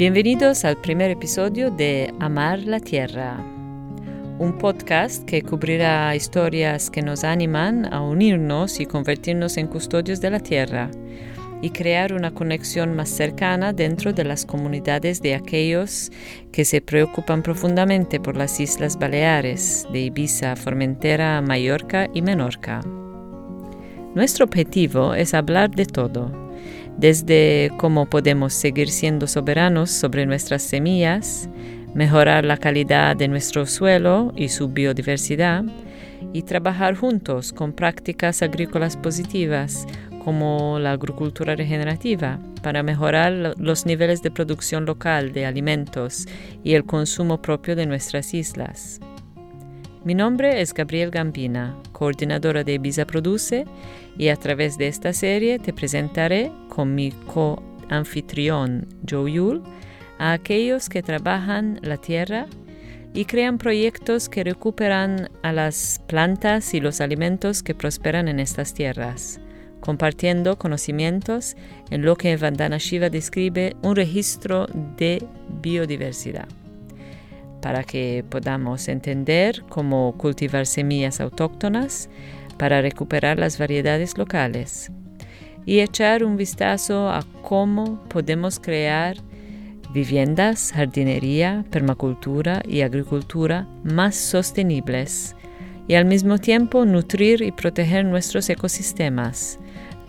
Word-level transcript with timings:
Bienvenidos 0.00 0.64
al 0.64 0.78
primer 0.78 1.10
episodio 1.10 1.70
de 1.70 2.14
Amar 2.20 2.60
la 2.60 2.80
Tierra, 2.80 3.36
un 4.38 4.56
podcast 4.56 5.26
que 5.26 5.42
cubrirá 5.42 6.16
historias 6.16 6.88
que 6.88 7.02
nos 7.02 7.22
animan 7.22 7.84
a 7.92 8.00
unirnos 8.00 8.80
y 8.80 8.86
convertirnos 8.86 9.58
en 9.58 9.66
custodios 9.66 10.22
de 10.22 10.30
la 10.30 10.40
Tierra 10.40 10.90
y 11.60 11.68
crear 11.68 12.14
una 12.14 12.32
conexión 12.32 12.96
más 12.96 13.10
cercana 13.10 13.74
dentro 13.74 14.14
de 14.14 14.24
las 14.24 14.46
comunidades 14.46 15.20
de 15.20 15.34
aquellos 15.34 16.10
que 16.50 16.64
se 16.64 16.80
preocupan 16.80 17.42
profundamente 17.42 18.20
por 18.20 18.38
las 18.38 18.58
Islas 18.58 18.98
Baleares, 18.98 19.86
de 19.92 20.00
Ibiza, 20.00 20.56
Formentera, 20.56 21.42
Mallorca 21.42 22.08
y 22.14 22.22
Menorca. 22.22 22.80
Nuestro 24.14 24.46
objetivo 24.46 25.12
es 25.12 25.34
hablar 25.34 25.70
de 25.72 25.84
todo, 25.84 26.49
desde 26.98 27.70
cómo 27.78 28.06
podemos 28.06 28.52
seguir 28.52 28.88
siendo 28.90 29.26
soberanos 29.26 29.90
sobre 29.90 30.26
nuestras 30.26 30.62
semillas, 30.62 31.48
mejorar 31.94 32.44
la 32.44 32.56
calidad 32.56 33.16
de 33.16 33.28
nuestro 33.28 33.66
suelo 33.66 34.32
y 34.36 34.48
su 34.48 34.68
biodiversidad, 34.68 35.64
y 36.32 36.42
trabajar 36.42 36.96
juntos 36.96 37.52
con 37.52 37.72
prácticas 37.72 38.42
agrícolas 38.42 38.96
positivas 38.96 39.86
como 40.24 40.78
la 40.78 40.92
agricultura 40.92 41.56
regenerativa 41.56 42.38
para 42.62 42.82
mejorar 42.82 43.54
los 43.58 43.86
niveles 43.86 44.22
de 44.22 44.30
producción 44.30 44.84
local 44.84 45.32
de 45.32 45.46
alimentos 45.46 46.26
y 46.62 46.74
el 46.74 46.84
consumo 46.84 47.40
propio 47.40 47.74
de 47.74 47.86
nuestras 47.86 48.34
islas. 48.34 49.00
Mi 50.02 50.14
nombre 50.14 50.62
es 50.62 50.72
Gabriel 50.72 51.10
Gambina, 51.10 51.76
coordinadora 51.92 52.64
de 52.64 52.74
Ibiza 52.74 53.04
Produce, 53.04 53.66
y 54.16 54.28
a 54.28 54.36
través 54.36 54.78
de 54.78 54.88
esta 54.88 55.12
serie 55.12 55.58
te 55.58 55.74
presentaré 55.74 56.50
con 56.70 56.94
mi 56.94 57.10
co-anfitrión 57.10 58.86
Joe 59.08 59.30
Yule 59.30 59.60
a 60.18 60.32
aquellos 60.32 60.88
que 60.88 61.02
trabajan 61.02 61.78
la 61.82 61.98
tierra 61.98 62.46
y 63.12 63.26
crean 63.26 63.58
proyectos 63.58 64.30
que 64.30 64.42
recuperan 64.42 65.28
a 65.42 65.52
las 65.52 66.00
plantas 66.06 66.72
y 66.72 66.80
los 66.80 67.02
alimentos 67.02 67.62
que 67.62 67.74
prosperan 67.74 68.28
en 68.28 68.40
estas 68.40 68.72
tierras 68.72 69.38
compartiendo 69.80 70.58
conocimientos 70.58 71.56
en 71.90 72.02
lo 72.02 72.16
que 72.16 72.36
Vandana 72.36 72.78
Shiva 72.78 73.10
describe 73.10 73.76
un 73.82 73.96
registro 73.96 74.66
de 74.96 75.26
biodiversidad, 75.62 76.46
para 77.60 77.84
que 77.84 78.24
podamos 78.28 78.88
entender 78.88 79.62
cómo 79.68 80.14
cultivar 80.16 80.66
semillas 80.66 81.20
autóctonas 81.20 82.08
para 82.58 82.82
recuperar 82.82 83.38
las 83.38 83.58
variedades 83.58 84.18
locales 84.18 84.90
y 85.66 85.80
echar 85.80 86.24
un 86.24 86.36
vistazo 86.36 87.10
a 87.10 87.24
cómo 87.42 88.02
podemos 88.08 88.58
crear 88.58 89.16
viviendas, 89.92 90.72
jardinería, 90.72 91.64
permacultura 91.70 92.62
y 92.66 92.82
agricultura 92.82 93.66
más 93.82 94.16
sostenibles 94.16 95.36
y 95.88 95.94
al 95.94 96.04
mismo 96.04 96.38
tiempo 96.38 96.84
nutrir 96.84 97.42
y 97.42 97.50
proteger 97.50 98.04
nuestros 98.04 98.48
ecosistemas 98.48 99.58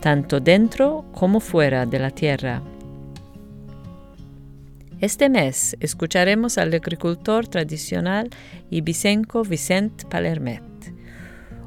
tanto 0.02 0.40
dentro 0.40 1.04
como 1.12 1.40
fuera 1.40 1.86
de 1.86 1.98
la 2.00 2.10
tierra. 2.10 2.60
Este 5.02 5.28
mes 5.28 5.76
escucharemos 5.80 6.58
al 6.58 6.72
agricultor 6.72 7.48
tradicional 7.48 8.30
ibicenco 8.70 9.42
Vicente 9.42 10.06
Palermet, 10.06 10.62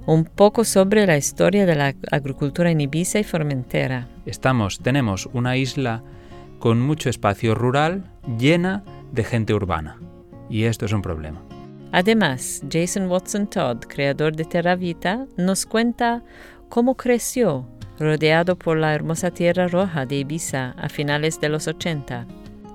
un 0.05 0.23
poco 0.23 0.63
sobre 0.63 1.05
la 1.05 1.17
historia 1.17 1.65
de 1.65 1.75
la 1.75 1.93
agricultura 2.13 2.71
en 2.71 2.79
Ibiza 2.79 3.19
y 3.19 3.25
Formentera. 3.25 4.07
Estamos, 4.25 4.79
tenemos 4.79 5.27
una 5.33 5.57
isla 5.57 6.01
con 6.59 6.79
mucho 6.79 7.09
espacio 7.09 7.55
rural 7.55 8.09
llena 8.39 8.85
de 9.11 9.25
gente 9.25 9.53
urbana, 9.53 9.99
y 10.49 10.63
esto 10.63 10.85
es 10.85 10.93
un 10.93 11.01
problema. 11.01 11.43
Además, 11.91 12.61
Jason 12.71 13.11
Watson 13.11 13.49
Todd, 13.49 13.79
creador 13.79 14.33
de 14.37 14.45
Terra 14.45 14.77
Vita, 14.77 15.27
nos 15.35 15.65
cuenta 15.65 16.23
cómo 16.69 16.95
creció 16.95 17.67
rodeado 17.99 18.57
por 18.57 18.77
la 18.77 18.95
hermosa 18.95 19.29
Tierra 19.29 19.67
Roja 19.67 20.05
de 20.05 20.19
Ibiza 20.19 20.71
a 20.77 20.87
finales 20.87 21.41
de 21.41 21.49
los 21.49 21.67
80. 21.67 22.27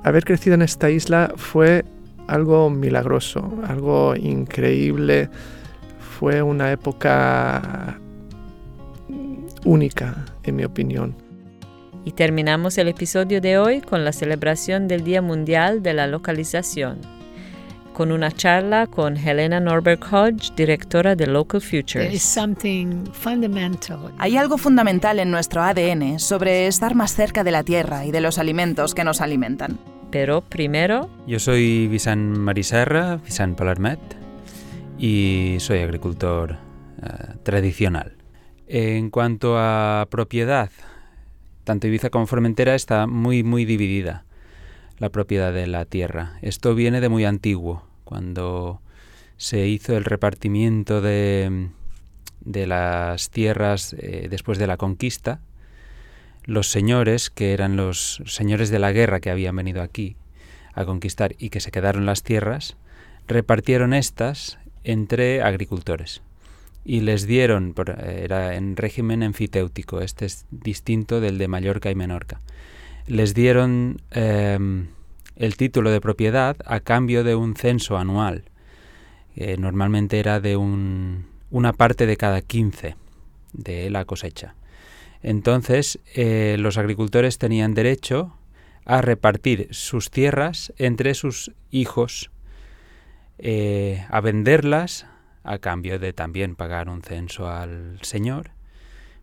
Haber 0.02 0.24
crecido 0.24 0.54
en 0.54 0.62
esta 0.62 0.90
isla 0.90 1.32
fue 1.36 1.84
algo 2.26 2.70
milagroso, 2.70 3.52
algo 3.66 4.14
increíble. 4.16 5.28
Fue 6.18 6.42
una 6.42 6.72
época 6.72 7.98
única, 9.64 10.24
en 10.42 10.56
mi 10.56 10.64
opinión. 10.64 11.14
Y 12.04 12.12
terminamos 12.12 12.78
el 12.78 12.88
episodio 12.88 13.40
de 13.40 13.58
hoy 13.58 13.80
con 13.82 14.04
la 14.04 14.12
celebración 14.12 14.88
del 14.88 15.04
Día 15.04 15.20
Mundial 15.20 15.82
de 15.82 15.92
la 15.92 16.06
Localización 16.06 17.20
con 18.00 18.12
una 18.12 18.32
charla 18.32 18.86
con 18.86 19.18
Helena 19.18 19.60
Norberg 19.60 20.00
Hodge, 20.10 20.54
directora 20.56 21.16
de 21.16 21.26
Local 21.26 21.60
Futures. 21.60 22.38
Hay 24.16 24.36
algo 24.38 24.56
fundamental 24.56 25.18
en 25.18 25.30
nuestro 25.30 25.62
ADN 25.62 26.18
sobre 26.18 26.66
estar 26.66 26.94
más 26.94 27.14
cerca 27.14 27.44
de 27.44 27.50
la 27.50 27.62
tierra 27.62 28.06
y 28.06 28.10
de 28.10 28.22
los 28.22 28.38
alimentos 28.38 28.94
que 28.94 29.04
nos 29.04 29.20
alimentan. 29.20 29.78
Pero 30.10 30.40
primero... 30.42 31.08
Yo 31.26 31.38
soy 31.38 31.86
Vicent 31.86 32.36
Mariserra, 32.36 33.16
Vicent 33.16 33.56
Palermet, 33.56 34.00
y 34.98 35.56
soy 35.60 35.78
agricultor 35.78 36.58
eh, 37.02 37.34
tradicional. 37.44 38.16
En 38.66 39.10
cuanto 39.10 39.56
a 39.56 40.08
propiedad, 40.10 40.70
tanto 41.64 41.86
Ibiza 41.86 42.10
como 42.10 42.26
Formentera 42.26 42.74
está 42.74 43.06
muy, 43.06 43.42
muy 43.42 43.64
dividida 43.64 44.24
la 44.98 45.10
propiedad 45.10 45.52
de 45.52 45.66
la 45.66 45.84
tierra. 45.84 46.38
Esto 46.42 46.74
viene 46.74 47.00
de 47.00 47.08
muy 47.08 47.24
antiguo 47.24 47.84
cuando 48.04 48.82
se 49.36 49.66
hizo 49.68 49.96
el 49.96 50.04
repartimiento 50.04 51.00
de, 51.00 51.70
de 52.40 52.66
las 52.66 53.30
tierras 53.30 53.94
eh, 53.98 54.26
después 54.28 54.58
de 54.58 54.66
la 54.66 54.76
conquista, 54.76 55.40
los 56.44 56.70
señores, 56.70 57.30
que 57.30 57.52
eran 57.52 57.76
los 57.76 58.22
señores 58.26 58.70
de 58.70 58.78
la 58.78 58.92
guerra 58.92 59.20
que 59.20 59.30
habían 59.30 59.56
venido 59.56 59.82
aquí 59.82 60.16
a 60.72 60.84
conquistar 60.84 61.34
y 61.38 61.50
que 61.50 61.60
se 61.60 61.70
quedaron 61.70 62.06
las 62.06 62.22
tierras, 62.22 62.76
repartieron 63.26 63.94
estas 63.94 64.58
entre 64.84 65.42
agricultores 65.42 66.22
y 66.84 67.00
les 67.00 67.26
dieron, 67.26 67.74
era 67.98 68.54
en 68.56 68.76
régimen 68.76 69.22
enfiteútico, 69.22 70.00
este 70.00 70.26
es 70.26 70.46
distinto 70.50 71.20
del 71.20 71.38
de 71.38 71.48
Mallorca 71.48 71.90
y 71.90 71.94
Menorca, 71.94 72.40
les 73.06 73.34
dieron 73.34 74.00
em, 74.10 74.88
el 75.36 75.56
título 75.56 75.90
de 75.90 76.00
propiedad 76.00 76.56
a 76.64 76.80
cambio 76.80 77.24
de 77.24 77.34
un 77.34 77.54
censo 77.54 77.98
anual. 77.98 78.44
normalmente 79.58 80.18
era 80.18 80.40
de 80.40 80.56
un, 80.56 81.26
una 81.50 81.72
parte 81.72 82.06
de 82.06 82.16
cada 82.16 82.40
15 82.42 82.96
de 83.52 83.90
la 83.90 84.04
cosecha. 84.04 84.54
Entonces, 85.22 85.98
eh, 86.14 86.56
los 86.58 86.78
agricultores 86.78 87.38
tenían 87.38 87.74
derecho 87.74 88.36
a 88.84 89.02
repartir 89.02 89.68
sus 89.70 90.10
tierras 90.10 90.72
entre 90.78 91.14
sus 91.14 91.52
hijos, 91.70 92.30
eh, 93.38 94.06
a 94.08 94.20
venderlas 94.20 95.06
a 95.42 95.58
cambio 95.58 95.98
de 95.98 96.12
también 96.12 96.56
pagar 96.56 96.88
un 96.88 97.02
censo 97.02 97.48
al 97.48 97.98
señor, 98.02 98.50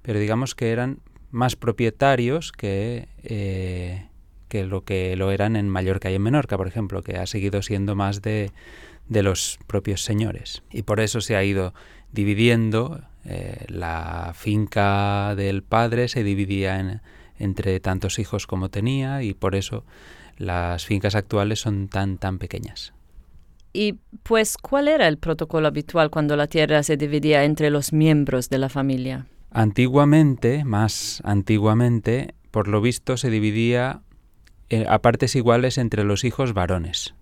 pero 0.01 0.19
digamos 0.19 0.55
que 0.55 0.71
eran 0.71 0.99
más 1.31 1.55
propietarios 1.55 2.51
que 2.51 3.07
eh, 3.23 4.07
que 4.47 4.63
lo 4.63 4.83
que 4.83 5.15
lo 5.15 5.31
eran 5.31 5.55
en 5.55 5.69
Mallorca 5.69 6.09
y 6.09 6.15
en 6.15 6.21
Menorca, 6.21 6.57
por 6.57 6.67
ejemplo, 6.67 7.03
que 7.03 7.17
ha 7.17 7.25
seguido 7.25 7.61
siendo 7.61 7.95
más 7.95 8.21
de, 8.21 8.51
de 9.09 9.23
los 9.23 9.59
propios 9.67 10.03
señores. 10.03 10.63
Y 10.71 10.83
por 10.83 10.99
eso 10.99 11.21
se 11.21 11.35
ha 11.35 11.43
ido 11.43 11.73
dividiendo, 12.17 12.99
eh, 13.25 13.65
la 13.69 14.33
finca 14.33 15.35
del 15.35 15.61
padre 15.61 16.07
se 16.07 16.23
dividía 16.23 16.79
en, 16.79 17.01
entre 17.37 17.79
tantos 17.79 18.17
hijos 18.17 18.47
como 18.47 18.69
tenía 18.69 19.21
y 19.21 19.35
por 19.35 19.53
eso 19.53 19.85
las 20.37 20.83
fincas 20.83 21.13
actuales 21.13 21.59
son 21.59 21.89
tan, 21.89 22.17
tan 22.17 22.39
pequeñas. 22.39 22.93
Y 23.71 23.99
pues, 24.23 24.57
¿cuál 24.57 24.87
era 24.87 25.07
el 25.07 25.17
protocolo 25.17 25.67
habitual 25.67 26.09
cuando 26.09 26.35
la 26.35 26.47
tierra 26.47 26.81
se 26.81 26.97
dividía 26.97 27.43
entre 27.43 27.69
los 27.69 27.93
miembros 27.93 28.49
de 28.49 28.57
la 28.57 28.69
familia? 28.69 29.27
Antiguamente, 29.51 30.65
más 30.65 31.21
antiguamente, 31.23 32.33
por 32.49 32.67
lo 32.67 32.81
visto 32.81 33.15
se 33.17 33.29
dividía 33.29 34.01
eh, 34.69 34.85
a 34.89 34.99
partes 34.99 35.35
iguales 35.35 35.77
entre 35.77 36.03
los 36.03 36.23
hijos 36.23 36.53
varones. 36.53 37.13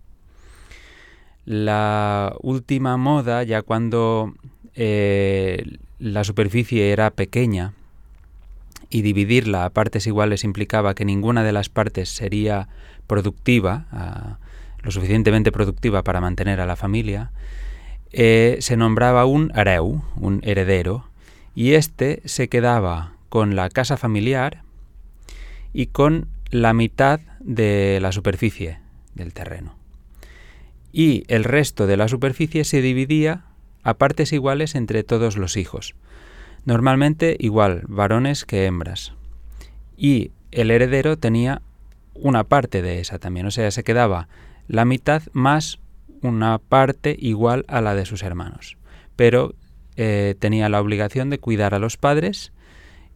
La 1.43 2.33
última 2.41 2.95
moda, 2.95 3.43
ya 3.43 3.61
cuando 3.61 4.33
eh, 4.75 5.77
la 5.99 6.23
superficie 6.23 6.91
era 6.91 7.11
pequeña 7.11 7.73
y 8.89 9.01
dividirla 9.01 9.65
a 9.65 9.69
partes 9.69 10.07
iguales 10.07 10.43
implicaba 10.43 10.93
que 10.93 11.05
ninguna 11.05 11.43
de 11.43 11.51
las 11.51 11.69
partes 11.69 12.09
sería 12.09 12.67
productiva, 13.07 14.37
lo 14.83 14.91
suficientemente 14.91 15.51
productiva 15.51 16.03
para 16.03 16.21
mantener 16.21 16.61
a 16.61 16.65
la 16.65 16.75
familia, 16.75 17.31
eh, 18.11 18.57
se 18.61 18.77
nombraba 18.77 19.25
un 19.25 19.51
areu, 19.55 20.03
un 20.15 20.39
heredero, 20.43 21.07
y 21.55 21.73
éste 21.73 22.21
se 22.25 22.47
quedaba 22.47 23.13
con 23.29 23.55
la 23.55 23.69
casa 23.69 23.97
familiar 23.97 24.61
y 25.73 25.87
con 25.87 26.27
la 26.51 26.73
mitad 26.73 27.19
de 27.39 27.99
la 28.01 28.11
superficie 28.11 28.79
del 29.15 29.33
terreno. 29.33 29.75
Y 30.93 31.25
el 31.27 31.43
resto 31.43 31.87
de 31.87 31.97
la 31.97 32.07
superficie 32.07 32.63
se 32.63 32.81
dividía 32.81 33.43
a 33.85 33.93
partes 33.93 34.33
iguales 34.33 34.75
entre 34.75 35.03
todos 35.03 35.37
los 35.37 35.55
hijos. 35.55 35.95
Normalmente 36.65 37.37
igual, 37.39 37.83
varones 37.87 38.43
que 38.43 38.65
hembras. 38.65 39.13
Y 39.95 40.31
el 40.51 40.71
heredero 40.71 41.17
tenía 41.17 41.61
una 42.15 42.43
parte 42.43 42.81
de 42.81 42.99
esa 42.99 43.19
también, 43.19 43.45
o 43.45 43.51
sea, 43.51 43.69
se 43.69 43.83
quedaba 43.83 44.27
la 44.67 44.85
mitad 44.85 45.21
más 45.33 45.79
una 46.21 46.57
parte 46.57 47.15
igual 47.19 47.63
a 47.67 47.79
la 47.81 47.93
de 47.93 48.05
sus 48.05 48.23
hermanos. 48.23 48.77
Pero 49.15 49.53
eh, 49.95 50.33
tenía 50.39 50.67
la 50.67 50.81
obligación 50.81 51.29
de 51.29 51.39
cuidar 51.39 51.75
a 51.75 51.79
los 51.79 51.97
padres 51.97 52.53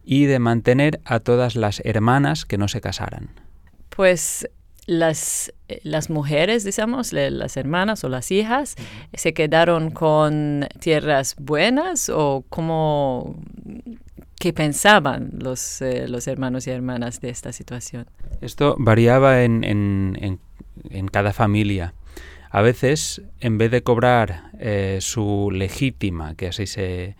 y 0.04 0.26
de 0.26 0.38
mantener 0.38 1.00
a 1.04 1.18
todas 1.18 1.56
las 1.56 1.82
hermanas 1.84 2.44
que 2.44 2.58
no 2.58 2.68
se 2.68 2.80
casaran. 2.80 3.30
Pues 3.88 4.48
las, 4.90 5.54
eh, 5.68 5.80
las 5.84 6.10
mujeres, 6.10 6.64
digamos, 6.64 7.12
las 7.12 7.56
hermanas 7.56 8.02
o 8.02 8.08
las 8.08 8.32
hijas, 8.32 8.74
se 9.14 9.32
quedaron 9.32 9.90
con 9.92 10.66
tierras 10.80 11.36
buenas 11.38 12.08
o 12.08 12.44
cómo, 12.48 13.36
qué 14.40 14.52
pensaban 14.52 15.30
los, 15.38 15.80
eh, 15.80 16.08
los 16.08 16.26
hermanos 16.26 16.66
y 16.66 16.70
hermanas 16.70 17.20
de 17.20 17.28
esta 17.30 17.52
situación. 17.52 18.06
Esto 18.40 18.74
variaba 18.80 19.44
en, 19.44 19.62
en, 19.62 20.40
en, 20.90 21.06
cada 21.06 21.32
familia. 21.32 21.94
A 22.50 22.60
veces, 22.60 23.22
en 23.38 23.58
vez 23.58 23.70
de 23.70 23.84
cobrar 23.84 24.50
eh, 24.58 24.98
su 25.00 25.50
legítima, 25.52 26.34
que 26.34 26.48
así 26.48 26.66
se, 26.66 27.14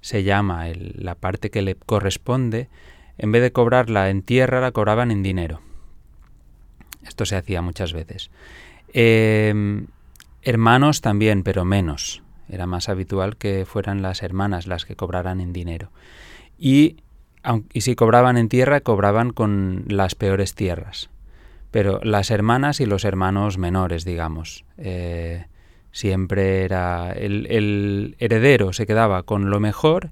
se 0.00 0.22
llama, 0.22 0.66
la 0.94 1.16
parte 1.16 1.50
que 1.50 1.62
le 1.62 1.74
corresponde, 1.74 2.68
en 3.18 3.32
vez 3.32 3.42
de 3.42 3.50
cobrarla 3.50 4.10
en 4.10 4.22
tierra, 4.22 4.60
la 4.60 4.70
cobraban 4.70 5.10
en 5.10 5.24
dinero. 5.24 5.65
Esto 7.06 7.26
se 7.26 7.36
hacía 7.36 7.62
muchas 7.62 7.92
veces. 7.92 8.30
Em, 8.92 9.86
hermanos 10.42 11.00
también, 11.00 11.42
pero 11.42 11.64
menos. 11.64 12.22
Era 12.48 12.66
más 12.66 12.88
habitual 12.88 13.36
que 13.36 13.64
fueran 13.66 14.02
las 14.02 14.22
hermanas 14.22 14.66
las 14.66 14.84
que 14.84 14.96
cobraran 14.96 15.40
en 15.40 15.52
dinero. 15.52 15.90
Y, 16.58 16.96
si 17.74 17.94
cobraban 17.94 18.36
en 18.36 18.48
tierra, 18.48 18.80
cobraban 18.80 19.30
con 19.30 19.84
las 19.88 20.14
peores 20.14 20.54
tierras. 20.54 21.10
Pero 21.70 22.00
las 22.02 22.30
hermanas 22.30 22.80
y 22.80 22.86
los 22.86 23.04
hermanos 23.04 23.58
menores, 23.58 24.04
digamos. 24.04 24.64
Eh, 24.78 25.46
siempre 25.96 26.62
era 26.62 27.12
el, 27.12 28.16
heredero 28.18 28.74
se 28.74 28.86
quedaba 28.86 29.22
con 29.22 29.48
lo 29.48 29.60
mejor 29.60 30.10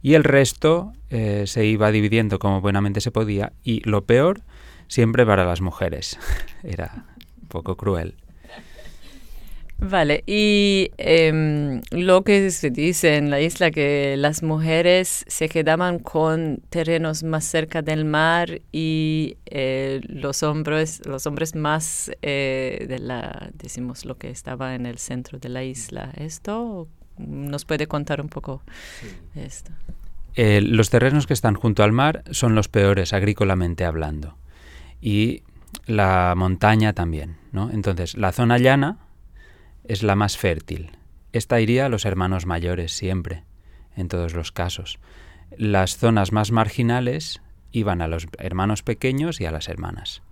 y 0.00 0.14
el 0.14 0.24
resto 0.24 0.94
eh, 1.10 1.44
se 1.46 1.66
iba 1.66 1.90
dividiendo 1.90 2.38
como 2.38 2.62
buenamente 2.62 3.02
se 3.02 3.10
podía 3.10 3.52
y 3.62 3.86
lo 3.86 4.04
peor 4.04 4.40
siempre 4.88 5.26
para 5.26 5.44
las 5.44 5.60
mujeres. 5.60 6.18
Era 6.62 7.04
un 7.40 7.48
poco 7.48 7.76
cruel. 7.76 8.14
Vale, 9.78 10.24
y 10.26 10.90
em, 10.96 11.82
lo 11.90 12.24
que 12.24 12.50
se 12.50 12.70
dice 12.70 13.16
en 13.16 13.28
la 13.28 13.42
isla 13.42 13.70
que 13.70 14.16
las 14.16 14.42
mujeres 14.42 15.24
se 15.28 15.50
quedaban 15.50 15.98
con 15.98 16.62
terrenos 16.70 17.22
más 17.22 17.44
cerca 17.44 17.82
del 17.82 18.06
mar 18.06 18.62
y 18.72 19.36
eh, 19.44 20.00
los 20.08 20.42
hombres, 20.42 21.04
los 21.04 21.26
hombres 21.26 21.54
más 21.54 22.10
eh, 22.22 22.86
de 22.88 22.98
la, 22.98 23.50
decimos 23.52 24.06
lo 24.06 24.16
que 24.16 24.30
estaba 24.30 24.74
en 24.74 24.86
el 24.86 24.96
centro 24.96 25.38
de 25.38 25.50
la 25.50 25.62
isla. 25.62 26.10
¿Esto 26.16 26.88
nos 27.18 27.66
puede 27.66 27.86
contar 27.86 28.22
un 28.22 28.30
poco 28.30 28.62
esto? 29.34 29.72
Eh, 30.36 30.62
los 30.62 30.88
terrenos 30.88 31.26
que 31.26 31.34
están 31.34 31.54
junto 31.54 31.82
al 31.82 31.92
mar 31.92 32.24
son 32.30 32.54
los 32.54 32.68
peores 32.68 33.12
agrícolamente 33.12 33.84
hablando 33.84 34.36
y 35.00 35.42
la 35.86 36.34
montaña 36.36 36.92
también, 36.92 37.36
¿no? 37.52 37.70
Entonces 37.70 38.16
la 38.16 38.32
zona 38.32 38.58
llana 38.58 38.98
es 39.84 40.02
la 40.02 40.16
más 40.16 40.36
fértil. 40.36 40.92
Esta 41.32 41.60
iría 41.60 41.86
a 41.86 41.88
los 41.88 42.04
hermanos 42.04 42.46
mayores 42.46 42.92
siempre, 42.92 43.44
en 43.94 44.08
todos 44.08 44.34
los 44.34 44.52
casos. 44.52 44.98
Las 45.56 45.96
zonas 45.96 46.32
más 46.32 46.50
marginales 46.50 47.42
iban 47.72 48.00
a 48.00 48.08
los 48.08 48.26
hermanos 48.38 48.82
pequeños 48.82 49.40
y 49.40 49.46
a 49.46 49.52
las 49.52 49.68
hermanas. 49.68 50.22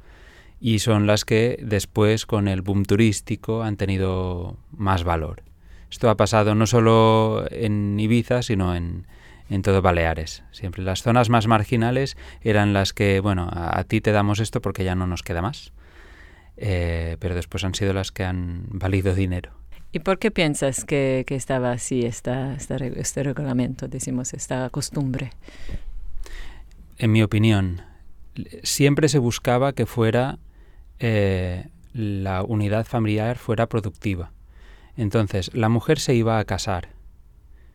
Y 0.60 0.78
son 0.78 1.06
las 1.06 1.24
que 1.24 1.58
después, 1.62 2.26
con 2.26 2.48
el 2.48 2.62
boom 2.62 2.84
turístico, 2.84 3.62
han 3.62 3.76
tenido 3.76 4.56
más 4.70 5.04
valor. 5.04 5.42
Esto 5.90 6.08
ha 6.08 6.16
pasado 6.16 6.54
no 6.54 6.66
solo 6.66 7.44
en 7.50 8.00
Ibiza, 8.00 8.42
sino 8.42 8.74
en, 8.74 9.06
en 9.50 9.62
todo 9.62 9.82
Baleares. 9.82 10.42
Siempre 10.52 10.82
las 10.82 11.02
zonas 11.02 11.28
más 11.28 11.46
marginales 11.46 12.16
eran 12.40 12.72
las 12.72 12.92
que, 12.92 13.20
bueno, 13.20 13.48
a, 13.52 13.82
ti 13.84 14.00
te 14.00 14.12
damos 14.12 14.40
esto 14.40 14.60
porque 14.60 14.84
ya 14.84 14.94
no 14.94 15.06
nos 15.06 15.22
queda 15.22 15.42
más. 15.42 15.72
Eh, 16.56 17.16
pero 17.18 17.34
después 17.34 17.64
han 17.64 17.74
sido 17.74 17.92
las 17.92 18.12
que 18.12 18.24
han 18.24 18.66
valido 18.68 19.14
dinero. 19.14 19.52
¿Y 19.92 20.00
por 20.00 20.18
qué 20.18 20.30
piensas 20.30 20.84
que, 20.84 21.24
estaba 21.28 21.72
así 21.72 22.02
esta, 22.02 22.54
este 22.54 23.22
reglamento, 23.22 23.86
decimos, 23.86 24.34
esta 24.34 24.68
costumbre? 24.70 25.30
En 26.98 27.12
mi 27.12 27.22
opinión, 27.22 27.82
siempre 28.62 29.08
se 29.08 29.18
buscaba 29.18 29.72
que 29.72 29.86
fuera 29.86 30.38
eh, 30.98 31.68
la 31.92 32.42
unidad 32.42 32.86
familiar 32.86 33.38
fuera 33.38 33.68
productiva. 33.68 34.32
Entonces, 34.96 35.52
la 35.54 35.68
mujer 35.68 35.98
se 35.98 36.14
iba 36.14 36.38
a 36.38 36.44
casar. 36.44 36.88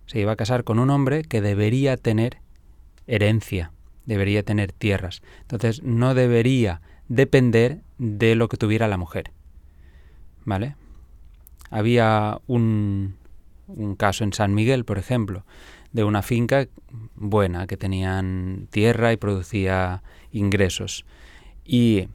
Se 0.09 0.19
iba 0.19 0.31
a 0.31 0.35
casar 0.35 0.63
con 0.63 0.79
un 0.79 0.89
hombre 0.89 1.21
que 1.21 1.39
debería 1.39 1.95
tener 1.95 2.39
herencia, 3.05 3.71
debería 4.07 4.41
tener 4.41 4.71
tierras. 4.71 5.21
Entonces, 5.41 5.83
no 5.83 6.15
debería 6.15 6.81
depender 7.09 7.81
de 7.99 8.33
lo 8.33 8.49
que 8.49 8.57
tuviera 8.57 8.87
la 8.87 8.97
mujer. 8.97 9.29
¿Vale? 10.45 10.75
Había 11.69 12.39
un, 12.47 13.17
un 13.67 13.95
caso 13.95 14.23
en 14.23 14.33
San 14.33 14.55
Miguel, 14.55 14.83
por 14.83 14.97
ejemplo, 14.97 15.45
de 15.91 16.03
una 16.03 16.23
finca 16.23 16.67
buena 17.13 17.67
que 17.67 17.77
tenían 17.77 18.67
tierra 18.71 19.13
y 19.13 19.17
producía 19.17 20.01
ingresos. 20.31 21.05
Y 21.63 22.07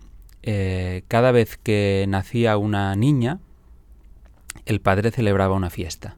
eh, 0.43 1.05
cada 1.07 1.31
vez 1.31 1.59
que 1.63 2.07
nacía 2.09 2.57
una 2.57 2.97
niña, 2.97 3.39
el 4.67 4.81
padre 4.81 5.13
celebraba 5.13 5.55
una 5.55 5.71
fiesta, 5.71 6.17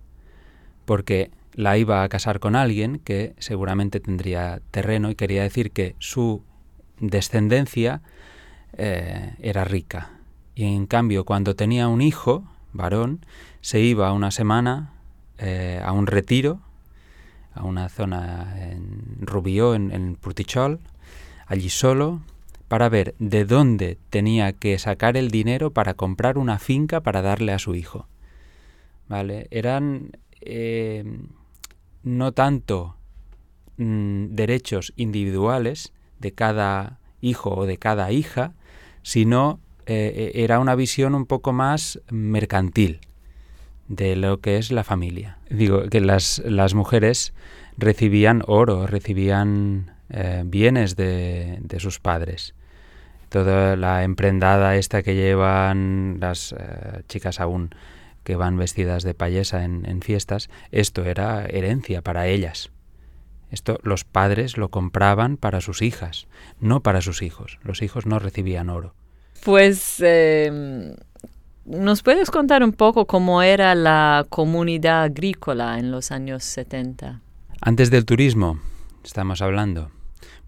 porque 0.87 1.31
la 1.57 1.79
iba 1.79 2.03
a 2.03 2.09
casar 2.09 2.39
con 2.39 2.55
alguien 2.55 2.99
que 2.99 3.35
seguramente 3.39 3.99
tendría 3.99 4.61
terreno 4.71 5.11
y 5.11 5.15
quería 5.15 5.43
decir 5.43 5.71
que 5.73 5.97
su 5.99 6.43
descendencia 7.01 8.03
eh, 8.77 9.35
era 9.41 9.65
rica. 9.65 10.11
Y 10.55 10.65
en 10.65 10.87
cambio, 10.87 11.25
cuando 11.25 11.57
tenía 11.57 11.89
un 11.89 12.03
hijo, 12.03 12.45
varón, 12.75 13.25
se 13.63 13.81
iba 13.81 14.13
una 14.13 14.31
semana 14.31 14.93
eh, 15.39 15.81
a 15.83 15.93
un 15.93 16.07
retiro, 16.07 16.61
a 17.55 17.65
una 17.65 17.89
zona 17.89 18.55
en 18.71 19.19
Rubió, 19.21 19.75
en, 19.75 19.91
en 19.93 20.15
Purtichol, 20.17 20.79
allí 21.47 21.71
solo, 21.71 22.21
para 22.69 22.91
ver 22.91 23.15
de 23.19 23.47
dónde 23.47 23.97
tenía 24.11 24.53
que 24.53 24.79
sacar 24.79 25.17
el 25.17 25.31
dinero 25.31 25.71
para 25.71 25.95
comprar 25.95 26.37
una 26.37 26.59
finca 26.59 27.01
para 27.01 27.23
darle 27.23 27.53
a 27.53 27.59
su 27.59 27.75
hijo. 27.75 28.09
¿Vale? 29.09 29.47
Eran 29.51 30.11
eh, 30.41 31.05
no 32.07 32.31
tanto 32.31 32.97
mm, 33.79 34.29
derechos 34.31 34.93
individuales 34.97 35.93
de 36.21 36.33
cada 36.33 37.01
hijo 37.21 37.51
o 37.51 37.67
de 37.67 37.79
cada 37.79 38.13
hija, 38.13 38.53
sino 39.03 39.59
eh, 39.87 40.33
eh, 40.35 40.45
era 40.45 40.61
una 40.61 40.77
visión 40.77 41.17
un 41.17 41.27
poco 41.27 41.53
más 41.53 42.01
mercantil 42.09 43.01
de 43.89 44.15
lo 44.15 44.41
que 44.41 44.57
es 44.57 44.71
la 44.71 44.85
familia. 44.85 45.39
Digo 45.51 45.89
que 45.89 46.01
las, 46.01 46.41
las 46.47 46.75
mujeres 46.75 47.35
recibían 47.77 48.43
oro, 48.47 48.87
recibían 48.87 49.91
eh, 50.09 50.45
bienes 50.47 50.95
de, 50.95 51.59
de, 51.61 51.81
sus 51.81 51.99
padres. 51.99 52.55
Toda 53.31 53.75
la 53.75 54.05
emprendada 54.05 54.77
esta 54.77 55.03
que 55.03 55.17
llevan 55.17 56.19
las 56.21 56.55
chicas 57.09 57.41
aún 57.41 57.71
que 58.27 58.35
van 58.35 58.57
vestidas 58.57 59.05
de 59.05 59.15
payesa 59.15 59.63
en, 59.63 59.87
en 59.87 60.03
fiestas, 60.03 60.51
esto 60.73 61.05
era 61.05 61.47
herencia 61.47 62.03
para 62.03 62.27
ellas. 62.27 62.73
Esto 63.53 63.79
los 63.85 64.03
padres 64.03 64.59
lo 64.59 64.69
compraban 64.69 65.37
para 65.37 65.61
sus 65.61 65.81
hijas, 65.81 66.27
no 66.59 66.81
para 66.81 67.03
sus 67.03 67.23
hijos. 67.23 67.61
Los 67.63 67.83
hijos 67.83 68.05
no 68.05 68.19
recibían 68.19 68.69
oro. 68.69 68.95
Pues, 69.45 70.03
eh, 70.05 70.97
¿nos 71.65 72.03
puedes 72.03 72.33
contar 72.33 72.65
un 72.65 72.73
poco 72.73 73.07
cómo 73.07 73.43
era 73.43 73.77
la 73.77 74.27
comunidad 74.29 75.05
agrícola 75.05 75.79
en 75.79 75.93
los 75.93 76.11
años 76.11 76.43
70? 76.43 77.21
Antes 77.61 77.93
del 77.93 78.07
turismo, 78.07 78.59
estamos 79.05 79.41
hablando. 79.41 79.93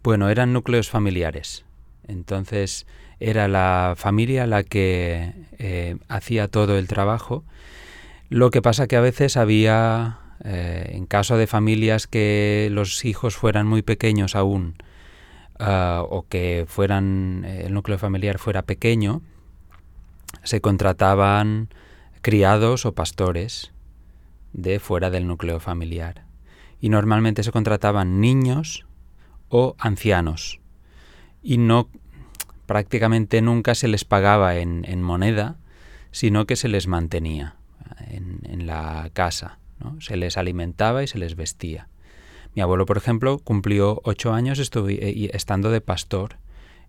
Bueno, 0.02 0.30
eran 0.30 0.52
núcleos 0.52 0.90
familiares. 0.90 1.64
Entonces 2.08 2.86
era 3.20 3.46
la 3.46 3.94
familia 3.96 4.46
la 4.46 4.62
que 4.62 5.34
eh, 5.58 5.96
hacía 6.08 6.48
todo 6.48 6.78
el 6.78 6.88
trabajo. 6.88 7.44
Lo 8.30 8.50
que 8.50 8.62
pasa 8.62 8.86
que 8.86 8.96
a 8.96 9.00
veces 9.00 9.36
había 9.36 10.18
eh, 10.44 10.90
en 10.92 11.06
caso 11.06 11.36
de 11.36 11.46
familias 11.46 12.06
que 12.06 12.68
los 12.70 13.04
hijos 13.04 13.36
fueran 13.36 13.66
muy 13.66 13.82
pequeños 13.82 14.36
aún 14.36 14.76
uh, 15.58 16.02
o 16.08 16.26
que 16.28 16.64
fueran 16.68 17.44
eh, 17.44 17.64
el 17.66 17.74
núcleo 17.74 17.98
familiar 17.98 18.38
fuera 18.38 18.62
pequeño, 18.62 19.22
se 20.44 20.60
contrataban 20.60 21.70
criados 22.22 22.86
o 22.86 22.92
pastores 22.92 23.72
de 24.52 24.78
fuera 24.78 25.10
del 25.10 25.26
núcleo 25.26 25.58
familiar. 25.58 26.24
Y 26.80 26.90
normalmente 26.90 27.42
se 27.42 27.50
contrataban 27.50 28.20
niños 28.20 28.86
o 29.48 29.74
ancianos. 29.78 30.60
Y 31.42 31.58
no 31.58 31.88
prácticamente 32.66 33.42
nunca 33.42 33.74
se 33.74 33.88
les 33.88 34.04
pagaba 34.04 34.56
en, 34.56 35.02
moneda, 35.02 35.56
sino 36.12 36.46
que 36.46 36.54
se 36.54 36.68
les 36.68 36.86
mantenía 36.86 37.57
en, 38.08 38.66
la 38.66 39.10
casa. 39.12 39.58
Se 40.00 40.16
les 40.16 40.36
alimentaba 40.36 41.02
y 41.02 41.06
se 41.06 41.18
les 41.18 41.36
vestía. 41.36 41.88
Mi 42.54 42.62
abuelo, 42.62 42.86
por 42.86 42.96
ejemplo, 42.96 43.38
cumplió 43.38 44.00
ocho 44.04 44.32
años 44.32 44.58
eh, 44.58 45.30
estando 45.32 45.70
de 45.70 45.80
pastor 45.80 46.36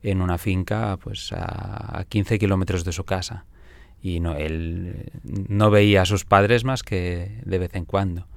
en 0.01 0.21
una 0.21 0.37
finca 0.37 0.97
pues, 1.01 1.31
a 1.33 2.05
15 2.09 2.39
kilómetros 2.39 2.83
de 2.83 2.91
su 2.91 3.03
casa. 3.03 3.45
Y 4.01 4.19
no, 4.19 4.35
él 4.35 5.11
no 5.23 5.69
veía 5.69 6.03
a 6.03 6.05
sus 6.05 6.25
padres 6.25 6.63
más 6.63 6.83
que 6.83 7.41
de 7.45 7.59
vez 7.59 7.75
en 7.75 7.85
cuando. 7.85 8.27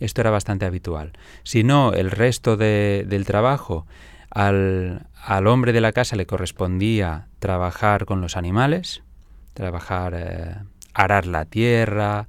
Esto 0.00 0.22
era 0.22 0.30
bastante 0.30 0.64
habitual. 0.64 1.12
Si 1.42 1.62
no, 1.62 1.92
el 1.92 2.10
resto 2.10 2.56
del 2.56 3.24
trabajo, 3.26 3.86
al, 4.30 5.06
hombre 5.46 5.72
de 5.72 5.82
la 5.82 5.92
casa 5.92 6.16
le 6.16 6.26
correspondía 6.26 7.28
trabajar 7.38 8.06
con 8.06 8.22
los 8.22 8.36
animales, 8.36 9.02
trabajar, 9.52 10.14
eh, 10.16 10.56
arar 10.94 11.26
la 11.26 11.44
tierra, 11.44 12.28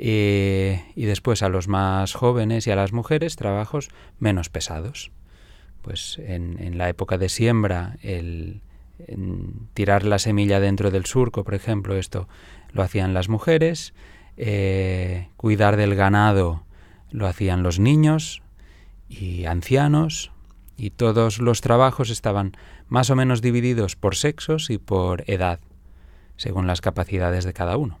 eh, 0.00 0.84
y 0.94 1.06
después 1.06 1.42
a 1.42 1.48
los 1.48 1.66
más 1.66 2.14
jóvenes 2.14 2.68
y 2.68 2.70
a 2.70 2.76
las 2.76 2.92
mujeres 2.92 3.34
trabajos 3.34 3.88
menos 4.20 4.48
pesados. 4.48 5.10
Pues 5.82 6.20
en, 6.24 6.78
la 6.78 6.88
época 6.88 7.18
de 7.18 7.28
siembra, 7.28 7.96
el, 8.02 8.60
tirar 9.74 10.04
la 10.04 10.20
semilla 10.20 10.60
dentro 10.60 10.92
del 10.92 11.06
surco, 11.06 11.42
por 11.42 11.54
ejemplo, 11.54 11.96
esto 11.96 12.28
lo 12.72 12.82
hacían 12.82 13.12
las 13.12 13.28
mujeres, 13.28 13.92
eh, 14.36 15.28
cuidar 15.36 15.76
del 15.76 15.96
ganado 15.96 16.62
lo 17.10 17.26
hacían 17.26 17.62
los 17.62 17.80
niños 17.80 18.42
y 19.08 19.46
ancianos, 19.46 20.30
y 20.76 20.90
todos 20.90 21.40
los 21.40 21.60
trabajos 21.60 22.10
estaban 22.10 22.56
más 22.86 23.10
o 23.10 23.16
menos 23.16 23.42
divididos 23.42 23.96
por 23.96 24.14
sexos 24.14 24.70
y 24.70 24.78
por 24.78 25.24
edad, 25.26 25.58
según 26.38 26.66
las 26.66 26.80
capacidades 26.80 27.44
de 27.44 27.52
cada 27.52 27.76
uno. 27.76 27.98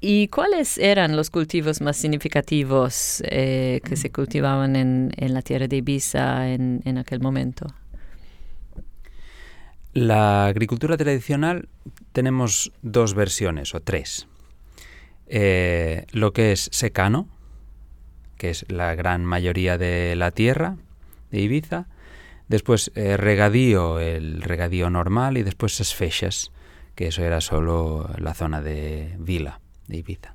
¿Y 0.00 0.28
cuáles 0.28 0.78
eran 0.78 1.16
los 1.16 1.28
cultivos 1.28 1.80
más 1.80 1.96
significativos 1.96 3.20
eh, 3.26 3.80
que 3.84 3.96
se 3.96 4.12
cultivaban 4.12 4.76
en, 4.76 5.10
la 5.18 5.42
tierra 5.42 5.66
de 5.66 5.78
Ibiza 5.78 6.52
en 6.52 6.98
aquel 6.98 7.18
momento? 7.18 7.66
La 9.92 10.46
agricultura 10.46 10.96
tradicional 10.96 11.68
tenemos 12.12 12.70
dos 12.82 13.14
versiones 13.14 13.74
o 13.74 13.80
tres. 13.80 14.28
Eh, 15.26 16.06
lo 16.12 16.32
que 16.32 16.52
es 16.52 16.68
secano, 16.72 17.28
que 18.36 18.50
es 18.50 18.64
la 18.68 18.94
gran 18.94 19.24
mayoría 19.24 19.76
de 19.76 20.14
la 20.14 20.30
tierra 20.30 20.76
de 21.30 21.40
Ibiza. 21.40 21.86
Después 22.48 22.92
eh, 22.94 23.16
regadío, 23.16 23.98
el 23.98 24.42
regadío 24.42 24.88
normal, 24.88 25.36
y 25.36 25.42
después 25.42 25.80
esfechas, 25.80 26.52
que 26.98 27.06
eso 27.06 27.22
era 27.22 27.40
solo 27.40 28.10
la 28.18 28.34
zona 28.34 28.60
de 28.60 29.14
Vila, 29.20 29.60
de 29.86 29.98
Ibiza. 29.98 30.34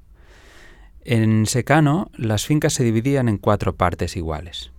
En 1.04 1.46
secano, 1.46 2.10
las 2.16 2.46
fincas 2.46 2.72
se 2.72 2.86
dividían 2.86 3.28
en 3.28 3.38
cuatro 3.38 3.76
partes 3.76 4.16
iguales. 4.16 4.72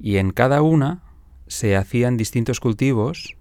Y 0.00 0.16
en 0.16 0.32
cada 0.32 0.60
una 0.62 1.02
se 1.46 1.76
hacían 1.76 2.16
distintos 2.16 2.58
cultivos 2.58 3.36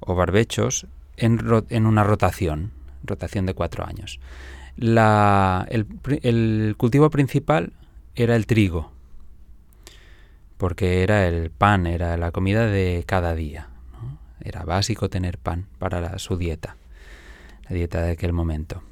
o 0.00 0.16
barbechos 0.16 0.88
en, 1.16 1.86
una 1.86 2.02
rotación, 2.02 2.72
rotación 3.04 3.46
de 3.46 3.54
cuatro 3.54 3.86
años. 3.86 4.18
el, 4.76 6.74
cultivo 6.76 7.08
principal 7.08 7.72
era 8.16 8.34
el 8.34 8.46
trigo, 8.46 8.90
porque 10.56 11.04
era 11.04 11.28
el 11.28 11.52
pan, 11.52 11.86
era 11.86 12.16
la 12.16 12.32
comida 12.32 12.66
de 12.66 13.04
cada 13.06 13.36
día. 13.36 13.68
Era 14.46 14.64
básico 14.64 15.10
tener 15.10 15.38
pan 15.38 15.66
para 15.78 16.18
su 16.18 16.36
dieta, 16.36 16.76
la 17.68 17.74
dieta 17.76 18.02
de 18.02 18.12
aquel 18.12 18.32
momento. 18.32 18.82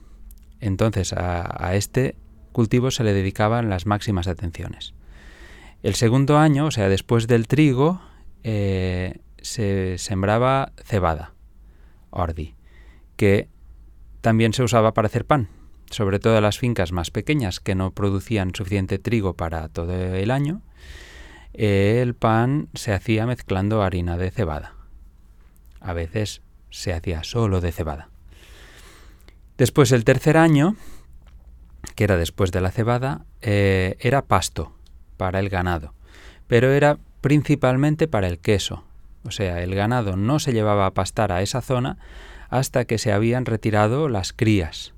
Entonces 0.60 1.12
a 1.12 1.74
este 1.74 2.16
cultivo 2.52 2.90
se 2.90 3.04
le 3.04 3.12
dedicaban 3.12 3.68
las 3.68 3.84
máximas 3.84 4.28
atenciones. 4.28 4.94
El 5.82 5.94
segundo 5.96 6.38
año, 6.38 6.64
o 6.64 6.70
sea, 6.70 6.88
después 6.88 7.26
del 7.26 7.46
trigo, 7.46 8.00
eh, 8.42 9.18
se 9.42 9.98
sembraba 9.98 10.72
cebada, 10.82 11.34
ordi, 12.08 12.54
que 13.16 13.48
también 14.22 14.54
se 14.54 14.62
usaba 14.62 14.94
para 14.94 15.06
hacer 15.06 15.26
pan, 15.26 15.48
sobre 15.90 16.20
todo 16.20 16.40
las 16.40 16.58
fincas 16.58 16.92
más 16.92 17.10
pequeñas 17.10 17.60
que 17.60 17.74
no 17.74 17.90
producían 17.90 18.54
suficiente 18.54 18.98
trigo 18.98 19.34
para 19.34 19.68
todo 19.68 19.92
el 19.92 20.30
año. 20.30 20.62
El 21.52 22.14
pan 22.14 22.68
se 22.72 22.94
hacía 22.94 23.26
mezclando 23.26 23.82
harina 23.82 24.16
de 24.16 24.30
cebada. 24.30 24.73
A 25.84 25.92
veces 25.92 26.42
se 26.70 26.92
hacía 26.92 27.22
solo 27.22 27.60
de 27.60 27.70
cebada. 27.70 28.08
Después 29.56 29.92
el 29.92 30.04
tercer 30.04 30.36
año, 30.36 30.74
que 31.94 32.04
era 32.04 32.16
después 32.16 32.50
de 32.50 32.60
la 32.60 32.72
cebada, 32.72 33.24
eh, 33.42 33.96
era 34.00 34.22
pasto 34.22 34.72
para 35.16 35.38
el 35.38 35.48
ganado, 35.48 35.94
pero 36.48 36.72
era 36.72 36.98
principalmente 37.20 38.08
para 38.08 38.26
el 38.26 38.38
queso. 38.38 38.82
O 39.24 39.30
sea, 39.30 39.62
el 39.62 39.74
ganado 39.74 40.16
no 40.16 40.40
se 40.40 40.52
llevaba 40.52 40.86
a 40.86 40.94
pastar 40.94 41.30
a 41.30 41.42
esa 41.42 41.60
zona 41.60 41.98
hasta 42.50 42.86
que 42.86 42.98
se 42.98 43.12
habían 43.12 43.46
retirado 43.46 44.08
las 44.08 44.32
crías 44.32 44.94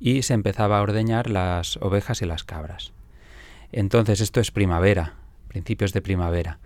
y 0.00 0.22
se 0.22 0.34
empezaba 0.34 0.78
a 0.78 0.82
ordeñar 0.82 1.30
las 1.30 1.76
ovejas 1.78 2.22
y 2.22 2.26
las 2.26 2.42
cabras. 2.42 2.92
Entonces 3.70 4.20
esto 4.20 4.40
es 4.40 4.50
primavera, 4.50 5.14
principios 5.48 5.92
de 5.92 6.02
primavera, 6.02 6.58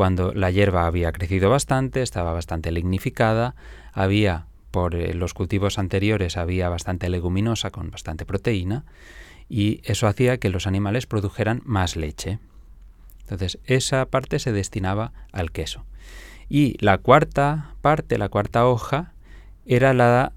cuando 0.00 0.32
la 0.32 0.50
hierba 0.50 0.86
había 0.86 1.12
crecido 1.12 1.50
bastante, 1.50 2.00
estaba 2.00 2.32
bastante 2.32 2.72
lignificada, 2.72 3.54
había 3.92 4.46
por 4.70 4.94
eh, 4.94 5.12
los 5.12 5.34
cultivos 5.34 5.78
anteriores 5.78 6.38
había 6.38 6.70
bastante 6.70 7.10
leguminosa 7.10 7.68
con 7.68 7.90
bastante 7.90 8.24
proteína 8.24 8.86
y 9.50 9.82
eso 9.84 10.06
hacía 10.06 10.38
que 10.38 10.48
los 10.48 10.66
animales 10.66 11.04
produjeran 11.04 11.60
más 11.66 11.96
leche. 11.96 12.38
Entonces, 13.24 13.58
esa 13.66 14.06
parte 14.06 14.38
se 14.38 14.52
destinaba 14.52 15.12
al 15.32 15.52
queso. 15.52 15.84
Y 16.48 16.82
la 16.82 16.96
cuarta 16.96 17.74
parte, 17.82 18.16
la 18.16 18.30
cuarta 18.30 18.66
hoja, 18.66 19.12
era 19.66 19.92
la, 19.92 20.32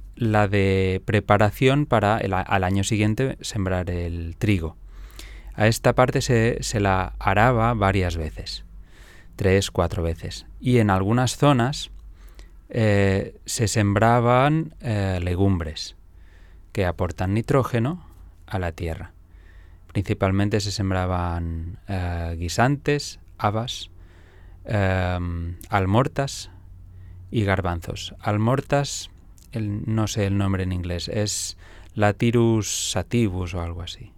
de 0.50 1.02
preparación 1.06 1.86
para 1.86 2.18
el, 2.18 2.34
al 2.34 2.66
año 2.66 2.84
siguiente 2.84 3.38
sembrar 3.40 3.90
el 3.90 4.36
trigo. 4.38 4.76
A 5.54 5.68
esta 5.68 5.94
parte 5.94 6.20
se, 6.20 6.62
se 6.62 6.82
la 6.82 7.14
araba 7.18 7.74
varias 7.76 8.18
veces, 8.18 8.66
tres, 9.36 9.72
cuatro 9.72 10.04
veces. 10.04 10.46
Y 10.60 10.78
en 10.78 10.90
algunas 10.90 11.38
zonas 11.38 11.92
eh, 12.70 13.36
se 13.46 13.68
sembraban 13.68 14.74
eh, 14.82 15.20
legumbres 15.22 15.96
que 16.72 16.86
aportan 16.86 17.34
nitrógeno 17.34 18.06
a 18.48 18.60
la 18.60 18.72
tierra. 18.72 19.12
Principalmente 19.88 20.60
se 20.60 20.72
sembraban 20.72 21.78
eh, 21.88 22.36
guisantes, 22.40 23.20
habas, 23.38 23.92
em, 24.66 25.58
almortas 25.70 26.50
y 27.30 27.44
garbanzos. 27.44 28.16
Almortas, 28.20 29.12
no 29.54 30.08
sé 30.08 30.26
el 30.26 30.38
nombre 30.38 30.64
en 30.64 30.72
inglés, 30.72 31.10
es 31.10 31.58
Latirus 31.94 32.92
sativus 32.92 33.54
o 33.54 33.62
algo 33.62 33.84
así. 33.84 34.13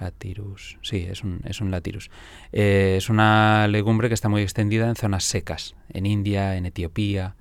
Latirus, 0.00 0.78
sí, 0.82 1.06
es 1.08 1.22
un, 1.22 1.40
es 1.44 1.60
un 1.60 1.70
latirus. 1.70 2.10
Eh, 2.52 2.94
es 2.98 3.08
una 3.08 3.68
legumbre 3.68 4.08
que 4.08 4.14
está 4.14 4.28
muy 4.28 4.42
extendida 4.42 4.88
en 4.88 4.96
zonas 4.96 5.24
secas, 5.24 5.74
en 5.90 6.06
India, 6.06 6.56
en 6.56 6.66
Etiopía 6.66 7.36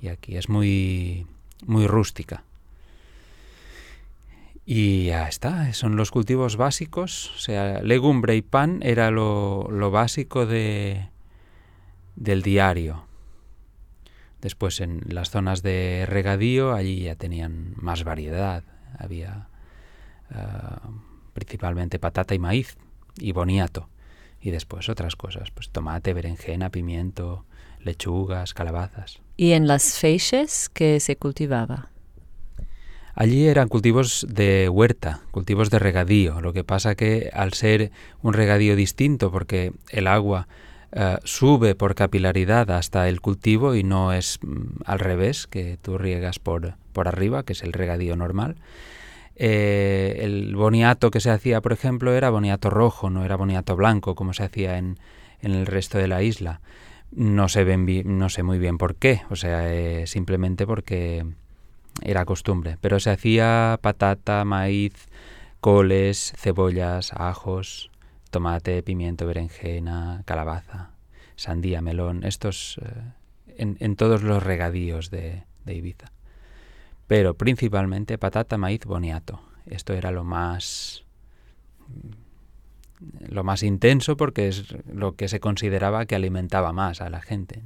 y 0.00 0.08
aquí. 0.08 0.36
Es 0.36 0.48
muy, 0.48 1.26
muy 1.66 1.86
rústica. 1.86 2.44
Y 4.64 5.06
ya 5.06 5.28
está, 5.28 5.72
son 5.72 5.96
los 5.96 6.10
cultivos 6.10 6.56
básicos, 6.56 7.32
o 7.34 7.38
sea, 7.38 7.82
legumbre 7.82 8.36
y 8.36 8.42
pan 8.42 8.78
era 8.82 9.10
lo, 9.10 9.90
básico 9.90 10.46
de, 10.46 11.08
del 12.14 12.42
diario. 12.42 13.04
Después 14.40 14.80
en 14.80 15.02
las 15.08 15.30
zonas 15.30 15.62
de 15.62 16.04
regadío, 16.08 16.74
allí 16.74 17.02
ya 17.02 17.16
tenían 17.16 17.74
más 17.76 18.04
variedad, 18.04 18.62
había 18.98 19.48
ah, 20.30 20.80
principalmente 21.32 21.98
patata 21.98 22.34
y 22.34 22.38
maíz 22.38 22.76
y 23.18 23.32
boniato. 23.32 23.88
Y 24.40 24.50
después 24.50 24.88
otras 24.88 25.16
cosas, 25.16 25.50
pues 25.50 25.70
tomate, 25.70 26.14
berenjena, 26.14 26.70
pimiento, 26.70 27.44
lechugas, 27.80 28.54
calabazas. 28.54 29.20
¿Y 29.36 29.52
en 29.52 29.66
las 29.66 29.98
feixes 29.98 30.68
qué 30.68 31.00
se 31.00 31.16
cultivaba? 31.16 31.90
Allí 33.14 33.46
eran 33.46 33.68
cultivos 33.68 34.26
de 34.28 34.68
huerta, 34.68 35.20
cultivos 35.30 35.68
de 35.70 35.78
regadío, 35.78 36.40
lo 36.40 36.52
que 36.52 36.64
pasa 36.64 36.94
que 36.94 37.30
al 37.32 37.52
ser 37.52 37.92
un 38.22 38.32
regadío 38.32 38.74
distinto, 38.74 39.30
porque 39.30 39.72
el 39.90 40.06
agua 40.06 40.48
eh, 40.92 41.18
sube 41.24 41.74
por 41.74 41.94
capilaridad 41.94 42.70
hasta 42.70 43.08
el 43.08 43.20
cultivo 43.20 43.74
y 43.74 43.82
no 43.82 44.12
es 44.12 44.38
mm, 44.42 44.82
al 44.86 44.98
revés, 44.98 45.46
que 45.46 45.78
tú 45.80 45.98
riegas 45.98 46.38
por, 46.38 46.74
por 46.94 47.06
arriba, 47.06 47.42
que 47.42 47.52
es 47.52 47.62
el 47.62 47.74
regadío 47.74 48.16
normal. 48.16 48.56
Eh, 49.44 50.20
el 50.20 50.54
boniato 50.54 51.10
que 51.10 51.18
se 51.18 51.28
hacía, 51.28 51.60
por 51.60 51.72
ejemplo, 51.72 52.14
era 52.14 52.30
boniato 52.30 52.70
rojo, 52.70 53.10
no 53.10 53.24
era 53.24 53.34
boniato 53.34 53.74
blanco 53.74 54.14
como 54.14 54.34
se 54.34 54.44
hacía 54.44 54.78
en, 54.78 55.00
en 55.40 55.50
el 55.50 55.66
resto 55.66 55.98
de 55.98 56.06
la 56.06 56.22
isla. 56.22 56.60
No 57.10 57.48
sé, 57.48 57.64
no 58.04 58.28
sé 58.28 58.44
muy 58.44 58.60
bien 58.60 58.78
por 58.78 58.94
qué, 58.94 59.22
o 59.30 59.34
sea, 59.34 59.74
eh, 59.74 60.06
simplemente 60.06 60.64
porque 60.64 61.26
era 62.02 62.24
costumbre. 62.24 62.78
Pero 62.80 63.00
se 63.00 63.10
hacía 63.10 63.80
patata, 63.82 64.44
maíz, 64.44 65.08
coles, 65.60 66.32
cebollas, 66.36 67.12
ajos, 67.12 67.90
tomate, 68.30 68.84
pimiento, 68.84 69.26
berenjena, 69.26 70.22
calabaza, 70.24 70.92
sandía, 71.34 71.82
melón, 71.82 72.22
estos 72.22 72.80
eh, 72.80 73.74
en, 73.80 73.96
todos 73.96 74.22
los 74.22 74.40
regadíos 74.40 75.10
de 75.10 75.42
Ibiza 75.66 76.12
pero 77.12 77.34
principalmente 77.34 78.16
patata, 78.16 78.56
maíz, 78.56 78.86
boniato. 78.86 79.38
Esto 79.66 79.92
era 79.92 80.10
lo 80.10 80.24
más 80.24 81.04
lo 83.28 83.44
más 83.44 83.62
intenso 83.62 84.16
porque 84.16 84.48
es 84.48 84.74
lo 84.90 85.14
que 85.14 85.28
se 85.28 85.38
consideraba 85.38 86.06
que 86.06 86.14
alimentaba 86.14 86.72
más 86.72 87.02
a 87.02 87.10
la 87.10 87.20
gente. 87.20 87.62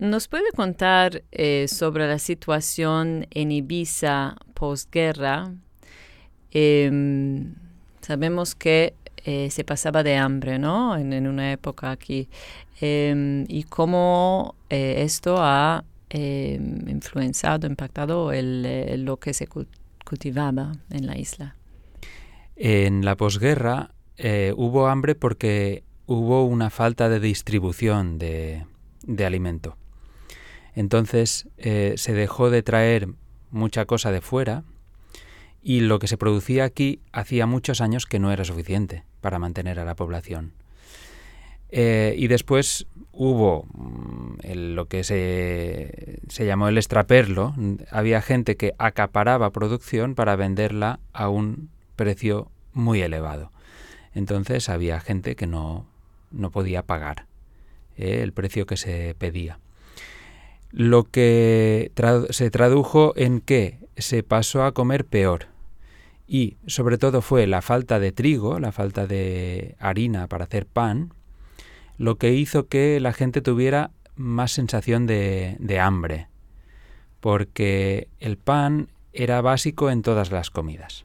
¿Nos 0.00 0.28
puede 0.28 0.52
contar 0.54 1.22
eh, 1.32 1.64
sobre 1.66 2.06
la 2.06 2.18
situación 2.18 3.26
en 3.30 3.52
Ibiza 3.52 4.36
posguerra? 4.52 5.54
Em, 6.50 7.54
sabemos 8.02 8.54
que 8.54 8.92
eh, 9.24 9.48
se 9.50 9.64
pasaba 9.64 10.02
de 10.02 10.16
hambre, 10.16 10.58
¿no? 10.58 10.94
En, 10.98 11.26
una 11.26 11.52
época 11.52 11.90
aquí. 11.90 12.28
Em, 12.82 13.46
y 13.48 13.62
cómo 13.62 14.56
eh, 14.68 14.96
esto 14.98 15.36
ha 15.38 15.84
eh, 16.14 16.58
influenciado, 16.86 17.66
impactado 17.66 18.32
el, 18.32 19.04
lo 19.04 19.16
que 19.18 19.32
se 19.32 19.48
cultivaba 20.04 20.72
en 20.90 21.06
la 21.06 21.16
isla. 21.16 21.56
En 22.56 23.02
la 23.02 23.16
posguerra 23.16 23.94
eh, 24.18 24.52
hubo 24.54 24.88
hambre 24.88 25.14
porque 25.14 25.84
hubo 26.06 26.44
una 26.44 26.68
falta 26.68 27.08
de 27.08 27.18
distribución 27.18 28.18
de, 28.18 28.66
alimento. 29.24 29.78
Entonces 30.74 31.48
eh, 31.56 31.94
se 31.96 32.12
dejó 32.12 32.50
de 32.50 32.62
traer 32.62 33.08
mucha 33.50 33.86
cosa 33.86 34.12
de 34.12 34.20
fuera 34.20 34.64
y 35.62 35.80
lo 35.80 35.98
que 35.98 36.08
se 36.08 36.18
producía 36.18 36.64
aquí 36.64 37.00
hacía 37.12 37.46
muchos 37.46 37.80
años 37.80 38.04
que 38.04 38.18
no 38.18 38.32
era 38.32 38.44
suficiente 38.44 39.04
para 39.22 39.38
mantener 39.38 39.80
a 39.80 39.86
la 39.86 39.96
población. 39.96 40.52
Eh, 41.74 42.14
y 42.18 42.28
después 42.28 42.86
hubo 43.12 43.66
mm, 43.72 44.34
lo 44.74 44.86
que 44.86 45.04
se, 45.04 46.20
se, 46.28 46.46
llamó 46.46 46.68
el 46.68 46.76
extraperlo. 46.76 47.54
Había 47.90 48.20
gente 48.20 48.56
que 48.56 48.74
acaparaba 48.78 49.50
producción 49.50 50.14
para 50.14 50.36
venderla 50.36 51.00
a 51.14 51.30
un 51.30 51.70
precio 51.96 52.50
muy 52.74 53.00
elevado. 53.00 53.50
Entonces 54.14 54.68
había 54.68 55.00
gente 55.00 55.34
que 55.34 55.46
no, 55.46 55.86
no 56.30 56.50
podía 56.50 56.82
pagar 56.82 57.26
eh, 57.96 58.20
el 58.22 58.32
precio 58.32 58.66
que 58.66 58.76
se 58.76 59.14
pedía. 59.18 59.58
Lo 60.70 61.04
que 61.04 61.90
se 62.30 62.50
tradujo 62.50 63.12
en 63.16 63.40
que 63.40 63.78
se 63.96 64.22
pasó 64.22 64.64
a 64.64 64.72
comer 64.72 65.04
peor. 65.04 65.46
Y 66.26 66.56
sobre 66.66 66.98
todo 66.98 67.20
fue 67.20 67.46
la 67.46 67.60
falta 67.60 67.98
de 67.98 68.12
trigo, 68.12 68.58
la 68.58 68.72
falta 68.72 69.06
de 69.06 69.76
harina 69.78 70.28
para 70.28 70.44
hacer 70.44 70.66
pan, 70.66 71.12
lo 72.02 72.18
que 72.18 72.32
hizo 72.32 72.66
que 72.66 72.98
la 72.98 73.12
gente 73.12 73.42
tuviera 73.42 73.92
más 74.16 74.50
sensación 74.50 75.06
de, 75.06 75.78
hambre, 75.80 76.26
porque 77.20 78.08
el 78.18 78.36
pan 78.38 78.88
era 79.12 79.40
básico 79.40 79.88
en 79.88 80.02
todas 80.02 80.32
las 80.32 80.50
comidas. 80.50 81.04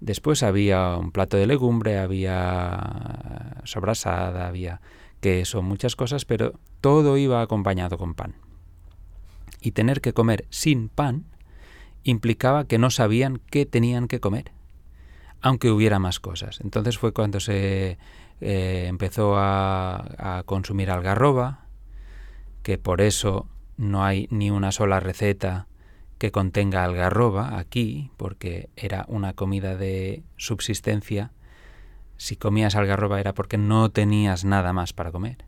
Después 0.00 0.42
había 0.42 0.96
un 0.96 1.12
plato 1.12 1.36
de 1.36 1.46
legumbre, 1.46 1.98
había 1.98 3.60
sobrasada, 3.64 4.48
había 4.48 4.80
queso, 5.20 5.60
muchas 5.60 5.96
cosas, 5.96 6.24
pero 6.24 6.58
todo 6.80 7.18
iba 7.18 7.42
acompañado 7.42 7.98
con 7.98 8.14
pan. 8.14 8.36
Y 9.60 9.72
tener 9.72 10.00
que 10.00 10.14
comer 10.14 10.46
sin 10.48 10.88
pan 10.88 11.26
implicaba 12.04 12.64
que 12.64 12.78
no 12.78 12.88
sabían 12.88 13.38
qué 13.50 13.66
tenían 13.66 14.08
que 14.08 14.18
comer, 14.18 14.50
aunque 15.42 15.70
hubiera 15.70 15.98
más 15.98 16.20
cosas. 16.20 16.58
Entonces 16.62 16.96
fue 16.96 17.12
cuando 17.12 17.38
se 17.38 17.98
eh, 18.40 18.86
empezó 18.88 19.34
a, 19.36 20.42
consumir 20.46 20.90
algarroba, 20.90 21.66
que 22.62 22.78
por 22.78 23.00
eso 23.00 23.48
no 23.76 24.04
hay 24.04 24.28
ni 24.30 24.50
una 24.50 24.72
sola 24.72 25.00
receta 25.00 25.66
que 26.18 26.32
contenga 26.32 26.84
algarroba 26.84 27.58
aquí, 27.58 28.10
porque 28.16 28.70
era 28.76 29.04
una 29.08 29.32
comida 29.34 29.76
de 29.76 30.22
subsistencia. 30.36 31.32
Si 32.16 32.36
comías 32.36 32.74
algarroba 32.74 33.20
era 33.20 33.34
porque 33.34 33.58
no 33.58 33.90
tenías 33.90 34.44
nada 34.44 34.72
más 34.72 34.92
para 34.92 35.12
comer. 35.12 35.44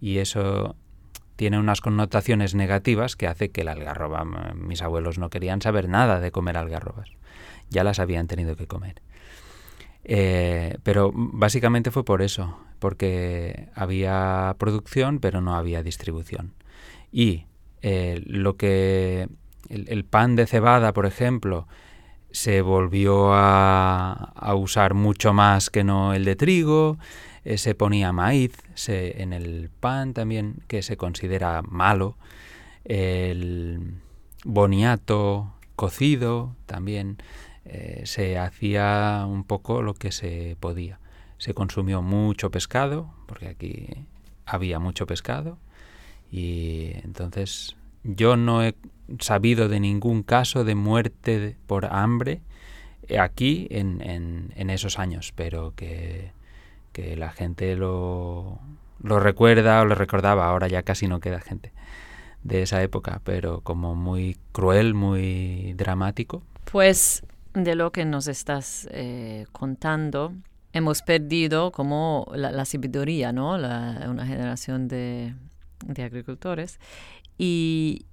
Y 0.00 0.18
eso 0.18 0.76
tiene 1.36 1.58
unas 1.58 1.80
connotaciones 1.80 2.54
negativas 2.54 3.16
que 3.16 3.26
hace 3.26 3.50
que 3.50 3.64
la 3.64 3.72
algarroba, 3.72 4.24
mis 4.54 4.82
abuelos 4.82 5.18
no 5.18 5.30
querían 5.30 5.62
saber 5.62 5.88
nada 5.88 6.20
de 6.20 6.30
comer 6.30 6.56
algarrobas. 6.56 7.10
Ya 7.70 7.84
las 7.84 7.98
habían 7.98 8.26
tenido 8.26 8.56
que 8.56 8.66
comer. 8.66 9.02
Eh, 10.04 10.76
pero 10.82 11.12
básicamente 11.14 11.90
fue 11.90 12.04
por 12.04 12.20
eso, 12.20 12.58
porque 12.78 13.68
había 13.74 14.54
producción 14.58 15.18
pero 15.18 15.40
no 15.40 15.56
había 15.56 15.82
distribución. 15.82 16.52
Y 17.10 17.46
eh, 17.82 18.22
lo 18.26 18.56
que 18.56 19.28
el, 19.68 20.04
pan 20.04 20.36
de 20.36 20.46
cebada, 20.46 20.92
por 20.92 21.06
ejemplo, 21.06 21.66
se 22.30 22.60
volvió 22.60 23.30
a, 23.32 24.54
usar 24.56 24.94
mucho 24.94 25.32
más 25.32 25.70
que 25.70 25.84
no 25.84 26.12
el 26.12 26.24
de 26.24 26.36
trigo, 26.36 26.98
eh, 27.44 27.58
se 27.58 27.74
ponía 27.74 28.12
maíz 28.12 28.52
en 28.88 29.32
el 29.32 29.70
pan 29.80 30.12
también, 30.12 30.62
que 30.68 30.82
se 30.82 30.96
considera 30.96 31.62
malo, 31.62 32.16
el 32.84 33.94
boniato 34.44 35.52
cocido 35.76 36.54
también 36.66 37.18
eh, 37.64 38.02
se 38.04 38.38
hacía 38.38 39.24
un 39.26 39.44
poco 39.44 39.82
lo 39.82 39.94
que 39.94 40.12
se 40.12 40.56
podía. 40.60 41.00
Se 41.38 41.54
consumió 41.54 42.02
mucho 42.02 42.50
pescado, 42.50 43.12
porque 43.26 43.48
aquí 43.48 43.88
había 44.46 44.78
mucho 44.78 45.06
pescado, 45.06 45.58
y 46.30 46.92
entonces 47.04 47.76
yo 48.02 48.36
no 48.36 48.62
he 48.62 48.74
sabido 49.18 49.68
de 49.68 49.80
ningún 49.80 50.22
caso 50.22 50.64
de 50.64 50.74
muerte 50.74 51.56
por 51.66 51.86
hambre 51.86 52.42
aquí 53.18 53.66
en, 53.70 54.00
en, 54.54 54.70
esos 54.70 54.98
años, 54.98 55.32
pero 55.36 55.74
que, 55.76 56.32
que 56.92 57.16
la 57.16 57.30
gente 57.30 57.76
lo, 57.76 58.58
lo 59.02 59.20
recuerda 59.20 59.82
o 59.82 59.84
lo 59.84 59.94
recordaba, 59.94 60.46
ahora 60.46 60.68
ya 60.68 60.82
casi 60.82 61.06
no 61.06 61.20
queda 61.20 61.40
gente 61.40 61.72
de 62.42 62.62
esa 62.62 62.82
época, 62.82 63.20
pero 63.24 63.60
como 63.60 63.94
muy 63.94 64.36
cruel, 64.52 64.94
muy 64.94 65.74
dramático. 65.74 66.42
Pues 66.70 67.24
de 67.54 67.74
lo 67.76 67.92
que 67.92 68.04
nos 68.04 68.26
estás 68.26 68.88
eh, 68.90 69.46
contando, 69.52 70.32
hemos 70.72 71.02
perdido 71.02 71.70
como 71.70 72.26
la, 72.34 72.64
sabiduría, 72.64 73.32
¿no? 73.32 73.54
una 73.54 74.26
generación 74.26 74.88
de, 74.88 75.34
agricultores. 75.96 76.78
Y 77.38 78.06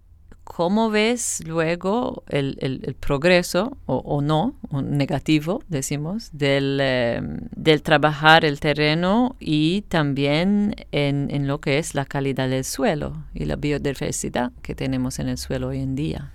cómo 0.43 0.89
ves 0.89 1.43
luego 1.45 2.23
el, 2.29 2.95
progreso, 2.99 3.77
o, 3.87 4.21
no, 4.21 4.55
o 4.69 4.81
negativo, 4.81 5.63
decimos, 5.67 6.29
del, 6.33 6.79
em, 6.79 7.39
del, 7.55 7.81
trabajar 7.81 8.45
el 8.45 8.59
terreno 8.59 9.35
y 9.39 9.81
también 9.83 10.75
en 10.91 11.47
lo 11.47 11.59
que 11.61 11.79
es 11.79 11.95
la 11.95 12.05
calidad 12.05 12.47
del 12.47 12.63
suelo 12.63 13.25
y 13.33 13.45
la 13.45 13.55
biodiversidad 13.55 14.51
que 14.61 14.75
tenemos 14.75 15.19
en 15.19 15.29
el 15.29 15.37
suelo 15.37 15.69
hoy 15.69 15.79
en 15.79 15.95
día. 15.95 16.31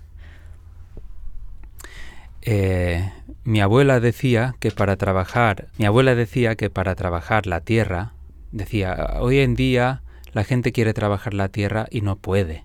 Eh, 2.49 3.13
mi 3.43 3.61
abuela 3.61 3.99
decía 3.99 4.55
que 4.61 4.71
para 4.71 4.97
trabajar, 4.97 5.67
mi 5.79 5.85
abuela 5.85 6.15
decía 6.15 6.55
que 6.55 6.71
para 6.71 6.95
trabajar 6.95 7.49
la 7.49 7.61
tierra, 7.61 8.13
decía, 8.53 9.17
hoy 9.19 9.41
en 9.41 9.57
día 9.57 10.03
la 10.33 10.45
gente 10.45 10.71
quiere 10.71 10.95
trabajar 10.95 11.35
la 11.35 11.49
tierra 11.49 11.89
y 11.91 12.03
no 12.03 12.15
puede, 12.15 12.65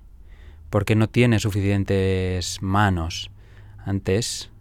porque 0.69 0.95
no 0.95 1.09
tiene 1.09 1.39
suficientes 1.39 2.61
manos. 2.61 3.31
Antes, 3.83 4.51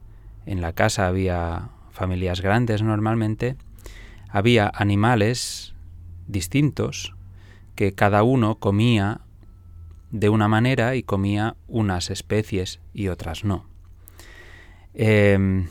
en 0.46 0.62
la 0.62 0.72
casa 0.72 1.06
había 1.06 1.68
familias 1.90 2.40
grandes 2.40 2.82
normalmente, 2.82 3.56
había 4.30 4.72
animales 4.74 5.74
distintos 6.28 7.14
que 7.74 7.92
cada 7.92 8.22
uno 8.22 8.54
comía 8.54 9.20
de 10.12 10.30
una 10.30 10.48
manera 10.48 10.96
y 10.96 11.02
comía 11.02 11.56
unas 11.68 12.08
especies 12.08 12.80
y 12.94 13.08
otras 13.08 13.44
no. 13.44 13.70
Em, 14.94 15.68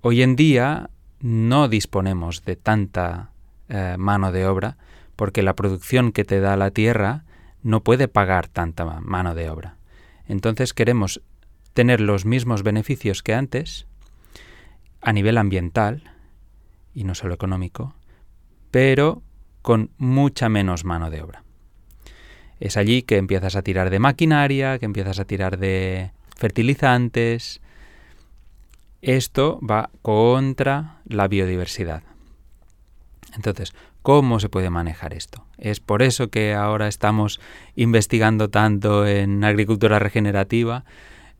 hoy 0.00 0.22
en 0.22 0.36
día 0.36 0.90
no 1.20 1.68
disponemos 1.68 2.44
de 2.44 2.56
tanta 2.56 3.30
eh, 3.68 3.96
mano 3.98 4.32
de 4.32 4.46
obra 4.46 4.76
porque 5.16 5.42
la 5.42 5.54
producción 5.54 6.12
que 6.12 6.24
te 6.24 6.40
da 6.40 6.56
la 6.56 6.70
tierra 6.70 7.24
no 7.62 7.82
puede 7.82 8.08
pagar 8.08 8.48
tanta 8.48 8.84
mano 8.84 9.34
de 9.34 9.50
obra. 9.50 9.76
Entonces 10.26 10.74
queremos 10.74 11.22
tener 11.74 12.00
los 12.00 12.24
mismos 12.24 12.62
beneficios 12.62 13.22
que 13.22 13.34
antes 13.34 13.86
a 15.00 15.12
nivel 15.12 15.38
ambiental 15.38 16.10
y 16.94 17.04
no 17.04 17.14
solo 17.14 17.34
económico, 17.34 17.94
pero 18.70 19.22
con 19.62 19.90
mucha 19.96 20.48
menos 20.48 20.84
mano 20.84 21.08
de 21.10 21.22
obra. 21.22 21.44
Es 22.60 22.76
allí 22.76 23.02
que 23.02 23.16
empiezas 23.16 23.56
a 23.56 23.62
tirar 23.62 23.90
de 23.90 23.98
maquinaria, 23.98 24.78
que 24.78 24.86
empiezas 24.86 25.18
a 25.18 25.24
tirar 25.24 25.58
de 25.58 26.12
fertilizantes. 26.36 27.61
Esto 29.02 29.58
va 29.60 29.90
contra 30.00 31.00
la 31.04 31.26
biodiversidad. 31.26 32.04
Entonces, 33.34 33.74
¿cómo 34.02 34.38
se 34.38 34.48
puede 34.48 34.70
manejar 34.70 35.12
esto? 35.12 35.44
Es 35.58 35.80
por 35.80 36.02
eso 36.02 36.28
que 36.28 36.54
ahora 36.54 36.86
estamos 36.86 37.40
investigando 37.74 38.48
tanto 38.48 39.04
en 39.06 39.42
agricultura 39.42 39.98
regenerativa, 39.98 40.84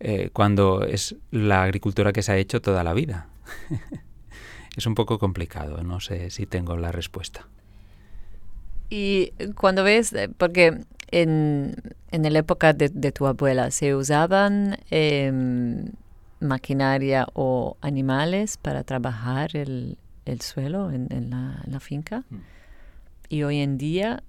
eh, 0.00 0.30
cuando 0.32 0.84
es 0.84 1.14
la 1.30 1.62
agricultura 1.62 2.12
que 2.12 2.22
se 2.22 2.32
ha 2.32 2.36
hecho 2.36 2.60
toda 2.60 2.82
la 2.82 2.94
vida. 2.94 3.28
es 4.76 4.86
un 4.86 4.96
poco 4.96 5.20
complicado, 5.20 5.84
no 5.84 6.00
sé 6.00 6.30
si 6.30 6.46
tengo 6.46 6.76
la 6.76 6.90
respuesta. 6.90 7.46
Y 8.90 9.32
cuando 9.54 9.84
ves, 9.84 10.12
eh, 10.14 10.28
porque 10.36 10.80
en, 11.12 11.76
en 12.10 12.32
la 12.32 12.38
época 12.40 12.72
de, 12.72 13.12
tu 13.12 13.26
abuela, 13.26 13.70
¿se 13.70 13.94
usaban 13.94 14.78
em, 14.90 15.92
maquinaria 16.42 17.26
o 17.34 17.76
animales 17.80 18.56
para 18.56 18.84
trabajar 18.84 19.56
el, 19.56 19.96
suelo 20.40 20.90
en, 20.90 21.30
la, 21.30 21.80
finca? 21.80 22.24
Mm. 22.30 22.36
Y 23.28 23.42
hoy 23.44 23.58
en 23.60 23.78
día, 23.78 24.22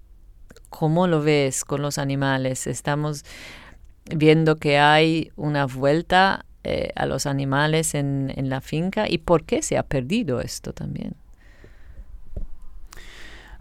¿cómo 0.70 1.08
lo 1.08 1.22
ves 1.22 1.66
con 1.66 1.82
los 1.82 1.98
animales? 1.98 2.68
Estamos 2.68 3.26
viendo 4.06 4.58
que 4.58 4.78
hay 4.80 5.32
una 5.36 5.66
vuelta 5.66 6.46
eh, 6.64 6.92
a 6.96 7.06
los 7.06 7.26
animales 7.26 7.96
en, 7.96 8.32
en 8.36 8.50
la 8.50 8.62
finca 8.62 9.10
y 9.10 9.18
por 9.18 9.44
qué 9.44 9.62
se 9.62 9.78
ha 9.78 9.84
perdido 9.84 10.40
esto 10.40 10.72
también. 10.72 11.16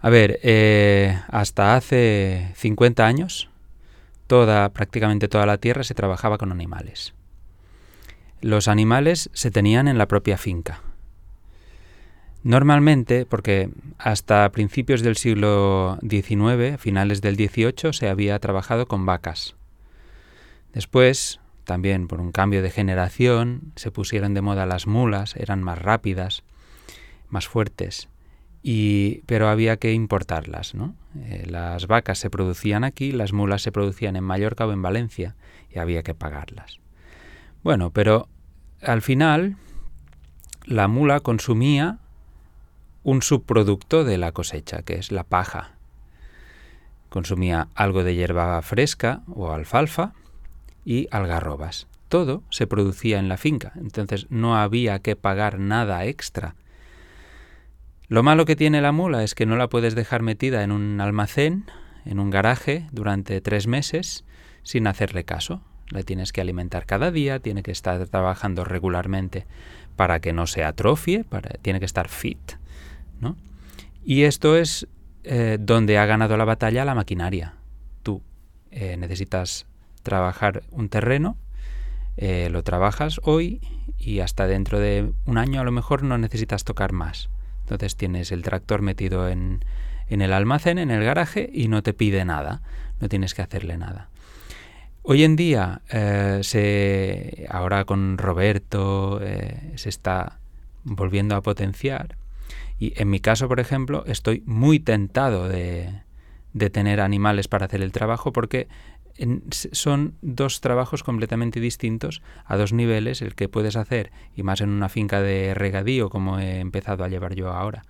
A 0.03 0.09
ver, 0.09 0.37
eh, 0.43 1.17
hasta 1.29 1.77
hace 1.77 2.51
50 2.57 3.05
años, 3.05 3.49
toda, 4.27 4.67
prácticamente 4.67 5.29
toda 5.29 5.45
la 5.45 5.57
tierra 5.57 5.85
se 5.85 5.93
trabajaba 5.93 6.37
con 6.37 6.51
animales. 6.51 7.13
Los 8.43 8.67
animales 8.67 9.31
se 9.33 9.49
tenían 9.49 9.87
en 9.87 9.97
la 9.97 10.07
propia 10.07 10.37
finca. 10.37 10.81
Normalmente, 12.43 13.25
porque 13.25 13.69
hasta 13.97 14.51
principios 14.51 15.01
del 15.01 15.17
siglo 15.17 15.97
XIX, 16.07 16.77
finales 16.77 17.21
del 17.21 17.35
XVIII, 17.35 17.93
se 17.93 18.09
había 18.09 18.37
trabajado 18.37 18.85
con 18.85 19.05
vacas. 19.05 19.55
Después, 20.73 21.39
también 21.63 22.07
por 22.07 22.21
un 22.21 22.31
cambio 22.31 22.61
de 22.61 22.69
generación, 22.69 23.73
se 23.75 23.89
pusieron 23.89 24.35
de 24.35 24.41
moda 24.41 24.67
las 24.67 24.85
mulas, 24.85 25.35
eran 25.35 25.63
más 25.63 25.81
rápidas, 25.81 26.43
más 27.29 27.47
fuertes 27.47 28.07
pero 29.25 29.49
había 29.49 29.77
que 29.77 29.93
importarlas. 29.93 30.73
¿no? 30.73 30.95
Eh, 31.15 31.45
las 31.49 31.87
vacas 31.87 32.17
se 32.19 32.29
producían 32.29 32.83
aquí, 32.83 33.11
las 33.11 33.33
mulas 33.33 33.61
se 33.61 33.71
producían 33.71 34.15
en 34.15 34.23
Mallorca 34.23 34.65
o 34.65 34.71
en 34.71 34.81
Valencia 34.81 35.35
y 35.69 35.79
había 35.79 36.03
que 36.03 36.13
pagarlas. 36.13 36.79
Bueno, 37.63 37.91
pero 37.91 38.27
al 38.85 39.01
final 39.01 39.55
la 40.65 40.87
mula 40.87 41.19
consumía 41.19 41.99
un 43.03 43.21
subproducto 43.21 44.03
de 44.03 44.17
la 44.17 44.31
cosecha, 44.31 44.81
que 44.81 44.95
es 44.95 45.11
la 45.11 45.23
paja. 45.23 45.71
Consumía 47.09 47.67
algo 47.75 48.03
de 48.03 48.15
hierba 48.15 48.61
fresca 48.61 49.21
o 49.27 49.51
alfalfa 49.51 50.13
y 50.85 51.07
algarrobas. 51.11 51.87
Todo 52.07 52.43
se 52.49 52.67
producía 52.67 53.19
en 53.19 53.27
la 53.27 53.37
finca, 53.37 53.73
entonces 53.75 54.27
no 54.29 54.57
había 54.57 54.99
que 54.99 55.15
pagar 55.15 55.59
nada 55.59 56.05
extra 56.05 56.55
lo 58.13 58.21
malo 58.21 58.45
que 58.45 58.55
tiene 58.55 58.79
la 58.79 58.91
mula 58.91 59.23
es 59.23 59.33
que 59.33 59.47
no 59.47 59.55
la 59.55 59.69
puedes 59.69 59.95
dejar 59.95 60.21
metida 60.21 60.61
en 60.61 60.71
un 60.71 61.01
almacén, 61.01 61.65
en 62.05 62.19
un 62.19 62.29
garaje, 62.29 62.87
durante 62.91 63.41
tres 63.41 63.65
meses 63.65 64.23
sin 64.61 64.85
hacerle 64.85 65.23
caso. 65.23 65.61
La 65.89 66.03
tienes 66.03 66.31
que 66.31 66.41
alimentar 66.41 66.85
cada 66.85 67.11
día, 67.11 67.39
tiene 67.39 67.63
que 67.63 67.71
estar 67.71 68.05
trabajando 68.07 68.63
regularmente 68.63 69.45
para 69.95 70.19
que 70.19 70.33
no 70.33 70.47
se 70.47 70.63
atrofie, 70.63 71.23
para, 71.23 71.49
tiene 71.61 71.79
que 71.79 71.85
estar 71.85 72.07
fit. 72.07 72.53
¿no? 73.19 73.35
Y 74.03 74.23
esto 74.23 74.57
es 74.57 74.87
eh, 75.23 75.57
donde 75.59 75.97
ha 75.97 76.05
ganado 76.05 76.35
la 76.37 76.45
batalla 76.45 76.85
la 76.85 76.95
maquinaria. 76.95 77.53
Tú 78.01 78.21
eh, 78.71 78.97
necesitas 78.97 79.65
trabajar 80.03 80.63
un 80.71 80.89
terreno, 80.89 81.37
eh, 82.17 82.49
lo 82.51 82.63
trabajas 82.63 83.19
hoy 83.23 83.61
y 83.97 84.19
hasta 84.19 84.45
dentro 84.45 84.79
de 84.79 85.13
un 85.25 85.37
año 85.37 85.61
a 85.61 85.63
lo 85.63 85.71
mejor 85.71 86.03
no 86.03 86.17
necesitas 86.17 86.63
tocar 86.63 86.91
más. 86.91 87.29
Entonces 87.61 87.95
tienes 87.95 88.31
el 88.31 88.41
tractor 88.41 88.81
metido 88.81 89.29
en, 89.29 89.63
el 90.09 90.33
almacén, 90.33 90.77
en 90.77 90.91
el 90.91 91.03
garaje, 91.03 91.49
y 91.51 91.69
no 91.69 91.81
te 91.81 91.93
pide 91.93 92.25
nada, 92.25 92.61
no 92.99 93.07
tienes 93.07 93.33
que 93.33 93.41
hacerle 93.41 93.77
nada. 93.77 94.09
Hoy 95.05 95.25
en 95.25 95.35
día, 95.35 95.81
eh, 95.89 96.39
se, 96.43 97.45
ahora 97.49 97.83
con 97.83 98.17
Roberto, 98.17 99.19
eh, 99.21 99.73
se 99.75 99.89
está 99.89 100.39
volviendo 100.85 101.35
a 101.35 101.41
potenciar. 101.41 102.15
Y 102.79 102.93
en 102.95 103.09
mi 103.09 103.19
caso, 103.19 103.49
por 103.49 103.59
ejemplo, 103.59 104.05
estoy 104.07 104.43
muy 104.45 104.79
tentado 104.79 105.49
de, 105.49 105.89
de 106.53 106.69
tener 106.69 107.01
animales 107.01 107.49
para 107.49 107.65
hacer 107.65 107.81
el 107.81 107.91
trabajo 107.91 108.31
porque 108.31 108.69
son 109.73 110.15
dos 110.21 110.61
trabajos 110.61 111.03
completamente 111.03 111.59
distintos 111.59 112.21
a 112.45 112.55
dos 112.55 112.71
niveles, 112.71 113.21
el 113.21 113.35
que 113.35 113.49
puedes 113.49 113.75
hacer, 113.75 114.09
y 114.37 114.43
más 114.43 114.61
en 114.61 114.69
una 114.69 114.87
finca 114.87 115.21
de 115.21 115.53
regadío 115.53 116.09
como 116.09 116.39
he 116.39 116.61
empezado 116.61 117.03
a 117.03 117.09
llevar 117.09 117.35
yo 117.35 117.51
ahora, 117.51 117.83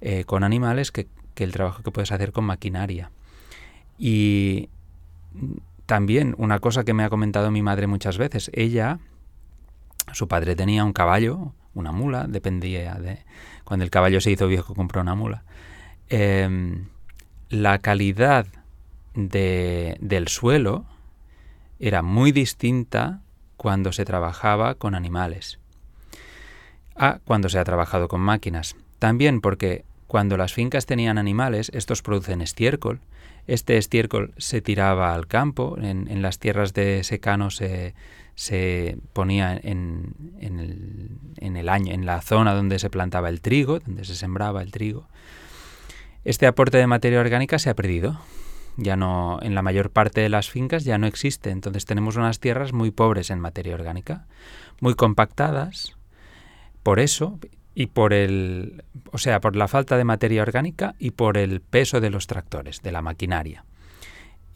eh, 0.00 0.24
con 0.24 0.44
animales, 0.44 0.92
que, 0.92 1.08
que, 1.34 1.42
el 1.42 1.52
trabajo 1.52 1.82
que 1.82 1.90
puedes 1.90 2.12
hacer 2.12 2.30
con 2.30 2.44
maquinaria. 2.44 3.10
Y 3.98 4.70
también 5.86 6.34
una 6.38 6.58
cosa 6.58 6.84
que 6.84 6.94
me 6.94 7.04
ha 7.04 7.10
comentado 7.10 7.50
mi 7.50 7.62
madre 7.62 7.86
muchas 7.86 8.18
veces, 8.18 8.50
ella, 8.54 8.98
su 10.12 10.28
padre 10.28 10.56
tenía 10.56 10.84
un 10.84 10.92
caballo, 10.92 11.54
una 11.74 11.92
mula, 11.92 12.26
dependía 12.28 12.94
de... 12.94 13.24
Cuando 13.64 13.84
el 13.84 13.90
caballo 13.90 14.20
se 14.20 14.30
hizo 14.30 14.48
viejo 14.48 14.74
compró 14.74 15.00
una 15.00 15.14
mula. 15.14 15.44
Em, 16.08 16.88
la 17.48 17.78
calidad 17.78 18.46
de, 19.14 19.96
del 20.00 20.28
suelo 20.28 20.84
era 21.78 22.02
muy 22.02 22.32
distinta 22.32 23.20
cuando 23.56 23.92
se 23.92 24.04
trabajaba 24.04 24.74
con 24.74 24.94
animales 24.94 25.58
a 26.96 27.20
cuando 27.24 27.48
se 27.48 27.58
ha 27.58 27.64
trabajado 27.64 28.08
con 28.08 28.20
máquinas. 28.20 28.76
También 28.98 29.40
porque 29.40 29.84
cuando 30.06 30.36
las 30.36 30.52
fincas 30.52 30.86
tenían 30.86 31.18
animales, 31.18 31.70
estos 31.74 32.02
producen 32.02 32.42
estiércol. 32.42 33.00
Este 33.46 33.76
estiércol 33.76 34.32
se 34.38 34.60
tiraba 34.60 35.14
al 35.14 35.26
campo, 35.26 35.76
en, 35.80 36.22
las 36.22 36.38
tierras 36.38 36.74
de 36.74 37.02
secano 37.02 37.50
se, 37.50 37.94
se 38.34 38.98
ponía 39.12 39.58
en, 39.60 40.14
en, 40.40 40.58
el, 40.60 41.08
en, 41.38 41.56
el, 41.56 41.68
año, 41.68 41.92
en 41.92 42.06
la 42.06 42.20
zona 42.20 42.54
donde 42.54 42.78
se 42.78 42.90
plantaba 42.90 43.28
el 43.28 43.40
trigo, 43.40 43.80
donde 43.80 44.04
se 44.04 44.14
sembraba 44.14 44.62
el 44.62 44.70
trigo. 44.70 45.08
Este 46.24 46.46
aporte 46.46 46.78
de 46.78 46.86
materia 46.86 47.20
orgánica 47.20 47.58
se 47.58 47.68
ha 47.68 47.74
perdido 47.74 48.20
ya 48.76 48.96
no 48.96 49.38
en 49.42 49.54
la 49.54 49.62
mayor 49.62 49.90
parte 49.90 50.20
de 50.20 50.28
las 50.28 50.50
fincas 50.50 50.84
ya 50.84 50.98
no 50.98 51.06
existe, 51.06 51.50
entonces 51.50 51.84
tenemos 51.84 52.16
unas 52.16 52.40
tierras 52.40 52.72
muy 52.72 52.90
pobres 52.90 53.30
en 53.30 53.40
materia 53.40 53.74
orgánica, 53.74 54.26
muy 54.80 54.94
compactadas. 54.94 55.96
Por 56.82 56.98
eso 56.98 57.38
y 57.74 57.86
por 57.86 58.12
el, 58.12 58.84
o 59.10 59.18
sea, 59.18 59.40
por 59.40 59.56
la 59.56 59.68
falta 59.68 59.96
de 59.96 60.04
materia 60.04 60.42
orgánica 60.42 60.94
y 60.98 61.12
por 61.12 61.38
el 61.38 61.60
peso 61.60 62.00
de 62.00 62.10
los 62.10 62.26
tractores, 62.26 62.82
de 62.82 62.92
la 62.92 63.02
maquinaria. 63.02 63.64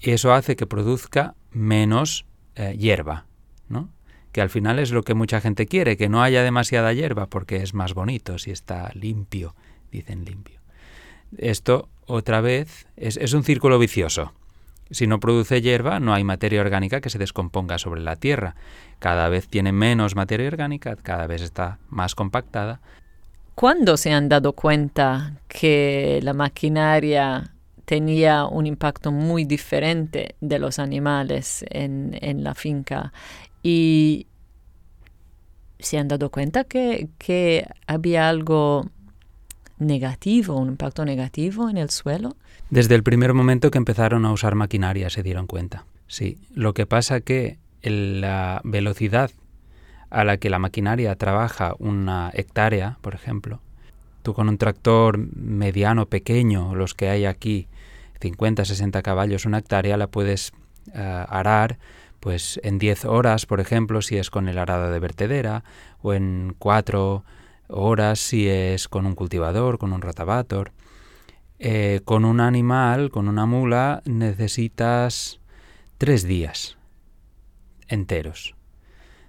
Eso 0.00 0.34
hace 0.34 0.56
que 0.56 0.66
produzca 0.66 1.34
menos 1.50 2.26
eh, 2.54 2.76
hierba, 2.78 3.26
¿no? 3.68 3.90
Que 4.32 4.42
al 4.42 4.50
final 4.50 4.78
es 4.78 4.90
lo 4.90 5.02
que 5.02 5.14
mucha 5.14 5.40
gente 5.40 5.66
quiere, 5.66 5.96
que 5.96 6.10
no 6.10 6.22
haya 6.22 6.42
demasiada 6.42 6.92
hierba 6.92 7.26
porque 7.26 7.62
es 7.62 7.72
más 7.72 7.94
bonito 7.94 8.38
si 8.38 8.50
está 8.50 8.90
limpio, 8.94 9.54
dicen 9.90 10.24
limpio. 10.24 10.60
Esto 11.38 11.88
otra 12.06 12.40
vez 12.40 12.86
es, 12.96 13.32
un 13.32 13.42
círculo 13.42 13.78
vicioso. 13.78 14.32
Si 14.90 15.06
no 15.06 15.18
produce 15.18 15.60
hierba, 15.60 15.98
no 15.98 16.14
hay 16.14 16.22
materia 16.22 16.60
orgánica 16.60 17.00
que 17.00 17.10
se 17.10 17.18
descomponga 17.18 17.78
sobre 17.78 18.00
la 18.00 18.16
tierra. 18.16 18.54
Cada 19.00 19.28
vez 19.28 19.48
tiene 19.48 19.72
menos 19.72 20.14
materia 20.14 20.46
orgánica, 20.46 20.94
cada 20.94 21.26
vez 21.26 21.42
está 21.42 21.78
más 21.88 22.14
compactada. 22.14 22.80
¿Cuándo 23.56 23.96
se 23.96 24.12
han 24.12 24.28
dado 24.28 24.52
cuenta 24.52 25.32
que 25.48 26.20
la 26.22 26.34
maquinaria 26.34 27.54
tenía 27.86 28.44
un 28.44 28.66
impacto 28.66 29.10
muy 29.10 29.46
diferente 29.46 30.36
de 30.42 30.58
los 30.58 30.78
animales 30.78 31.64
en, 31.70 32.18
en 32.20 32.44
la 32.44 32.54
finca? 32.54 33.14
Y 33.62 34.26
se 35.78 35.96
han 35.96 36.06
dado 36.06 36.30
cuenta 36.30 36.64
que, 36.64 37.08
que 37.16 37.66
había 37.86 38.28
algo 38.28 38.90
negativo, 39.78 40.56
un 40.56 40.68
impacto 40.68 41.06
negativo 41.06 41.70
en 41.70 41.78
el 41.78 41.88
suelo? 41.88 42.36
Desde 42.68 42.94
el 42.94 43.02
primer 43.02 43.32
momento 43.32 43.70
que 43.70 43.78
empezaron 43.78 44.26
a 44.26 44.32
usar 44.32 44.54
maquinaria 44.54 45.08
se 45.08 45.22
dieron 45.22 45.46
cuenta. 45.46 45.86
Sí, 46.08 46.36
lo 46.54 46.74
que 46.74 46.84
pasa 46.84 47.22
que 47.22 47.56
la 47.80 48.60
velocidad 48.64 49.30
a 50.10 50.24
la 50.24 50.36
que 50.36 50.50
la 50.50 50.58
maquinaria 50.58 51.14
trabaja 51.16 51.74
una 51.78 52.30
hectárea, 52.34 52.98
por 53.00 53.14
ejemplo, 53.14 53.60
tú 54.22 54.34
con 54.34 54.48
un 54.48 54.58
tractor 54.58 55.18
mediano, 55.18 56.06
pequeño, 56.06 56.74
los 56.74 56.94
que 56.94 57.08
hay 57.08 57.24
aquí, 57.24 57.68
50, 58.20 58.64
60 58.64 59.02
caballos, 59.02 59.44
una 59.46 59.58
hectárea, 59.58 59.96
la 59.96 60.06
puedes 60.06 60.52
eh, 60.94 61.24
arar 61.28 61.78
pues 62.20 62.58
en 62.64 62.78
10 62.78 63.04
horas, 63.04 63.46
por 63.46 63.60
ejemplo, 63.60 64.02
si 64.02 64.16
es 64.16 64.30
con 64.30 64.48
el 64.48 64.58
arado 64.58 64.90
de 64.90 64.98
vertedera, 64.98 65.62
o 66.02 66.12
en 66.12 66.56
4 66.58 67.24
horas 67.68 68.18
si 68.18 68.48
es 68.48 68.88
con 68.88 69.06
un 69.06 69.14
cultivador, 69.14 69.78
con 69.78 69.92
un 69.92 70.02
rotavator. 70.02 70.72
Eh, 71.58 72.00
con 72.04 72.24
un 72.24 72.40
animal, 72.40 73.10
con 73.10 73.28
una 73.28 73.46
mula, 73.46 74.02
necesitas 74.04 75.40
tres 75.96 76.24
días 76.24 76.76
enteros. 77.88 78.54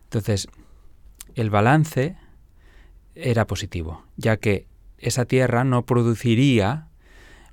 Entonces, 0.03 0.47
el 1.37 1.49
balance 1.49 2.15
era 3.15 3.45
positivo, 3.47 4.03
ya 4.17 4.37
que 4.37 4.65
esa 4.97 5.25
tierra 5.25 5.63
no 5.63 5.85
produciría 5.85 6.87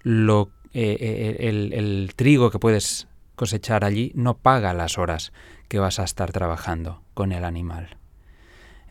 lo, 0.03 0.51
eh, 0.73 0.97
eh, 1.01 1.49
el, 1.49 2.13
trigo 2.17 2.51
que 2.51 2.59
puedes 2.59 3.09
cosechar 3.37 3.85
allí, 3.85 4.11
no 4.15 4.37
paga 4.37 4.73
las 4.73 4.97
horas 4.99 5.33
que 5.69 5.79
vas 5.79 5.99
a 5.99 6.05
estar 6.05 6.33
trabajando 6.33 7.03
con 7.13 7.33
el 7.33 7.45
animal. 7.45 7.97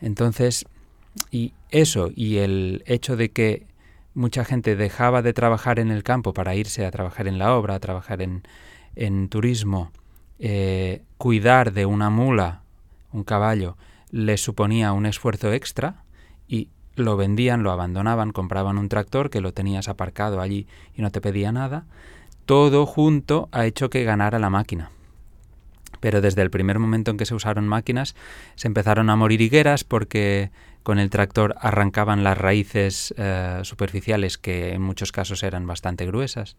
Entonces, 0.00 0.66
y 1.30 1.54
eso 1.70 2.10
y 2.14 2.38
el 2.38 2.82
hecho 2.86 3.16
de 3.16 3.30
que 3.30 3.66
mucha 4.14 4.44
gente 4.44 4.76
dejaba 4.76 5.22
de 5.22 5.32
trabajar 5.32 5.80
en 5.80 5.90
el 5.90 6.04
campo 6.04 6.34
para 6.34 6.54
irse 6.54 6.86
a 6.86 6.90
trabajar 6.90 7.26
en 7.26 7.38
la 7.38 7.54
obra, 7.56 7.74
a 7.74 7.80
trabajar 7.80 8.22
en, 8.22 8.42
en 8.94 9.28
turismo, 9.28 9.90
eh, 10.38 11.02
cuidar 11.18 11.72
de 11.72 11.86
una 11.86 12.10
mula, 12.10 12.62
un 13.12 13.24
caballo, 13.24 13.76
les 14.14 14.40
suponía 14.40 14.92
un 14.92 15.06
esfuerzo 15.06 15.52
extra 15.52 16.04
y 16.46 16.68
lo 16.94 17.16
vendían, 17.16 17.64
lo 17.64 17.72
abandonaban, 17.72 18.30
compraban 18.30 18.78
un 18.78 18.88
tractor 18.88 19.28
que 19.28 19.40
lo 19.40 19.52
tenías 19.52 19.88
aparcado 19.88 20.40
allí 20.40 20.68
y 20.94 21.02
no 21.02 21.10
te 21.10 21.20
pedía 21.20 21.50
nada, 21.50 21.84
todo 22.46 22.86
junto 22.86 23.48
ha 23.50 23.66
hecho 23.66 23.90
que 23.90 24.04
ganara 24.04 24.38
la 24.38 24.50
máquina. 24.50 24.92
Pero 25.98 26.20
desde 26.20 26.42
el 26.42 26.50
primer 26.50 26.78
momento 26.78 27.10
en 27.10 27.16
que 27.16 27.26
se 27.26 27.34
usaron 27.34 27.66
máquinas, 27.66 28.14
se 28.54 28.68
empezaron 28.68 29.10
a 29.10 29.16
morir 29.16 29.40
higueras 29.40 29.82
porque 29.82 30.52
con 30.84 31.00
el 31.00 31.10
tractor 31.10 31.56
arrancaban 31.58 32.22
las 32.22 32.38
raíces 32.38 33.12
eh, 33.16 33.62
superficiales 33.64 34.38
que 34.38 34.74
en 34.74 34.82
muchos 34.82 35.10
casos 35.10 35.42
eran 35.42 35.66
bastante 35.66 36.06
gruesas. 36.06 36.56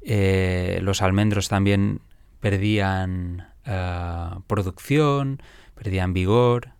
Eh, 0.00 0.78
los 0.82 1.02
almendros 1.02 1.50
también 1.50 2.00
perdían 2.40 3.48
eh, 3.66 4.30
producción, 4.46 5.42
perdían 5.82 6.12
vigor. 6.12 6.74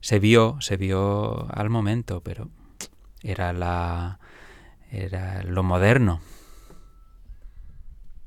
Se 0.00 0.18
vio, 0.18 0.56
se 0.60 0.76
vio 0.76 1.46
al 1.54 1.70
momento, 1.70 2.20
pero 2.20 2.48
era 3.22 3.52
la 3.52 4.18
era 4.90 5.44
lo 5.44 5.62
moderno. 5.62 6.20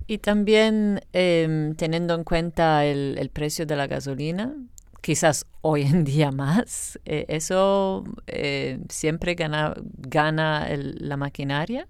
Y 0.08 0.20
también 0.20 1.02
em, 1.12 1.76
teniendo 1.76 2.16
en 2.16 2.24
cuenta 2.24 2.86
el, 2.86 3.30
precio 3.34 3.66
de 3.66 3.76
la 3.76 3.88
gasolina, 3.88 4.56
quizás 5.02 5.46
hoy 5.62 5.82
en 5.82 6.06
día 6.06 6.32
más, 6.32 7.00
eh, 7.04 7.26
¿eso 7.28 8.06
eh, 8.28 8.80
siempre 8.88 9.36
gana, 9.36 9.74
gana 9.98 10.70
la 10.78 11.18
maquinaria? 11.18 11.90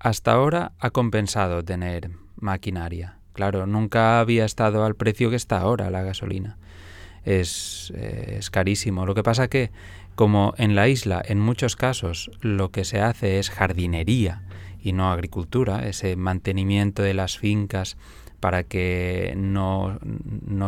Hasta 0.00 0.32
ahora 0.32 0.72
ha 0.80 0.90
compensado 0.90 1.64
tener 1.64 2.10
maquinaria. 2.34 3.20
Claro, 3.34 3.66
nunca 3.66 4.20
había 4.20 4.46
estado 4.46 4.84
al 4.84 4.94
precio 4.94 5.28
que 5.28 5.36
está 5.36 5.58
ahora 5.58 5.90
la 5.90 6.02
gasolina. 6.02 6.56
Es, 7.24 7.92
eh, 7.94 8.36
es 8.38 8.50
carísimo. 8.50 9.04
Lo 9.04 9.14
que 9.14 9.22
pasa 9.22 9.48
que, 9.48 9.70
como 10.14 10.54
en 10.56 10.74
la 10.74 10.88
isla, 10.88 11.22
en 11.24 11.40
muchos 11.40 11.76
casos, 11.76 12.30
lo 12.40 12.70
que 12.70 12.84
se 12.84 13.00
hace 13.00 13.38
es 13.38 13.50
jardinería, 13.50 14.42
y 14.80 14.92
no 14.92 15.10
agricultura, 15.10 15.86
ese 15.88 16.14
mantenimiento 16.14 17.02
de 17.02 17.14
las 17.14 17.38
fincas 17.38 17.96
para 18.38 18.64
que 18.64 19.32
no, 19.36 19.98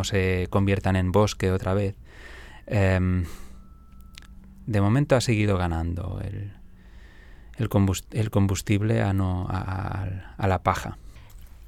se 0.03 0.47
conviertan 0.49 0.95
en 0.95 1.11
bosque 1.11 1.51
otra 1.51 1.75
vez, 1.75 1.95
em, 2.65 3.25
de 4.65 4.81
momento 4.81 5.15
ha 5.15 5.21
seguido 5.21 5.57
ganando 5.57 6.19
el, 6.23 6.51
el, 7.57 8.29
combustible 8.31 9.01
a, 9.03 9.13
no, 9.13 9.45
a, 9.49 10.47
la 10.47 10.63
paja. 10.63 10.97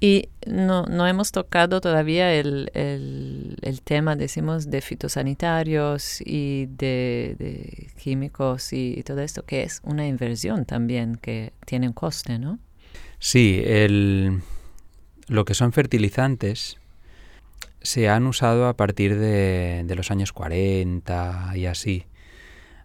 Y 0.01 0.29
no, 0.47 0.83
no, 0.85 1.05
hemos 1.07 1.33
tocado 1.33 1.81
todavía 1.81 2.33
el, 2.33 2.71
el, 2.73 3.81
tema, 3.81 4.15
decimos, 4.15 4.69
de 4.69 4.79
fitosanitarios 4.79 6.21
y 6.21 6.67
de, 6.67 7.89
químicos 8.01 8.71
y, 8.71 9.03
todo 9.03 9.19
esto, 9.19 9.43
que 9.43 9.63
es 9.63 9.81
una 9.83 10.07
inversión 10.07 10.63
también 10.63 11.15
que 11.15 11.51
tiene 11.65 11.87
un 11.87 11.93
coste, 11.93 12.39
¿no? 12.39 12.59
Sí, 13.19 13.61
el, 13.65 14.41
lo 15.27 15.43
que 15.43 15.53
son 15.53 15.73
fertilizantes 15.73 16.77
se 17.81 18.07
han 18.07 18.25
usado 18.25 18.67
a 18.67 18.77
partir 18.77 19.17
de, 19.17 19.83
de 19.85 19.95
los 19.95 20.11
años 20.11 20.31
40 20.31 21.51
y 21.55 21.65
así. 21.65 22.05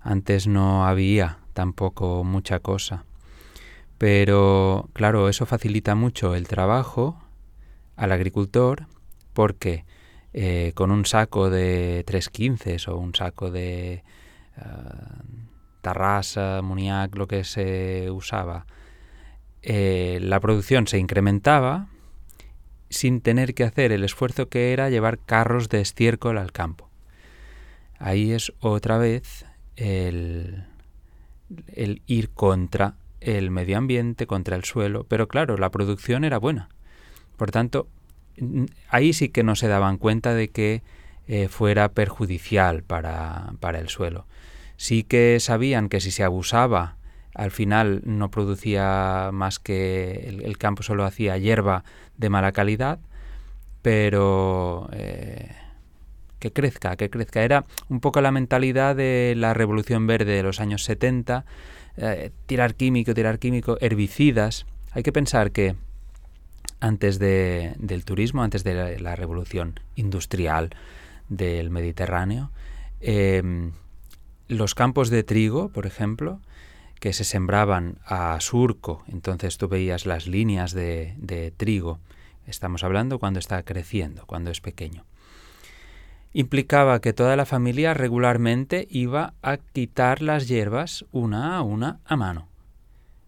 Antes 0.01 0.49
no 0.49 0.85
había 0.85 1.39
tampoco 1.53 2.25
mucha 2.25 2.59
cosa. 2.59 3.05
Pero 4.05 4.91
claro, 4.93 5.31
eso 5.31 5.47
facilita 5.47 5.95
mucho 5.95 6.35
el 6.35 6.47
trabajo 6.47 7.19
al 7.97 8.13
agricultor 8.13 8.87
porque 9.33 9.87
eh, 10.35 10.73
con 10.75 10.91
un 10.91 11.07
saco 11.07 11.49
de 11.49 12.05
tres 12.07 12.29
quinces 12.29 12.87
o 12.87 12.99
un 12.99 13.15
saco 13.15 13.51
de 13.51 14.05
uh, 14.59 15.81
tarrasa, 15.81 16.59
amoníac, 16.59 17.17
lo 17.17 17.27
que 17.27 17.45
se 17.45 18.11
usaba, 18.11 18.67
eh, 19.63 20.19
la 20.21 20.39
producción 20.39 20.87
se 20.87 20.99
incrementaba 20.99 21.87
sin 22.91 23.23
tener 23.23 23.55
que 23.55 23.65
hacer 23.65 23.91
el 23.91 24.05
esfuerzo 24.05 24.51
que 24.51 24.75
era 24.75 24.91
llevar 24.91 25.19
carros 25.19 25.71
de 25.71 25.81
estiércol 25.81 26.37
al 26.37 26.53
campo. 26.53 26.91
Ahí 27.99 28.33
es 28.33 28.53
otra 28.61 28.99
vez 28.99 29.47
el 29.77 30.67
ir 32.07 32.29
contra 32.29 32.97
el 33.25 33.51
medio 33.51 33.79
ambiente, 33.79 34.27
contra 34.27 34.57
el 34.57 34.65
suelo, 34.65 35.05
pero 35.09 35.29
claro, 35.29 35.57
la 35.57 35.71
producción 35.71 36.25
era 36.25 36.39
buena. 36.39 36.69
Por 37.37 37.51
tanto, 37.51 37.89
ahí 38.89 39.13
sí 39.13 39.29
que 39.29 39.43
no 39.43 39.57
se 39.57 39.69
daban 39.69 39.99
cuenta 39.99 40.35
de 40.35 40.49
que 40.49 40.83
eh, 41.27 41.49
fuera 41.49 41.93
perjudicial 41.93 42.83
para, 42.83 43.55
para, 43.61 43.79
el 43.79 43.89
suelo. 43.89 44.27
Sí 44.77 45.05
que 45.05 45.39
sabían 45.41 45.89
que 45.89 46.01
si 46.01 46.11
se 46.11 46.23
abusaba, 46.23 46.97
al 47.35 47.51
final 47.51 48.03
no 48.05 48.31
producía 48.31 49.31
más 49.33 49.59
que 49.59 50.41
el, 50.43 50.59
campo 50.59 50.83
solo 50.83 51.05
hacía 51.05 51.37
hierba 51.39 51.85
de 52.17 52.31
mala 52.31 52.53
calidad, 52.53 52.99
pero 53.83 54.89
eh, 54.93 55.51
que 56.39 56.53
crezca, 56.53 56.97
que 56.97 57.11
crezca. 57.11 57.43
Era 57.43 57.65
un 57.89 58.01
poco 58.01 58.21
la 58.21 58.31
mentalidad 58.31 58.95
de 58.95 59.35
la 59.37 59.55
revolución 59.55 60.07
verde 60.07 60.33
de 60.33 60.43
los 60.43 60.61
años 60.61 60.85
70, 60.85 61.45
eh, 61.97 62.31
tirar 62.47 62.75
químico, 62.75 63.15
tirar 63.15 63.39
químico, 63.39 63.79
herbicidas. 63.81 64.67
Hay 64.93 65.03
que 65.03 65.13
pensar 65.13 65.53
que 65.53 65.77
antes 66.81 67.19
del 67.19 68.05
turismo, 68.05 68.43
antes 68.43 68.65
de 68.65 68.99
la, 68.99 69.17
revolución 69.17 69.81
industrial 69.97 70.71
del 71.29 71.71
Mediterráneo, 71.71 72.51
em, 73.01 73.73
los 74.49 74.75
campos 74.75 75.09
de 75.09 75.23
trigo, 75.23 75.69
por 75.71 75.87
ejemplo, 75.87 76.41
que 77.01 77.13
se 77.13 77.25
sembraban 77.25 77.99
a 78.05 78.39
surco, 78.41 79.03
entonces 79.09 79.57
tú 79.57 79.69
veías 79.69 80.05
las 80.05 80.27
líneas 80.27 80.73
de, 80.73 81.15
de 81.19 81.51
trigo, 81.51 81.99
estamos 82.47 82.85
hablando 82.85 83.19
cuando 83.19 83.39
está 83.39 83.63
creciendo, 83.63 84.27
cuando 84.27 84.51
es 84.51 84.61
pequeño 84.61 85.05
implicaba 86.35 87.01
que 87.01 87.13
toda 87.13 87.37
la 87.37 87.47
familia 87.47 87.95
regularmente 87.95 88.87
iba 88.91 89.33
a 89.41 89.57
quitar 89.57 90.21
las 90.21 90.49
hierbas 90.49 91.07
una 91.13 91.57
a 91.57 91.63
una 91.63 92.01
a 92.05 92.17
mano. 92.17 92.49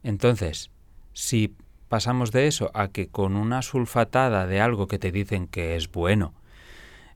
Entonces, 0.03 0.71
si 1.13 1.55
pasamos 1.89 2.33
de 2.33 2.49
eso 2.49 2.71
a 2.75 2.89
que 2.89 3.07
con 3.07 3.37
una 3.37 3.63
sulfatada 3.63 4.47
de 4.47 4.61
algo 4.61 4.89
que 4.89 4.99
te 4.99 5.13
dicen 5.13 5.47
que 5.47 5.77
es 5.77 5.91
bueno, 5.91 6.35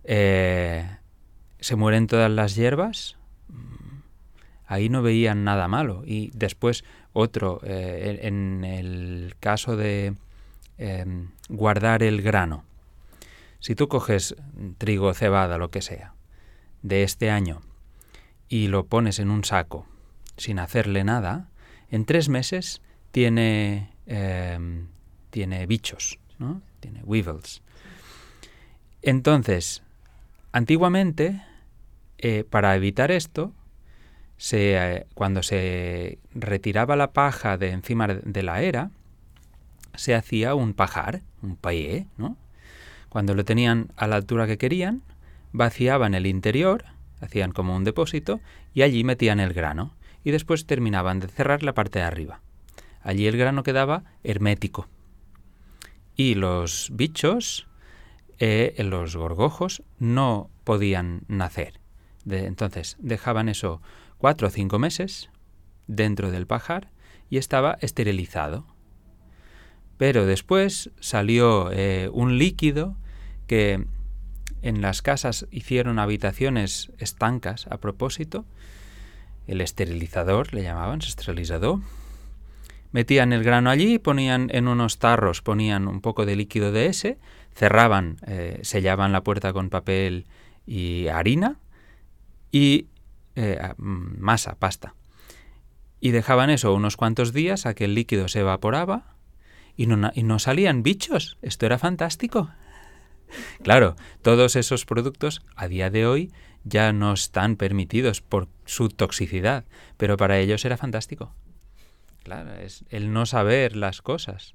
eh, 0.04 0.88
se 1.58 1.74
mueren 1.76 2.06
todas 2.06 2.30
las 2.30 2.54
hierbas, 2.54 3.16
mm, 3.48 3.98
ahí 4.66 4.88
no 4.88 5.02
veían 5.02 5.42
nada 5.42 5.66
malo. 5.66 6.04
Y 6.06 6.30
después 6.34 6.84
otro, 7.12 7.60
eh, 7.64 8.20
en 8.22 8.64
el 8.64 9.34
caso 9.40 9.76
de 9.76 10.14
em, 10.78 11.28
guardar 11.50 12.02
el 12.02 12.22
grano, 12.22 12.64
si 13.60 13.74
tú 13.74 13.88
coges 13.88 14.34
trigo, 14.78 15.14
cebada, 15.14 15.58
lo 15.58 15.70
que 15.70 15.82
sea, 15.82 16.14
de 16.82 17.02
este 17.02 17.30
año 17.30 17.60
y 18.48 18.68
lo 18.68 18.86
pones 18.86 19.18
en 19.18 19.30
un 19.30 19.44
saco 19.44 19.86
sin 20.36 20.58
hacerle 20.58 21.04
nada, 21.04 21.50
en 21.90 22.06
tres 22.06 22.28
meses 22.28 22.80
tiene, 23.10 23.92
em, 24.06 24.88
tiene 25.30 25.66
bichos, 25.66 26.18
¿no? 26.38 26.62
tiene 26.80 27.02
weevils. 27.04 27.62
Entonces, 29.02 29.82
antiguamente, 30.52 31.42
eh, 32.18 32.44
para 32.48 32.74
evitar 32.74 33.10
esto, 33.10 33.52
se, 34.38 35.06
cuando 35.14 35.42
se 35.42 36.18
retiraba 36.32 36.96
la 36.96 37.12
paja 37.12 37.58
de 37.58 37.70
encima 37.70 38.08
de 38.08 38.42
la 38.42 38.62
era, 38.62 38.90
se 39.94 40.14
hacía 40.14 40.54
un 40.54 40.72
pajar, 40.72 41.22
un 41.42 41.56
paillé, 41.56 42.06
¿no? 42.16 42.38
Cuando 43.10 43.34
lo 43.34 43.44
tenían 43.44 43.92
a 43.96 44.06
la 44.06 44.16
altura 44.16 44.46
que 44.46 44.56
querían, 44.56 45.02
vaciaban 45.52 46.14
el 46.14 46.26
interior, 46.26 46.84
hacían 47.20 47.52
como 47.52 47.76
un 47.76 47.84
depósito, 47.84 48.40
y 48.72 48.82
allí 48.82 49.04
metían 49.04 49.40
el 49.40 49.52
grano, 49.52 49.94
y 50.24 50.30
después 50.30 50.64
terminaban 50.64 51.20
de 51.20 51.28
cerrar 51.28 51.62
la 51.62 51.74
parte 51.74 51.98
de 51.98 52.06
arriba. 52.06 52.40
Allí 53.02 53.26
el 53.26 53.36
grano 53.36 53.62
quedaba 53.62 54.04
hermético. 54.22 54.86
Y 56.14 56.34
los 56.34 56.90
bichos, 56.92 57.66
eh, 58.38 58.74
los 58.78 59.16
gorgojos, 59.16 59.82
no 59.98 60.48
podían 60.64 61.22
nacer. 61.28 61.80
entonces 62.30 62.96
dejaban 63.00 63.48
eso 63.48 63.80
cuatro 64.18 64.48
o 64.48 64.50
cinco 64.50 64.78
meses 64.78 65.30
dentro 65.88 66.30
del 66.30 66.46
pajar 66.46 66.90
y 67.28 67.38
estaba 67.38 67.76
esterilizado. 67.80 68.66
Pero 70.00 70.24
después 70.24 70.88
salió 70.98 71.70
eh, 71.70 72.08
un 72.10 72.38
líquido 72.38 72.96
que 73.46 73.84
en 74.62 74.80
las 74.80 75.02
casas 75.02 75.46
hicieron 75.50 75.98
habitaciones 75.98 76.90
estancas 76.96 77.66
a 77.66 77.76
propósito. 77.76 78.46
El 79.46 79.60
esterilizador 79.60 80.54
le 80.54 80.62
llamaban, 80.62 81.00
esterilizador. 81.00 81.80
Metían 82.92 83.34
el 83.34 83.44
grano 83.44 83.68
allí, 83.68 83.98
ponían 83.98 84.48
en 84.54 84.68
unos 84.68 84.98
tarros, 84.98 85.42
ponían 85.42 85.86
un 85.86 86.00
poco 86.00 86.24
de 86.24 86.34
líquido 86.34 86.72
de 86.72 86.86
ese, 86.86 87.18
cerraban, 87.54 88.16
eh, 88.26 88.58
sellaban 88.62 89.12
la 89.12 89.22
puerta 89.22 89.52
con 89.52 89.68
papel 89.68 90.24
y 90.66 91.08
harina 91.08 91.58
y 92.50 92.86
eh, 93.36 93.60
masa, 93.76 94.54
pasta. 94.54 94.94
Y 96.00 96.12
dejaban 96.12 96.48
eso 96.48 96.72
unos 96.72 96.96
cuantos 96.96 97.34
días 97.34 97.66
a 97.66 97.74
que 97.74 97.84
el 97.84 97.94
líquido 97.94 98.28
se 98.28 98.40
evaporaba 98.40 99.19
y 99.76 99.86
no, 99.86 100.10
y 100.14 100.22
no 100.22 100.38
salían 100.38 100.82
bichos. 100.82 101.38
Esto 101.42 101.66
era 101.66 101.78
fantástico. 101.78 102.50
Claro, 103.62 103.96
todos 104.22 104.56
esos 104.56 104.84
productos 104.84 105.42
a 105.54 105.68
día 105.68 105.90
de 105.90 106.06
hoy 106.06 106.32
ya 106.64 106.92
no 106.92 107.12
están 107.12 107.56
permitidos 107.56 108.20
por 108.20 108.48
su 108.64 108.88
toxicidad, 108.88 109.64
pero 109.96 110.16
para 110.16 110.38
ellos 110.38 110.64
era 110.64 110.76
fantástico. 110.76 111.34
Claro, 112.22 112.54
es 112.54 112.84
el 112.90 113.12
no 113.12 113.26
saber 113.26 113.76
las 113.76 114.02
cosas. 114.02 114.54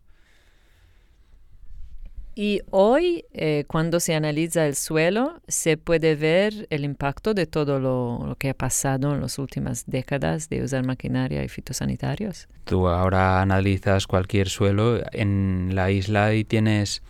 Y 2.37 2.61
hoy, 2.69 3.23
eh, 3.31 3.63
cuando 3.65 4.01
se 4.01 4.13
analiza 4.13 4.67
el 4.67 4.75
suelo, 4.75 5.41
se 5.47 5.77
puede 5.77 6.15
ver 6.15 6.67
el 6.69 6.83
impacto 6.83 7.33
de 7.33 7.45
todo 7.45 7.79
lo, 7.79 8.35
que 8.37 8.49
ha 8.49 8.53
pasado 8.53 9.15
en 9.15 9.21
las 9.21 9.39
últimas 9.39 9.85
décadas 9.87 10.49
de 10.49 10.61
usar 10.61 10.85
maquinaria 10.85 11.45
y 11.45 11.47
fitosanitarios. 11.47 12.49
Tú 12.65 12.89
ahora 12.89 13.41
analizas 13.41 14.05
cualquier 14.05 14.49
suelo 14.49 14.99
en 15.13 15.71
la 15.75 15.91
isla 15.91 16.33
y 16.33 16.43
tienes 16.43 17.01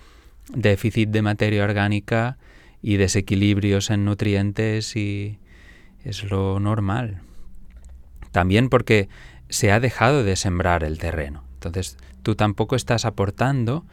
déficit 0.54 1.10
de 1.10 1.24
materia 1.24 1.64
orgánica 1.64 2.38
y 2.84 2.98
desequilibrios 2.98 3.90
en 3.90 4.06
nutrientes 4.06 4.96
y 4.96 5.40
es 6.04 6.24
lo 6.24 6.60
normal. 6.60 7.22
También 8.32 8.70
porque 8.70 9.10
se 9.50 9.72
ha 9.72 9.80
dejado 9.80 10.24
de 10.24 10.36
sembrar 10.36 10.84
el 10.84 11.00
terreno. 11.00 11.44
Entonces 11.56 11.98
tú 12.22 12.36
tampoco 12.36 12.76
estás 12.76 13.06
aportando 13.06 13.86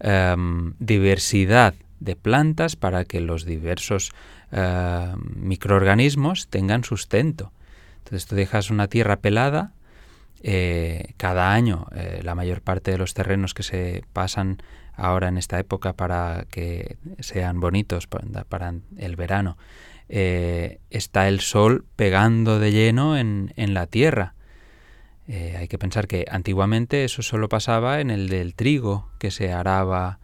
Em, 0.00 0.74
diversidad 0.78 1.74
de 1.98 2.14
plantas 2.14 2.76
para 2.76 3.04
que 3.04 3.20
los 3.20 3.44
diversos 3.44 4.12
em, 4.52 5.16
microorganismos 5.34 6.46
tengan 6.48 6.84
sustento. 6.84 7.52
Entonces 7.98 8.26
tú 8.26 8.36
dejas 8.36 8.70
una 8.70 8.86
tierra 8.86 9.16
pelada, 9.16 9.72
eh, 10.44 11.14
cada 11.16 11.52
año 11.52 11.88
eh, 11.96 12.20
la 12.22 12.36
mayor 12.36 12.60
parte 12.62 12.92
de 12.92 12.98
los 12.98 13.12
terrenos 13.12 13.54
que 13.54 13.64
se 13.64 14.04
pasan 14.12 14.62
ahora 14.94 15.26
en 15.28 15.36
esta 15.36 15.58
época 15.58 15.94
para 15.94 16.46
que 16.48 16.96
sean 17.18 17.58
bonitos 17.58 18.06
para, 18.06 18.74
el 18.96 19.16
verano, 19.16 19.58
eh, 20.08 20.78
está 20.90 21.26
el 21.26 21.40
sol 21.40 21.84
pegando 21.96 22.60
de 22.60 22.70
lleno 22.70 23.18
en 23.18 23.50
la 23.56 23.86
tierra. 23.86 24.34
Eh, 25.28 25.56
hay 25.58 25.68
que 25.68 25.78
pensar 25.78 26.08
que 26.08 26.24
antiguamente 26.30 27.04
eso 27.04 27.20
solo 27.20 27.50
pasaba 27.50 28.00
en 28.00 28.10
el 28.10 28.30
del 28.30 28.54
trigo, 28.54 29.10
que 29.18 29.30
se 29.30 29.52
araba 29.52 30.20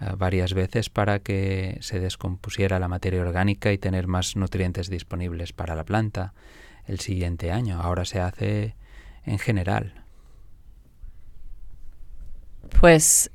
eh, 0.00 0.12
varias 0.18 0.52
veces 0.52 0.90
para 0.90 1.20
que 1.20 1.78
se 1.80 1.98
descompusiera 1.98 2.78
la 2.78 2.88
materia 2.88 3.22
orgánica 3.22 3.72
y 3.72 3.78
tener 3.78 4.06
más 4.06 4.36
nutrientes 4.36 4.90
disponibles 4.90 5.54
para 5.54 5.74
la 5.74 5.84
planta 5.84 6.34
el 6.86 7.00
siguiente 7.00 7.52
año. 7.52 7.80
Ahora 7.80 8.04
se 8.04 8.20
hace 8.20 8.76
en 9.24 9.38
general. 9.38 10.04
Pues, 12.80 13.30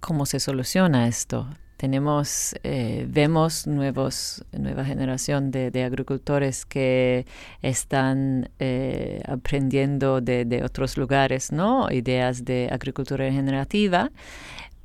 ¿cómo 0.00 0.24
se 0.24 0.40
soluciona 0.40 1.06
esto? 1.06 1.50
Tenemos, 1.76 2.54
eh, 2.62 3.06
vemos 3.08 3.66
nuevos, 3.66 4.44
nueva 4.52 4.84
generación 4.84 5.50
de, 5.50 5.84
agricultores 5.84 6.64
que 6.64 7.26
están 7.62 8.48
eh, 8.58 9.22
aprendiendo 9.26 10.20
de, 10.20 10.62
otros 10.64 10.96
lugares, 10.96 11.52
¿no? 11.52 11.90
Ideas 11.90 12.44
de 12.44 12.68
agricultura 12.72 13.26
regenerativa, 13.26 14.10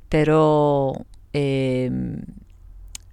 pero 0.08 1.06
em, 1.32 2.22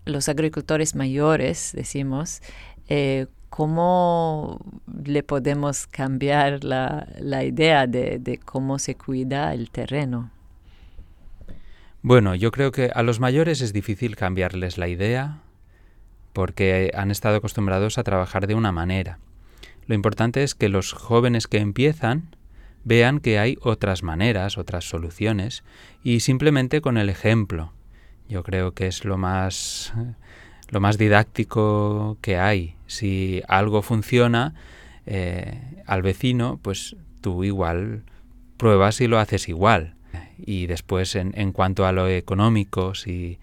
los 0.05 0.27
agricultores 0.27 0.95
mayores, 0.95 1.71
decimos, 1.73 2.41
eh, 2.89 3.27
¿cómo 3.49 4.59
le 5.05 5.23
podemos 5.23 5.87
cambiar 5.87 6.63
la, 6.63 7.07
la 7.19 7.43
idea 7.45 7.87
de 7.87 8.39
cómo 8.43 8.77
se 8.77 8.95
cuida 8.95 9.53
el 9.53 9.69
terreno? 9.71 10.31
Bueno, 12.01 12.33
yo 12.33 12.51
creo 12.51 12.71
que 12.71 12.91
a 12.93 13.03
los 13.03 13.19
mayores 13.19 13.61
es 13.61 13.73
difícil 13.73 14.15
cambiarles 14.15 14.77
la 14.77 14.87
idea 14.87 15.41
porque 16.31 16.91
han 16.95 17.11
estado 17.11 17.37
acostumbrados 17.37 17.97
a 17.97 18.03
trabajar 18.03 18.47
de 18.47 18.55
una 18.55 18.71
manera. 18.71 19.19
Lo 19.85 19.95
importante 19.95 20.43
es 20.43 20.55
que 20.55 20.69
los 20.69 20.93
jóvenes 20.93 21.47
que 21.47 21.57
empiezan 21.57 22.35
vean 22.85 23.19
que 23.19 23.37
hay 23.37 23.57
otras 23.61 24.03
maneras, 24.03 24.57
otras 24.57 24.87
soluciones, 24.87 25.63
y 26.01 26.21
simplemente 26.21 26.79
con 26.79 26.97
el 26.97 27.09
ejemplo. 27.09 27.73
Yo 28.29 28.43
creo 28.43 28.73
que 28.73 28.87
es 28.87 29.03
lo 29.03 29.17
más 29.17 29.93
lo 30.69 30.79
más 30.79 30.97
didáctico 30.97 32.17
que 32.21 32.37
hay. 32.37 32.75
Si 32.87 33.41
algo 33.47 33.81
funciona 33.81 34.53
eh, 35.05 35.83
al 35.85 36.01
vecino, 36.01 36.59
pues 36.61 36.95
tú 37.21 37.43
igual 37.43 38.03
pruebas 38.57 39.01
y 39.01 39.07
lo 39.07 39.19
haces 39.19 39.49
igual. 39.49 39.95
Y 40.45 40.67
después, 40.67 41.15
en, 41.15 41.33
en 41.35 41.51
cuanto 41.51 41.85
a 41.85 41.91
lo 41.91 42.07
económico, 42.07 42.95
si 42.95 43.39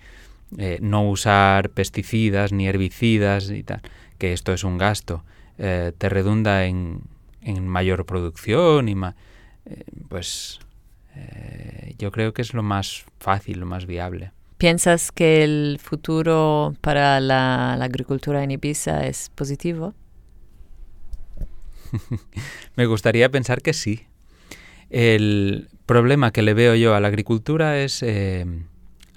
eh, 0.58 0.78
no 0.80 1.08
usar 1.08 1.70
pesticidas 1.70 2.52
ni 2.52 2.68
herbicidas 2.68 3.50
y 3.50 3.64
tal, 3.64 3.82
que 4.16 4.32
esto 4.32 4.52
es 4.52 4.62
un 4.62 4.78
gasto, 4.78 5.24
eh, 5.58 5.92
te 5.98 6.08
redunda 6.08 6.66
en, 6.66 7.02
en, 7.42 7.66
mayor 7.66 8.06
producción 8.06 8.88
y 8.88 8.94
más, 8.94 9.16
eh, 9.64 9.82
pues 10.08 10.60
yo 11.98 12.12
creo 12.12 12.34
que 12.34 12.42
es 12.42 12.52
lo 12.52 12.62
más 12.62 13.06
fácil, 13.18 13.60
lo 13.60 13.66
más 13.66 13.86
viable. 13.86 14.32
¿Piensas 14.58 15.10
que 15.10 15.42
el 15.42 15.78
futuro 15.82 16.74
para 16.80 17.20
la, 17.20 17.74
la 17.78 17.84
agricultura 17.86 18.44
en 18.44 18.50
Ibiza 18.50 19.06
es 19.06 19.30
positivo? 19.34 19.94
Me 22.76 22.86
gustaría 22.86 23.30
pensar 23.30 23.62
que 23.62 23.72
sí. 23.72 24.06
El 24.90 25.68
problema 25.86 26.32
que 26.32 26.42
le 26.42 26.54
veo 26.54 26.74
yo 26.74 26.94
a 26.94 27.00
la 27.00 27.08
agricultura 27.08 27.78
es 27.78 28.02
eh, 28.02 28.46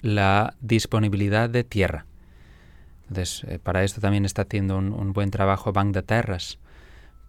la 0.02 0.54
disponibilidad 0.60 1.50
de 1.50 1.64
tierra. 1.64 2.06
Entonces, 3.08 3.44
eh, 3.48 3.58
para 3.58 3.82
esto 3.84 4.00
también 4.00 4.24
está 4.24 4.42
haciendo 4.42 4.78
un, 4.78 5.12
buen 5.12 5.30
trabajo 5.30 5.72
Bank 5.72 5.92
de 5.92 6.02
Terras, 6.02 6.58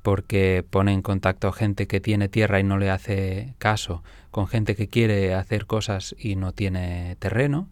porque 0.03 0.63
pone 0.67 0.93
en 0.93 1.01
contacto 1.01 1.51
gente 1.51 1.87
que 1.87 1.99
tiene 1.99 2.29
tierra 2.29 2.59
y 2.59 2.63
no 2.63 2.77
le 2.77 2.89
hace 2.89 3.53
caso, 3.57 4.03
con 4.29 4.47
gente 4.47 4.75
que 4.75 4.87
quiere 4.87 5.33
hacer 5.33 5.65
cosas 5.65 6.15
y 6.17 6.35
no 6.35 6.51
tiene 6.51 7.15
terreno. 7.19 7.67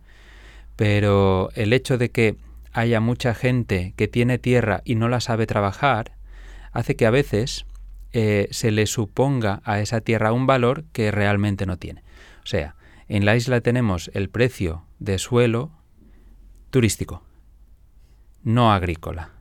Pero 0.76 1.50
el 1.56 1.74
hecho 1.74 1.98
de 1.98 2.10
que 2.10 2.36
haya 2.74 3.00
mucha 3.00 3.34
gente 3.34 3.94
que 3.96 4.08
tiene 4.08 4.38
tierra 4.38 4.82
y 4.86 4.96
no 4.96 5.10
la 5.10 5.20
sabe 5.20 5.48
trabajar, 5.48 6.14
hace 6.72 6.96
que 6.96 7.06
a 7.06 7.12
veces 7.12 7.66
eh, 8.14 8.48
se 8.52 8.72
le 8.72 8.86
suponga 8.88 9.62
a 9.64 9.80
esa 9.80 10.02
tierra 10.02 10.34
un 10.34 10.48
valor 10.48 10.84
que 10.94 11.12
realmente 11.12 11.66
no 11.66 11.78
tiene. 11.78 12.04
O 12.44 12.48
sea, 12.48 12.76
en 13.08 13.26
la 13.26 13.36
isla 13.36 13.62
tenemos 13.62 14.10
el 14.14 14.30
precio 14.30 14.86
de 15.00 15.18
suelo 15.18 15.72
turístico, 16.70 17.24
no 18.44 18.72
agrícola. 18.72 19.32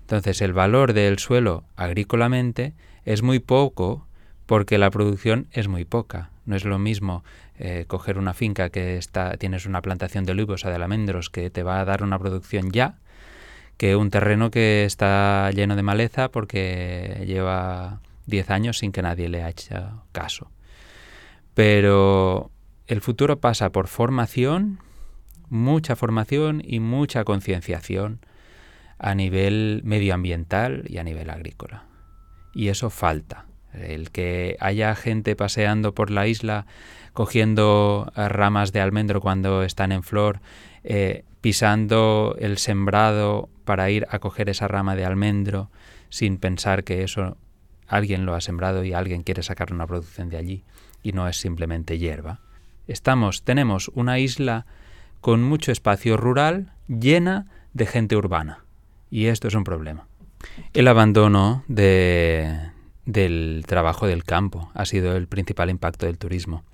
Entonces 0.00 0.40
el 0.42 0.52
valor 0.52 0.92
del 0.92 1.18
suelo 1.18 1.64
agrícolamente 1.76 2.74
es 3.04 3.22
muy 3.22 3.38
poco 3.38 4.06
porque 4.46 4.78
la 4.78 4.90
producción 4.90 5.48
es 5.52 5.68
muy 5.68 5.84
poca. 5.84 6.30
No 6.44 6.56
es 6.56 6.64
lo 6.64 6.78
mismo 6.78 7.24
eh, 7.56 7.84
coger 7.86 8.18
una 8.18 8.34
finca 8.34 8.70
que 8.70 8.96
está, 8.96 9.36
tienes 9.36 9.66
una 9.66 9.80
plantación 9.80 10.24
de 10.24 10.32
olivos 10.32 10.64
o 10.64 10.68
de 10.68 10.74
almendros 10.74 11.30
que 11.30 11.48
te 11.48 11.62
va 11.62 11.80
a 11.80 11.84
dar 11.84 12.02
una 12.02 12.18
producción 12.18 12.70
ya, 12.72 12.98
que 13.76 13.96
un 13.96 14.10
terreno 14.10 14.50
que 14.50 14.84
está 14.84 15.50
lleno 15.50 15.76
de 15.76 15.82
maleza 15.82 16.30
porque 16.30 17.24
lleva 17.26 18.00
10 18.26 18.50
años 18.50 18.78
sin 18.78 18.92
que 18.92 19.02
nadie 19.02 19.28
le 19.28 19.42
haya 19.42 19.94
caso. 20.12 20.50
Pero 21.54 22.50
el 22.86 23.00
futuro 23.00 23.40
pasa 23.40 23.70
por 23.70 23.88
formación, 23.88 24.78
mucha 25.48 25.96
formación 25.96 26.62
y 26.64 26.80
mucha 26.80 27.24
concienciación 27.24 28.20
a 28.98 29.14
nivel 29.14 29.82
medioambiental 29.84 30.84
y 30.88 30.98
a 30.98 31.04
nivel 31.04 31.30
agrícola. 31.30 31.84
Y 32.54 32.68
eso 32.68 32.90
falta. 32.90 33.46
El 33.72 34.10
que 34.10 34.56
haya 34.60 34.94
gente 34.94 35.34
paseando 35.34 35.94
por 35.94 36.10
la 36.10 36.26
isla 36.26 36.66
cogiendo 37.12 38.10
ramas 38.14 38.72
de 38.72 38.80
almendro 38.80 39.20
cuando 39.20 39.62
están 39.62 39.92
en 39.92 40.02
flor, 40.02 40.40
eh, 40.84 41.24
pisando 41.42 42.36
el 42.38 42.56
sembrado 42.56 43.50
para 43.64 43.90
ir 43.90 44.06
a 44.08 44.20
coger 44.20 44.48
esa 44.48 44.68
rama 44.68 44.96
de 44.96 45.04
almendro 45.04 45.70
sin 46.08 46.38
pensar 46.38 46.84
que 46.84 47.02
eso 47.02 47.36
alguien 47.88 48.24
lo 48.24 48.34
ha 48.34 48.40
sembrado 48.40 48.84
y 48.84 48.94
alguien 48.94 49.22
quiere 49.22 49.42
sacar 49.42 49.72
una 49.72 49.86
producción 49.86 50.30
de 50.30 50.38
allí 50.38 50.64
y 51.02 51.12
no 51.12 51.28
es 51.28 51.36
simplemente 51.36 51.98
hierba. 51.98 52.40
Estamos, 52.86 53.42
tenemos 53.42 53.90
una 53.94 54.18
isla 54.18 54.66
con 55.20 55.42
mucho 55.42 55.72
espacio 55.72 56.16
rural 56.16 56.72
llena 56.88 57.46
de 57.74 57.86
gente 57.86 58.16
urbana 58.16 58.64
y 59.10 59.26
esto 59.26 59.48
es 59.48 59.54
un 59.54 59.64
problema. 59.64 60.06
El 60.72 60.86
abandono 60.86 61.64
de, 61.66 62.70
del 63.04 63.64
trabajo 63.66 64.06
del 64.06 64.22
campo 64.22 64.70
ha 64.74 64.84
sido 64.84 65.16
el 65.16 65.26
principal 65.26 65.70
impacto 65.70 66.06
del 66.06 66.18
turismo. 66.18 66.64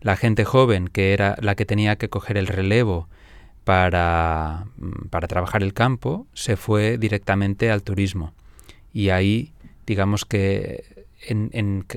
La 0.00 0.16
gente 0.16 0.44
joven, 0.44 0.88
que 0.88 1.12
era 1.12 1.36
la 1.40 1.54
que 1.54 1.66
tenía 1.66 1.96
que 1.96 2.08
coger 2.08 2.36
el 2.36 2.48
relevo 2.48 3.08
para, 3.64 4.66
mm, 4.76 5.08
para 5.08 5.28
trabajar 5.28 5.62
el 5.62 5.72
campo, 5.72 6.26
se 6.32 6.56
fue 6.56 6.98
directamente 6.98 7.70
al 7.70 7.82
turismo. 7.82 8.34
Y 8.92 9.10
ahí, 9.10 9.52
digamos 9.86 10.24
que 10.24 11.06
en, 11.26 11.50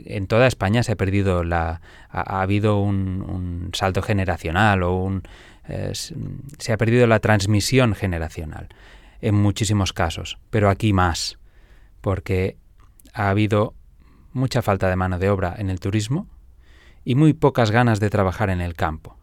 en, 0.05 0.27
toda 0.27 0.47
España 0.47 0.83
se 0.83 0.91
ha 0.91 0.95
perdido 0.95 1.43
la. 1.43 1.81
ha, 2.09 2.41
habido 2.41 2.79
un, 2.79 3.69
salto 3.73 4.01
generacional 4.01 4.83
o 4.83 4.93
un. 4.93 5.23
Eh, 5.67 5.91
se 5.93 6.73
ha 6.73 6.77
perdido 6.77 7.07
la 7.07 7.19
transmisión 7.19 7.95
generacional 7.95 8.69
en 9.21 9.33
muchísimos 9.33 9.93
casos, 9.93 10.37
pero 10.51 10.69
aquí 10.69 10.93
más, 10.93 11.39
porque 12.01 12.57
ha 13.13 13.29
habido 13.29 13.73
mucha 14.31 14.61
falta 14.61 14.89
de 14.89 14.95
mano 14.95 15.17
de 15.17 15.29
obra 15.29 15.55
en 15.57 15.71
el 15.71 15.79
turismo 15.79 16.27
y 17.03 17.15
muy 17.15 17.33
pocas 17.33 17.71
ganas 17.71 17.99
de 17.99 18.11
trabajar 18.11 18.51
en 18.51 18.61
el 18.61 18.75
campo 18.75 19.17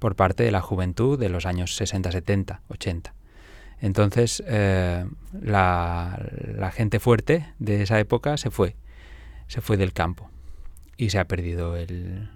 por 0.00 0.16
parte 0.16 0.42
de 0.42 0.50
la 0.50 0.62
juventud 0.62 1.16
de 1.16 1.28
los 1.28 1.46
años 1.46 1.76
60, 1.76 2.10
70, 2.10 2.62
80. 2.68 3.14
Entonces 3.80 4.42
eh, 4.46 5.06
la, 5.40 6.18
gente 6.74 6.98
fuerte 6.98 7.46
de 7.58 7.82
esa 7.82 8.00
época 8.00 8.36
se 8.36 8.50
fue, 8.50 8.74
se 9.46 9.60
fue 9.60 9.76
del 9.76 9.92
campo 9.92 10.28
y 10.96 11.10
se 11.10 11.18
ha 11.18 11.26
perdido 11.26 11.76
el, 11.76 12.28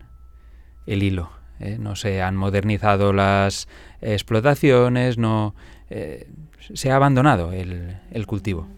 hilo. 0.87 1.31
¿eh? 1.59 1.77
No 1.81 1.97
se 1.97 2.23
han 2.23 2.37
modernizado 2.37 3.13
las 3.13 3.67
explotaciones, 4.01 5.19
no 5.19 5.55
eh, 5.91 6.29
se 6.73 6.91
ha 6.91 6.97
abandonado 6.97 7.53
el, 7.53 7.99
el 8.11 8.27
cultivo. 8.27 8.69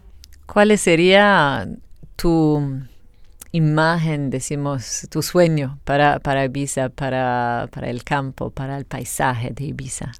¿Cuál 0.46 0.76
sería 0.78 1.68
tu 2.16 2.82
imagen, 3.56 4.30
decimos, 4.30 5.06
tu 5.10 5.22
sueño 5.22 5.78
para, 5.84 6.20
para 6.20 6.44
Ibiza, 6.44 6.90
para, 6.90 7.68
para, 7.72 7.88
el 7.90 8.04
campo, 8.04 8.50
para 8.50 8.76
el 8.76 8.84
paisaje 8.84 9.50
de 9.50 9.64
Ibiza? 9.64 10.12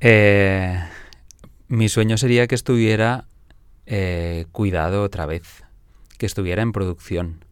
Eh, 0.00 0.82
mi 1.68 1.88
sueño 1.88 2.16
sería 2.16 2.46
que 2.46 2.54
estuviera 2.54 3.26
eh, 3.86 4.46
cuidado 4.52 5.02
otra 5.02 5.26
vez, 5.26 5.64
que 6.18 6.26
estuviera 6.26 6.62
en 6.62 6.72
producción, 6.72 7.44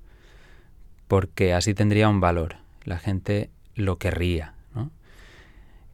porque 1.09 1.55
así 1.55 1.75
tendría 1.75 2.09
un 2.09 2.21
valor. 2.21 2.57
La 2.85 2.99
gente 2.99 3.51
lo 3.75 3.97
querría. 3.97 4.55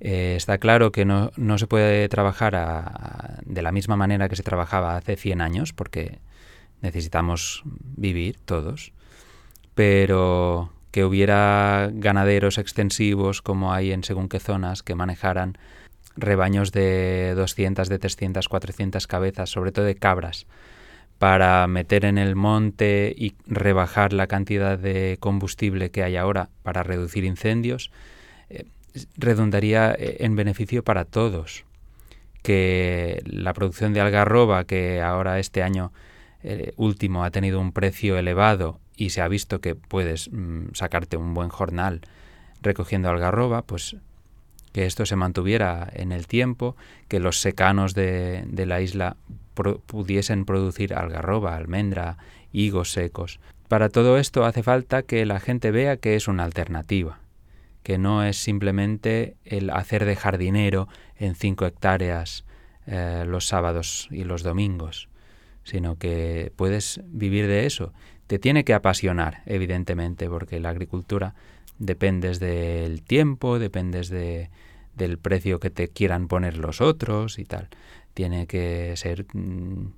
Eh, 0.00 0.34
está 0.36 0.58
claro 0.58 0.92
que 0.92 1.06
no, 1.06 1.30
no 1.36 1.56
se 1.56 1.66
puede 1.66 2.08
trabajar 2.10 3.40
de 3.46 3.62
la 3.62 3.72
misma 3.72 3.96
manera 3.96 4.28
que 4.28 4.36
se 4.36 4.42
trabajaba 4.42 4.96
hace 4.96 5.16
100 5.16 5.40
años, 5.40 5.72
porque 5.72 6.18
necesitamos 6.84 7.62
vivir 7.96 8.36
todos, 8.44 8.92
pero 9.74 10.70
que 10.92 11.04
hubiera 11.04 11.90
ganaderos 11.92 12.58
extensivos 12.58 13.42
como 13.42 13.72
hay 13.72 13.90
en 13.90 14.04
según 14.04 14.28
qué 14.28 14.38
zonas 14.38 14.82
que 14.82 14.94
manejaran 14.94 15.58
rebaños 16.14 16.70
de 16.70 17.32
200, 17.34 17.88
de 17.88 17.98
300, 17.98 18.48
400 18.48 19.06
cabezas, 19.08 19.50
sobre 19.50 19.72
todo 19.72 19.86
de 19.86 19.96
cabras, 19.96 20.46
para 21.18 21.66
meter 21.66 22.04
en 22.04 22.18
el 22.18 22.36
monte 22.36 23.12
y 23.16 23.34
rebajar 23.46 24.12
la 24.12 24.26
cantidad 24.26 24.78
de 24.78 25.16
combustible 25.18 25.90
que 25.90 26.04
hay 26.04 26.16
ahora 26.16 26.50
para 26.62 26.82
reducir 26.82 27.24
incendios, 27.24 27.90
eh, 28.50 28.66
redundaría 29.16 29.96
eh, 29.98 30.18
en 30.20 30.36
beneficio 30.36 30.84
para 30.84 31.04
todos. 31.04 31.64
Que 32.42 33.22
la 33.24 33.54
producción 33.54 33.94
de 33.94 34.02
algarroba, 34.02 34.64
que 34.64 35.00
ahora 35.00 35.38
este 35.38 35.62
año 35.62 35.92
eh, 36.44 36.72
último 36.76 37.24
ha 37.24 37.30
tenido 37.30 37.58
un 37.58 37.72
precio 37.72 38.18
elevado 38.18 38.78
y 38.96 39.10
se 39.10 39.22
ha 39.22 39.28
visto 39.28 39.60
que 39.60 39.74
puedes 39.74 40.30
mm, 40.30 40.74
sacarte 40.74 41.16
un 41.16 41.32
buen 41.34 41.48
jornal 41.48 42.02
recogiendo 42.60 43.08
algarroba, 43.08 43.62
pues 43.62 43.96
que 44.72 44.86
esto 44.86 45.06
se 45.06 45.16
mantuviera 45.16 45.88
en 45.92 46.12
el 46.12 46.26
tiempo, 46.26 46.76
que 47.08 47.20
los 47.20 47.40
secanos 47.40 47.94
de, 47.94 48.44
la 48.66 48.80
isla 48.80 49.16
pudiesen 49.86 50.44
producir 50.44 50.94
algarroba, 50.94 51.54
almendra, 51.54 52.18
higos 52.52 52.92
secos. 52.92 53.38
Para 53.68 53.88
todo 53.88 54.18
esto 54.18 54.44
hace 54.44 54.62
falta 54.62 55.02
que 55.02 55.24
la 55.26 55.40
gente 55.40 55.70
vea 55.70 55.96
que 55.96 56.16
es 56.16 56.28
una 56.28 56.44
alternativa, 56.44 57.20
que 57.82 57.98
no 57.98 58.24
es 58.24 58.36
simplemente 58.36 59.36
el 59.44 59.70
hacer 59.70 60.04
de 60.04 60.16
jardinero 60.16 60.88
en 61.16 61.36
cinco 61.36 61.66
hectáreas 61.66 62.44
eh, 62.86 63.24
los 63.26 63.46
sábados 63.46 64.08
y 64.10 64.24
los 64.24 64.42
domingos, 64.42 65.08
sino 65.64 65.96
que 65.96 66.52
puedes 66.56 67.00
vivir 67.06 67.46
de 67.46 67.66
eso. 67.66 67.92
Te 68.26 68.38
tiene 68.38 68.64
que 68.64 68.74
apasionar, 68.74 69.42
evidentemente, 69.46 70.28
porque 70.28 70.60
la 70.60 70.70
agricultura 70.70 71.34
dependes 71.78 72.38
del 72.38 73.02
tiempo, 73.02 73.58
dependes 73.58 74.08
de, 74.08 74.50
del 74.94 75.18
precio 75.18 75.60
que 75.60 75.70
te 75.70 75.88
quieran 75.88 76.28
poner 76.28 76.56
los 76.56 76.80
otros 76.80 77.38
y 77.38 77.44
tal. 77.44 77.68
Tiene 78.14 78.46
que 78.46 78.96
ser 78.96 79.26
mm, 79.32 79.92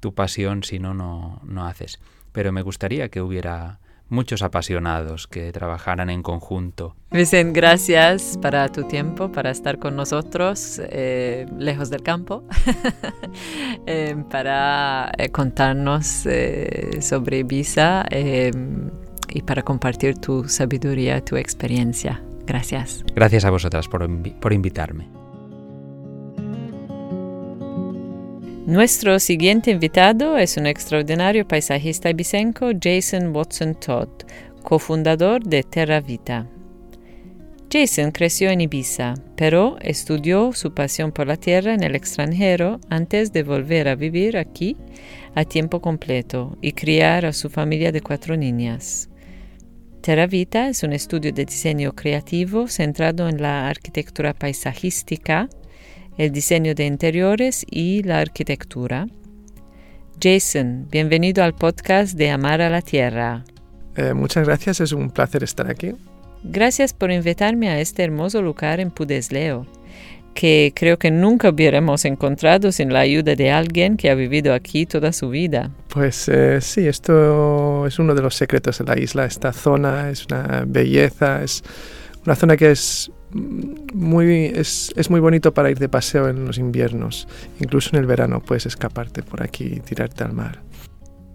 tu 0.00 0.14
pasión, 0.14 0.62
si 0.62 0.78
no, 0.78 0.94
no, 0.94 1.40
no 1.44 1.66
haces. 1.66 1.98
Pero 2.32 2.52
me 2.52 2.62
gustaría 2.62 3.08
que 3.08 3.22
hubiera 3.22 3.78
muchos 4.08 4.42
apasionados 4.42 5.26
que 5.26 5.52
trabajaran 5.52 6.10
en 6.10 6.22
conjunto. 6.22 6.96
Vicente, 7.10 7.58
gracias 7.58 8.38
para 8.40 8.68
tu 8.68 8.84
tiempo, 8.84 9.30
para 9.30 9.50
estar 9.50 9.78
con 9.78 9.96
nosotros 9.96 10.80
eh, 10.84 11.46
lejos 11.58 11.90
del 11.90 12.02
campo, 12.02 12.44
eh, 13.86 14.16
para 14.30 15.12
eh, 15.16 15.30
contarnos 15.30 16.26
sobre 17.00 17.38
Ibiza 17.38 18.04
y 19.28 19.42
para 19.42 19.62
compartir 19.62 20.18
tu 20.18 20.48
sabiduría, 20.48 21.24
tu 21.24 21.36
experiencia. 21.36 22.22
Gracias. 22.46 23.04
Gracias 23.14 23.44
a 23.44 23.50
vosotras 23.50 23.88
por, 23.88 24.06
por 24.40 24.52
invitarme. 24.52 25.23
Nuestro 28.66 29.20
siguiente 29.20 29.72
invitado 29.72 30.38
es 30.38 30.56
un 30.56 30.66
extraordinario 30.66 31.46
paisajista 31.46 32.08
ibicenco, 32.08 32.70
Jason 32.82 33.36
Watson 33.36 33.74
Todd, 33.74 34.08
cofundador 34.62 35.42
de 35.44 35.62
Terra 35.62 36.00
Vita. 36.00 36.46
Jason 37.70 38.10
creció 38.10 38.48
en 38.48 38.62
Ibiza, 38.62 39.16
pero 39.36 39.76
estudió 39.82 40.54
su 40.54 40.72
pasión 40.72 41.12
por 41.12 41.26
la 41.26 41.36
tierra 41.36 41.74
en 41.74 41.82
el 41.82 41.94
extranjero 41.94 42.80
antes 42.88 43.34
de 43.34 43.42
volver 43.42 43.86
a 43.86 43.96
vivir 43.96 44.38
aquí 44.38 44.78
a 45.34 45.44
tiempo 45.44 45.82
completo 45.82 46.56
y 46.62 46.72
criar 46.72 47.26
a 47.26 47.34
su 47.34 47.50
familia 47.50 47.92
de 47.92 48.00
cuatro 48.00 48.34
niñas. 48.34 49.10
Terra 50.00 50.26
Vita 50.26 50.70
es 50.70 50.82
un 50.82 50.94
estudio 50.94 51.34
de 51.34 51.44
diseño 51.44 51.92
creativo 51.92 52.66
centrado 52.68 53.28
en 53.28 53.42
la 53.42 53.68
arquitectura 53.68 54.32
paisajística, 54.32 55.50
el 56.18 56.30
diseño 56.32 56.74
de 56.74 56.86
interiores 56.86 57.64
y 57.70 58.02
la 58.02 58.20
arquitectura. 58.20 59.06
Jason, 60.22 60.86
bienvenido 60.90 61.42
al 61.42 61.54
podcast 61.54 62.16
de 62.16 62.30
Amar 62.30 62.60
a 62.60 62.70
la 62.70 62.82
Tierra. 62.82 63.44
Eh, 63.96 64.14
muchas 64.14 64.46
gracias, 64.46 64.80
es 64.80 64.92
un 64.92 65.10
placer 65.10 65.42
estar 65.42 65.68
aquí. 65.70 65.92
Gracias 66.44 66.92
por 66.92 67.10
invitarme 67.10 67.68
a 67.68 67.80
este 67.80 68.04
hermoso 68.04 68.42
lugar 68.42 68.80
en 68.80 68.90
Pudesleo. 68.90 69.66
que 70.34 70.72
creo 70.74 70.98
que 70.98 71.12
nunca 71.12 71.48
hubiéramos 71.48 72.04
encontrado 72.04 72.72
sin 72.72 72.92
la 72.92 73.00
ayuda 73.00 73.36
de 73.36 73.52
alguien 73.52 73.96
que 73.96 74.10
ha 74.10 74.16
vivido 74.16 74.52
aquí 74.52 74.84
toda 74.84 75.12
su 75.12 75.30
vida. 75.30 75.70
Pues 75.88 76.28
eh, 76.28 76.60
sí, 76.60 76.88
esto 76.88 77.86
es 77.86 78.00
uno 78.00 78.16
de 78.16 78.22
los 78.22 78.34
secretos 78.34 78.78
de 78.78 78.84
la 78.84 78.98
isla. 78.98 79.26
Esta 79.26 79.52
zona 79.52 80.10
es 80.10 80.26
una 80.26 80.64
belleza, 80.66 81.44
es 81.44 81.62
una 82.26 82.34
zona 82.34 82.56
que 82.56 82.72
es 82.72 83.12
muy, 83.34 84.46
es, 84.46 84.92
es, 84.96 85.10
muy 85.10 85.20
bonito 85.20 85.52
para 85.52 85.70
ir 85.70 85.78
de 85.78 85.88
paseo 85.88 86.28
en 86.28 86.46
los 86.46 86.58
inviernos. 86.58 87.28
Incluso 87.60 87.90
en 87.92 88.00
el 88.00 88.06
verano 88.06 88.40
puedes 88.40 88.66
escaparte 88.66 89.22
por 89.22 89.42
aquí 89.42 89.64
y 89.64 89.80
tirarte 89.80 90.24
al 90.24 90.32
mar. 90.32 90.62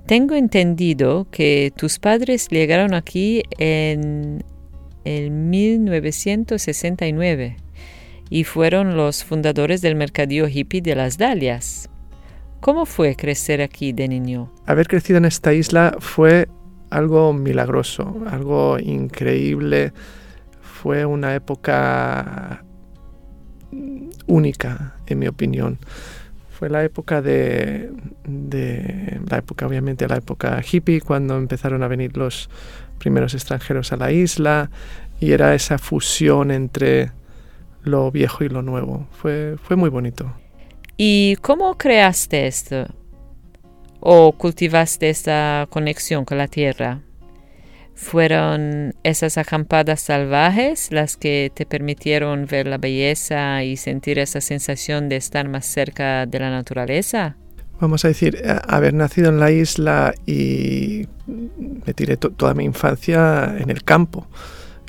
Tengo 0.05 0.35
entendido 0.35 1.27
que 1.29 1.71
tus 1.75 1.99
padres 1.99 2.47
llegaron 2.49 2.95
aquí 2.95 3.43
en 3.59 4.43
el 5.03 5.29
1969 5.29 7.57
y 8.29 8.43
fueron 8.43 8.97
los 8.97 9.23
fundadores 9.23 9.81
del 9.81 9.95
mercadillo 9.95 10.47
hippie 10.47 10.81
de 10.81 10.95
las 10.95 11.17
Dalias. 11.17 11.89
¿Cómo 12.59 12.85
fue 12.85 13.15
crecer 13.15 13.61
aquí 13.61 13.93
de 13.93 14.07
niño? 14.07 14.53
Haber 14.65 14.87
crecido 14.87 15.17
en 15.17 15.25
esta 15.25 15.53
isla 15.53 15.95
fue 15.99 16.47
algo 16.89 17.33
milagroso, 17.33 18.17
algo 18.27 18.77
increíble. 18.79 19.93
Fue 20.81 21.05
una 21.05 21.35
época 21.35 22.63
única, 24.27 24.95
en 25.07 25.19
mi 25.19 25.27
opinión. 25.27 25.77
Fue 26.51 26.69
la 26.69 26.85
época 26.85 27.21
de, 27.21 27.91
la 29.29 29.37
época, 29.37 29.67
obviamente, 29.67 30.07
la 30.07 30.15
época 30.15 30.61
hippie, 30.61 31.01
cuando 31.01 31.37
empezaron 31.37 31.83
a 31.83 31.89
venir 31.89 32.15
los 32.15 32.49
primeros 32.97 33.33
extranjeros 33.33 33.91
a 33.91 33.97
la 33.97 34.13
isla, 34.13 34.71
y 35.19 35.33
era 35.33 35.53
esa 35.53 35.77
fusión 35.77 36.49
entre 36.49 37.11
lo 37.83 38.09
viejo 38.09 38.45
y 38.45 38.47
lo 38.49 38.61
nuevo. 38.61 39.05
Fue, 39.11 39.57
fue 39.61 39.75
muy 39.75 39.89
bonito. 39.89 40.33
¿Y 40.95 41.35
cómo 41.41 41.77
creaste 41.77 42.47
esto? 42.47 42.85
¿O 43.99 44.31
cultivaste 44.31 45.09
esta 45.09 45.67
conexión 45.69 46.23
con 46.23 46.37
la 46.37 46.47
tierra? 46.47 47.01
¿Fueron 48.01 48.95
esas 49.03 49.37
acampadas 49.37 49.99
salvajes 49.99 50.89
las 50.93 51.17
que 51.17 51.51
te 51.53 51.65
permitieron 51.65 52.45
ver 52.45 52.65
la 52.65 52.77
belleza 52.77 53.61
y 53.65 53.75
sentir 53.75 54.19
esa 54.19 54.39
sensación 54.39 55.09
de 55.09 55.17
estar 55.17 55.49
más 55.49 55.65
cerca 55.65 56.25
de 56.25 56.39
la 56.39 56.49
naturaleza? 56.49 57.35
Vamos 57.81 58.05
a 58.05 58.07
decir, 58.07 58.37
eh, 58.41 58.57
haber 58.67 58.93
nacido 58.93 59.27
en 59.27 59.41
la 59.41 59.51
isla 59.51 60.13
y 60.25 61.07
me 61.27 61.93
tiré 61.93 62.15
toda 62.15 62.53
mi 62.53 62.63
infancia 62.63 63.53
en 63.59 63.69
el 63.69 63.83
campo. 63.83 64.27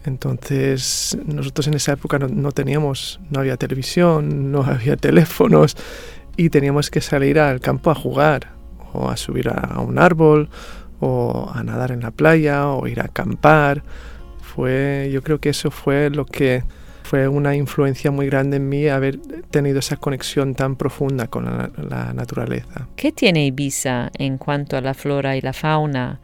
Entonces 0.04 1.18
nosotros 1.26 1.66
en 1.66 1.74
esa 1.74 1.92
época 1.92 2.20
no, 2.20 2.52
teníamos, 2.52 3.20
no 3.28 3.40
había 3.40 3.56
televisión, 3.56 4.52
no 4.52 4.62
había 4.64 4.96
teléfonos 4.96 5.76
y 6.36 6.48
teníamos 6.48 6.90
que 6.90 7.00
salir 7.00 7.40
al 7.40 7.60
campo 7.60 7.90
a 7.90 7.96
jugar 7.96 8.52
o 8.92 9.10
a 9.10 9.16
subir 9.16 9.48
a, 9.48 9.80
un 9.80 9.98
árbol 9.98 10.48
o 11.00 11.50
a 11.52 11.62
nadar 11.64 11.92
en 11.92 12.00
la 12.00 12.10
playa 12.10 12.68
o 12.68 12.86
ir 12.86 13.00
a 13.00 13.04
acampar. 13.04 13.82
Fue, 14.40 15.10
yo 15.12 15.22
creo 15.22 15.40
que 15.40 15.50
eso 15.50 15.70
fue 15.70 16.10
lo 16.10 16.26
que 16.26 16.62
fue 17.02 17.26
una 17.26 17.56
influencia 17.56 18.10
muy 18.10 18.26
grande 18.26 18.58
en 18.58 18.68
mí 18.68 18.86
haber 18.86 19.18
tenido 19.50 19.80
esa 19.80 19.96
conexión 19.96 20.54
tan 20.54 20.76
profunda 20.76 21.26
con 21.26 21.44
la, 21.44 21.70
la 21.76 22.12
naturaleza. 22.12 22.86
¿Qué 22.94 23.10
tiene 23.10 23.46
Ibiza 23.46 24.10
en 24.16 24.38
cuanto 24.38 24.76
a 24.76 24.80
la 24.80 24.94
flora 24.94 25.36
y 25.36 25.40
la 25.40 25.52
fauna 25.52 26.20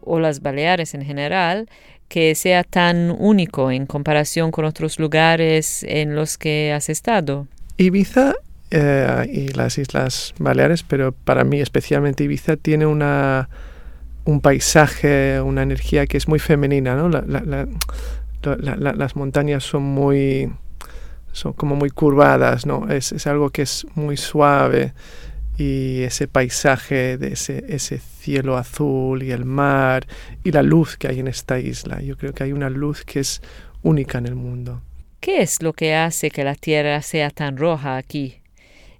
o 0.00 0.18
las 0.18 0.40
Baleares 0.42 0.94
en 0.94 1.04
general 1.04 1.68
que 2.08 2.34
sea 2.34 2.64
tan 2.64 3.14
único 3.16 3.70
en 3.70 3.86
comparación 3.86 4.50
con 4.50 4.64
otros 4.64 4.98
lugares 4.98 5.84
en 5.86 6.16
los 6.16 6.38
que 6.38 6.72
has 6.72 6.88
estado? 6.88 7.46
Ibiza 7.76 8.34
eh, 8.70 9.30
y 9.32 9.48
las 9.48 9.78
Islas 9.78 10.34
Baleares, 10.38 10.82
pero 10.82 11.12
para 11.12 11.44
mí 11.44 11.60
especialmente 11.60 12.24
Ibiza 12.24 12.56
tiene 12.56 12.86
una, 12.86 13.48
un 14.28 14.42
paisaje, 14.42 15.40
una 15.40 15.62
energía 15.62 16.06
que 16.06 16.18
es 16.18 16.28
muy 16.28 16.38
femenina, 16.38 16.94
¿no? 16.94 17.08
las 17.08 19.16
montañas 19.16 19.64
son 19.64 19.82
muy 19.82 20.52
son 21.32 21.54
como 21.54 21.76
muy 21.76 21.88
curvadas, 21.88 22.66
¿no? 22.66 22.90
Es, 22.90 23.12
es 23.12 23.26
algo 23.26 23.48
que 23.48 23.62
es 23.62 23.86
muy 23.94 24.18
suave 24.18 24.92
y 25.56 26.02
ese 26.02 26.28
paisaje 26.28 27.16
de 27.16 27.32
ese, 27.32 27.64
ese 27.68 27.98
cielo 27.98 28.58
azul 28.58 29.22
y 29.22 29.30
el 29.30 29.46
mar 29.46 30.06
y 30.44 30.52
la 30.52 30.62
luz 30.62 30.98
que 30.98 31.08
hay 31.08 31.20
en 31.20 31.28
esta 31.28 31.58
isla. 31.58 32.02
Yo 32.02 32.18
creo 32.18 32.34
que 32.34 32.44
hay 32.44 32.52
una 32.52 32.68
luz 32.68 33.04
que 33.04 33.20
es 33.20 33.40
única 33.82 34.18
en 34.18 34.26
el 34.26 34.34
mundo. 34.34 34.82
¿Qué 35.20 35.40
es 35.40 35.62
lo 35.62 35.72
que 35.72 35.94
hace 35.94 36.30
que 36.30 36.44
la 36.44 36.54
Tierra 36.54 37.00
sea 37.00 37.30
tan 37.30 37.56
roja 37.56 37.96
aquí? 37.96 38.42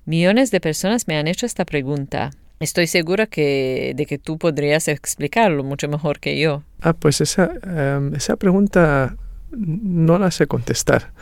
Millones 0.07 0.51
de 0.51 0.61
personas 0.61 1.07
me 1.07 1.19
han 1.19 1.29
hecho 1.29 1.45
esta 1.45 1.67
pregunta. 1.67 2.31
Estoy 2.61 2.87
segura 2.89 3.27
que, 3.27 3.93
de 3.97 4.07
que 4.07 4.19
tú 4.19 4.37
podrías 4.39 4.89
explicarlo 4.89 5.63
mucho 5.63 5.89
mejor 5.89 6.19
que 6.19 6.39
yo. 6.39 6.65
Ah, 6.81 6.93
pues 6.93 7.21
esa, 7.21 7.53
em, 7.63 8.15
esa 8.15 8.37
pregunta 8.37 9.17
no 9.51 10.19
la 10.19 10.31
sé 10.31 10.47
contestar, 10.47 11.13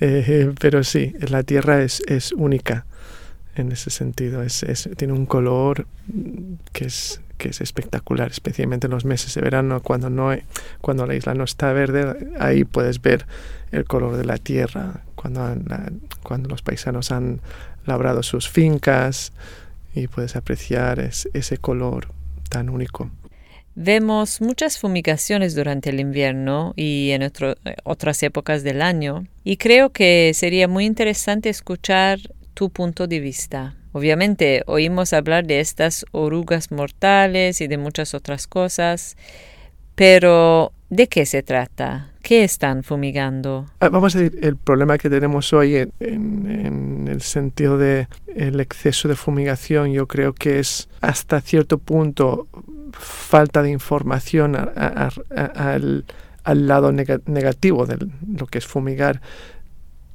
eh, 0.00 0.52
pero 0.60 0.84
sí, 0.84 1.14
la 1.28 1.42
Tierra 1.42 1.82
es, 1.82 2.02
es 2.06 2.32
única 2.32 2.84
en 3.54 3.72
ese 3.72 3.90
sentido. 3.90 4.42
Es, 4.42 4.64
tiene 4.96 5.14
un 5.14 5.26
color 5.26 5.86
que 6.72 6.84
es, 6.84 7.20
que 7.38 7.48
es 7.48 7.60
espectacular, 7.60 8.30
especialmente 8.30 8.86
en 8.86 8.92
los 8.92 9.04
meses 9.04 9.34
de 9.34 9.40
verano, 9.40 9.80
cuando, 9.82 10.10
no 10.10 10.30
cuando 10.80 11.06
la 11.06 11.14
isla 11.14 11.34
no 11.34 11.44
está 11.44 11.72
verde, 11.72 12.30
ahí 12.38 12.64
puedes 12.64 13.00
ver 13.00 13.26
el 13.72 13.84
color 13.84 14.16
de 14.16 14.24
la 14.24 14.36
tierra, 14.36 15.02
cuando, 15.14 15.54
cuando 16.22 16.48
los 16.48 16.62
paisanos 16.62 17.10
han 17.10 17.40
labrado 17.86 18.22
sus 18.22 18.48
fincas 18.48 19.32
y 19.94 20.06
puedes 20.08 20.36
apreciar 20.36 21.00
ese 21.00 21.58
color 21.58 22.08
tan 22.48 22.68
único. 22.68 23.10
Vemos 23.74 24.42
muchas 24.42 24.78
fumigaciones 24.78 25.54
durante 25.54 25.90
el 25.90 25.98
invierno 25.98 26.74
y 26.76 27.10
en 27.12 27.22
otras 27.84 28.22
épocas 28.22 28.62
del 28.64 28.82
año 28.82 29.26
y 29.44 29.56
creo 29.56 29.90
que 29.90 30.32
sería 30.34 30.68
muy 30.68 30.84
interesante 30.84 31.48
escuchar 31.48 32.18
tu 32.52 32.68
punto 32.68 33.06
de 33.06 33.20
vista. 33.20 33.74
Obviamente 33.92 34.62
oímos 34.66 35.14
hablar 35.14 35.46
de 35.46 35.60
estas 35.60 36.04
orugas 36.12 36.70
mortales 36.70 37.62
y 37.62 37.66
de 37.66 37.78
muchas 37.78 38.12
otras 38.12 38.46
cosas, 38.46 39.16
pero 39.94 40.72
¿de 40.90 41.08
qué 41.08 41.24
se 41.24 41.42
trata? 41.42 42.11
¿Qué 42.22 42.44
están 42.44 42.84
fumigando? 42.84 43.66
Ah, 43.80 43.88
vamos 43.88 44.14
a 44.14 44.20
decir, 44.20 44.38
el 44.42 44.56
problema 44.56 44.96
que 44.96 45.10
tenemos 45.10 45.52
hoy 45.52 45.76
en, 45.76 47.08
el 47.08 47.20
sentido 47.20 47.78
de 47.78 48.08
el 48.34 48.60
exceso 48.60 49.08
de 49.08 49.16
fumigación, 49.16 49.92
yo 49.92 50.06
creo 50.06 50.32
que 50.32 50.60
es 50.60 50.88
hasta 51.00 51.40
cierto 51.40 51.78
punto 51.78 52.46
falta 52.92 53.62
de 53.62 53.70
información 53.70 54.56
al, 54.56 56.04
lado 56.44 56.92
negativo 56.92 57.86
de 57.86 57.98
lo 58.26 58.46
que 58.46 58.58
es 58.58 58.66
fumigar 58.66 59.20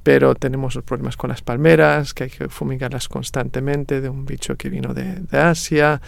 pero 0.08 0.34
tenemos 0.34 0.74
los 0.74 0.84
problemas 0.84 1.18
con 1.18 1.28
las 1.28 1.42
palmeras, 1.42 2.14
que 2.14 2.24
hay 2.24 2.30
que 2.30 2.48
fumigarlas 2.48 3.10
constantemente 3.10 4.00
de 4.00 4.08
un 4.08 4.24
bicho 4.24 4.56
que 4.56 4.70
vino 4.70 4.94
de, 4.94 5.20
Asia. 5.32 6.00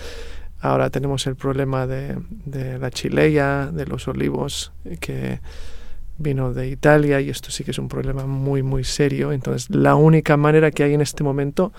Ahora 0.63 0.89
tenemos 0.89 1.27
el 1.27 1.37
problema 1.37 1.87
de, 1.87 2.17
la 2.79 2.91
chileya, 2.91 3.67
de 3.71 3.85
los 3.85 4.09
olivos, 4.09 4.73
que 5.01 5.41
vino 6.21 6.53
de 6.53 6.69
Italia 6.69 7.21
y 7.21 7.31
esto 7.31 7.51
sí 7.51 7.65
que 7.65 7.73
es 7.73 7.79
un 7.79 7.89
problema 7.89 8.27
muy, 8.27 8.63
muy 8.63 8.85
serio. 8.85 9.33
Entonces, 9.33 9.71
la 9.71 9.97
única 9.97 10.37
manera 10.37 10.71
que 10.71 10.85
hay 10.85 10.95
en 10.95 11.01
este 11.01 11.25
momento 11.25 11.73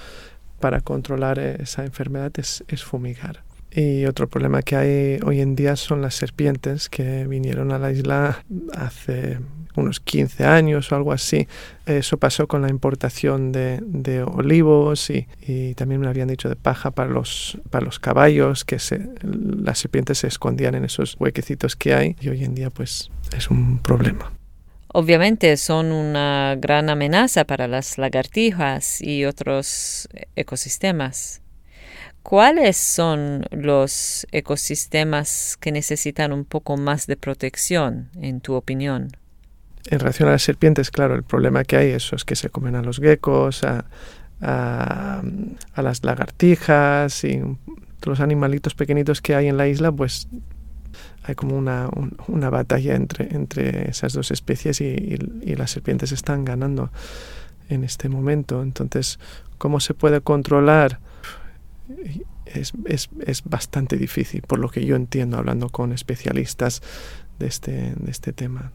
para 0.60 0.82
controlar 0.82 1.40
esa 1.40 1.84
enfermedad 1.86 2.32
es, 2.38 2.64
es 2.68 2.84
fumigar. 2.84 3.44
Y 3.74 4.06
otro 4.06 4.28
problema 4.28 4.62
que 4.62 4.76
hay 4.76 5.20
hoy 5.26 5.40
en 5.40 5.56
día 5.56 5.78
son 5.78 6.02
las 6.02 6.16
serpientes 6.16 6.90
que 6.90 7.26
vinieron 7.26 7.72
a 7.72 7.80
la 7.80 7.92
isla 7.92 8.44
hace 8.74 9.40
unos 9.76 10.02
15 10.02 10.44
años 10.44 10.92
o 10.92 10.96
algo 10.96 11.14
así. 11.14 11.48
Eso 11.86 12.18
pasó 12.18 12.48
con 12.48 12.62
la 12.62 12.70
importación 12.70 13.54
de, 13.54 13.80
de 13.82 14.24
olivos 14.24 15.10
y, 15.10 15.28
y, 15.48 15.74
también 15.76 16.02
me 16.02 16.08
habían 16.08 16.28
dicho 16.28 16.50
de 16.50 16.58
paja 16.58 16.92
para 16.92 17.10
los, 17.10 17.58
para 17.70 17.86
los 17.86 18.00
caballos, 18.00 18.66
que 18.66 18.78
se, 18.80 19.08
las 19.24 19.80
serpientes 19.80 20.20
se 20.20 20.28
escondían 20.28 20.76
en 20.76 20.84
esos 20.84 21.16
huequecitos 21.20 21.78
que 21.78 21.94
hay 21.94 22.16
y 22.20 22.28
hoy 22.28 22.44
en 22.44 22.56
día 22.56 22.70
pues 22.70 23.10
es 23.38 23.50
un 23.50 23.80
problema. 23.80 24.32
Obviamente 24.94 25.56
son 25.58 25.92
una 25.92 26.56
gran 26.58 26.90
amenaza 26.90 27.46
para 27.46 27.68
las 27.68 27.98
lagartijas 27.98 29.02
y 29.02 29.26
otros 29.26 30.10
ecosistemas. 30.36 31.42
¿Cuáles 32.24 32.78
son 32.78 33.46
los 33.52 34.28
ecosistemas 34.32 35.58
que 35.60 35.72
necesitan 35.72 36.34
un 36.34 36.46
poco 36.46 36.78
más 36.78 37.08
de 37.08 37.18
protección, 37.18 38.10
en 38.20 38.42
tu 38.42 38.54
opinión? 38.54 39.12
en 39.90 40.00
relación 40.00 40.30
a 40.30 40.34
las 40.34 40.44
serpientes, 40.44 40.92
claro, 40.92 41.16
el 41.16 41.24
problema 41.24 41.64
que 41.64 41.78
hay 41.78 41.92
eso 41.92 42.16
es 42.16 42.26
que 42.26 42.36
se 42.36 42.50
comen 42.50 42.76
a 42.76 42.82
los 42.82 43.00
geckos, 43.00 43.64
a, 43.64 43.86
las 45.76 46.04
lagartijas 46.04 47.24
y 47.24 47.42
los 48.06 48.20
animalitos 48.20 48.74
pequeñitos 48.74 49.22
que 49.22 49.36
hay 49.36 49.48
en 49.48 49.58
la 49.58 49.68
isla, 49.68 49.92
pues 49.92 50.28
hay 51.24 51.36
como 51.36 51.58
una, 51.58 51.90
una 52.28 52.50
batalla 52.50 52.96
entre, 52.96 53.36
entre 53.36 53.90
esas 53.90 54.14
dos 54.14 54.32
especies 54.32 54.82
y, 54.82 55.18
las 55.56 55.72
serpientes 55.72 56.12
están 56.12 56.46
ganando. 56.46 56.92
en 57.70 57.84
este 57.84 58.10
momento. 58.10 58.62
Entonces, 58.64 59.18
¿cómo 59.58 59.80
se 59.80 59.94
puede 59.94 60.22
controlar? 60.22 61.00
Es, 62.46 62.74
es, 62.86 63.10
es, 63.26 63.44
bastante 63.44 63.96
difícil, 63.96 64.42
por 64.42 64.60
lo 64.60 64.70
que 64.70 64.86
yo 64.86 64.96
entiendo 64.96 65.38
hablando 65.38 65.70
con 65.70 65.94
especialistas 65.94 66.82
de 67.40 67.48
este, 67.48 67.94
de 67.96 68.12
este 68.12 68.34
tema. 68.34 68.74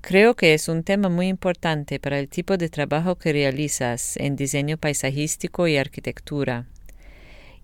Creo 0.00 0.34
que 0.34 0.52
es 0.52 0.68
un 0.68 0.82
tema 0.82 1.08
muy 1.08 1.28
importante 1.28 1.98
para 1.98 2.18
el 2.18 2.28
tipo 2.28 2.58
de 2.58 2.68
trabajo 2.68 3.16
que 3.16 3.32
realizas 3.32 4.18
en 4.18 4.36
diseño 4.36 4.76
paisajístico 4.76 5.66
y 5.66 5.78
arquitectura. 5.78 6.66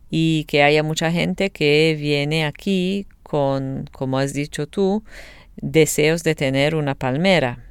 Y 0.08 0.44
que 0.44 0.62
haya 0.62 0.82
mucha 0.82 1.12
gente 1.12 1.50
que 1.50 1.96
viene 2.00 2.46
aquí 2.46 3.06
con, 3.30 3.88
como 3.92 4.18
has 4.18 4.32
dicho 4.32 4.66
tú, 4.66 5.04
deseos 5.56 6.24
de 6.24 6.34
tener 6.34 6.74
una 6.74 6.96
palmera. 6.96 7.64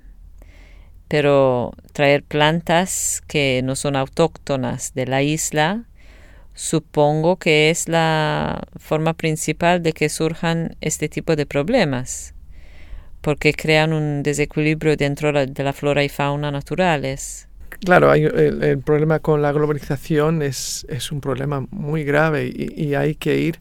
Pero 1.09 1.73
traer 1.91 2.23
plantas 2.23 3.21
que 3.27 3.61
no 3.63 3.75
son 3.75 3.97
autóctonas 3.97 4.93
de 4.93 5.05
la 5.05 5.21
isla, 5.21 5.83
supongo 6.53 7.35
que 7.35 7.69
es 7.69 7.89
la 7.89 8.61
forma 8.77 9.15
principal 9.15 9.83
de 9.83 9.91
que 9.91 10.07
surjan 10.07 10.77
este 10.79 11.09
tipo 11.09 11.35
de 11.35 11.45
problemas 11.45 12.33
porque 13.21 13.53
crean 13.53 13.91
un 13.91 14.23
desequilibrio 14.23 14.95
dentro 14.95 15.33
de 15.33 15.63
la 15.63 15.73
flora 15.73 16.03
y 16.03 16.09
fauna 16.09 16.51
naturales. 16.51 17.47
Claro, 17.83 18.11
hay, 18.11 18.23
el, 18.23 18.79
problema 18.79 19.19
con 19.19 19.41
la 19.41 19.51
globalización 19.51 20.41
es, 20.41 20.85
es 20.89 21.11
un 21.11 21.21
problema 21.21 21.65
muy 21.69 22.03
grave 22.03 22.51
y, 22.53 22.93
hay 22.95 23.15
que 23.15 23.39
ir, 23.39 23.59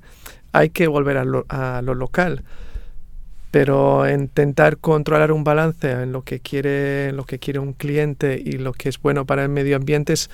hay 0.53 0.71
que 0.71 0.87
volver 0.87 1.17
a 1.17 1.25
lo, 1.25 1.47
a 1.49 1.83
lo, 1.83 1.95
local. 1.95 2.43
Pero 3.51 4.09
intentar 4.11 4.77
controlar 4.77 5.33
un 5.33 5.45
balance 5.45 5.91
en 5.91 6.13
lo 6.13 6.23
que 6.23 6.41
quiere, 6.41 7.13
lo 7.13 7.25
que 7.25 7.39
quiere 7.39 7.59
un 7.59 7.73
cliente 7.73 8.41
y 8.45 8.53
lo 8.53 8.73
que 8.73 8.89
es 8.89 9.01
bueno 9.01 9.25
para 9.25 9.43
el 9.43 9.49
medio 9.49 9.77
ambiente 9.77 10.13
es, 10.13 10.31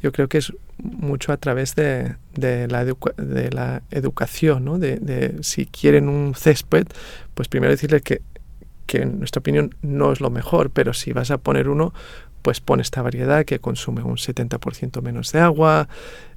yo 0.00 0.12
creo 0.12 0.28
que 0.28 0.38
es 0.38 0.52
mucho 0.78 1.32
a 1.32 1.36
través 1.36 1.74
de, 1.74 2.16
de, 2.34 2.68
la, 2.68 2.84
de 2.84 3.50
la 3.50 3.82
educación, 3.90 4.64
¿no? 4.64 4.78
de, 4.78 4.96
de 4.96 5.42
si 5.42 5.66
quieren 5.66 6.08
un 6.08 6.34
césped, 6.34 6.86
pues 7.34 7.48
primero 7.48 7.72
decirles 7.72 8.02
que 8.02 8.22
que 8.92 9.02
en 9.02 9.20
nuestra 9.20 9.40
opinión 9.40 9.74
no 9.80 10.12
es 10.12 10.20
lo 10.20 10.28
mejor, 10.28 10.68
pero 10.68 10.92
si 10.92 11.14
vas 11.14 11.30
a 11.30 11.38
poner 11.38 11.70
uno, 11.70 11.94
pues 12.42 12.60
pon 12.60 12.80
esta 12.80 13.02
variedad 13.02 13.44
que 13.44 13.58
consume 13.58 14.02
un 14.02 14.16
70% 14.16 15.00
menos 15.00 15.32
de 15.32 15.40
agua, 15.40 15.88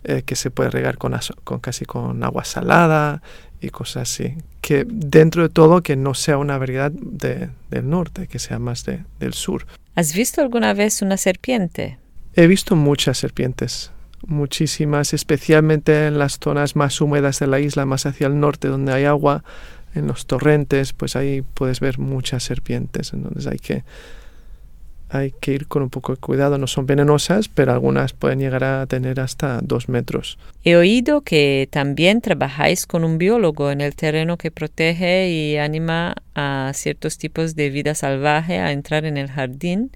eh, 0.03 0.23
que 0.25 0.35
se 0.35 0.51
puede 0.51 0.69
regar 0.69 0.97
con, 0.97 1.13
con, 1.43 1.59
casi 1.59 1.85
con 1.85 2.23
agua 2.23 2.45
salada 2.45 3.21
y 3.59 3.69
cosas 3.69 4.03
así. 4.03 4.35
Que 4.61 4.85
dentro 4.87 5.43
de 5.43 5.49
todo 5.49 5.81
que 5.81 5.95
no 5.95 6.13
sea 6.13 6.37
una 6.37 6.57
variedad 6.57 6.91
de, 6.91 7.49
del 7.69 7.89
norte, 7.89 8.27
que 8.27 8.39
sea 8.39 8.59
más 8.59 8.85
de, 8.85 9.03
del 9.19 9.33
sur. 9.33 9.65
¿Has 9.95 10.13
visto 10.13 10.41
alguna 10.41 10.73
vez 10.73 11.01
una 11.01 11.17
serpiente? 11.17 11.97
He 12.35 12.47
visto 12.47 12.75
muchas 12.75 13.17
serpientes, 13.17 13.91
muchísimas, 14.27 15.13
especialmente 15.13 16.07
en 16.07 16.19
las 16.19 16.39
zonas 16.39 16.75
más 16.75 16.99
húmedas 16.99 17.39
de 17.39 17.47
la 17.47 17.59
isla, 17.59 17.85
más 17.85 18.05
hacia 18.05 18.27
el 18.27 18.39
norte 18.39 18.67
donde 18.67 18.93
hay 18.93 19.05
agua 19.05 19.43
en 19.95 20.07
los 20.07 20.25
torrentes, 20.25 20.93
pues 20.93 21.15
ahí 21.15 21.41
puedes 21.41 21.79
ver 21.79 21.97
muchas 21.97 22.43
serpientes, 22.43 23.13
entonces 23.13 23.47
hay 23.47 23.57
que, 23.57 23.83
hay 25.17 25.33
que 25.39 25.53
ir 25.53 25.67
con 25.67 25.83
un 25.83 25.89
poco 25.89 26.13
de 26.13 26.19
cuidado. 26.19 26.57
No 26.57 26.67
son 26.67 26.85
venenosas, 26.85 27.47
pero 27.47 27.71
algunas 27.71 28.13
pueden 28.13 28.39
llegar 28.39 28.63
a 28.63 28.85
tener 28.87 29.19
hasta 29.19 29.59
dos 29.61 29.89
metros. 29.89 30.37
He 30.63 30.75
oído 30.75 31.21
que 31.21 31.67
también 31.71 32.21
trabajáis 32.21 32.85
con 32.85 33.03
un 33.03 33.17
biólogo 33.17 33.71
en 33.71 33.81
el 33.81 33.95
terreno 33.95 34.37
que 34.37 34.51
protege 34.51 35.29
y 35.29 35.57
anima 35.57 36.15
a 36.33 36.71
ciertos 36.73 37.17
tipos 37.17 37.55
de 37.55 37.69
vida 37.69 37.95
salvaje 37.95 38.59
a 38.59 38.71
entrar 38.71 39.05
en 39.05 39.17
el 39.17 39.29
jardín 39.29 39.91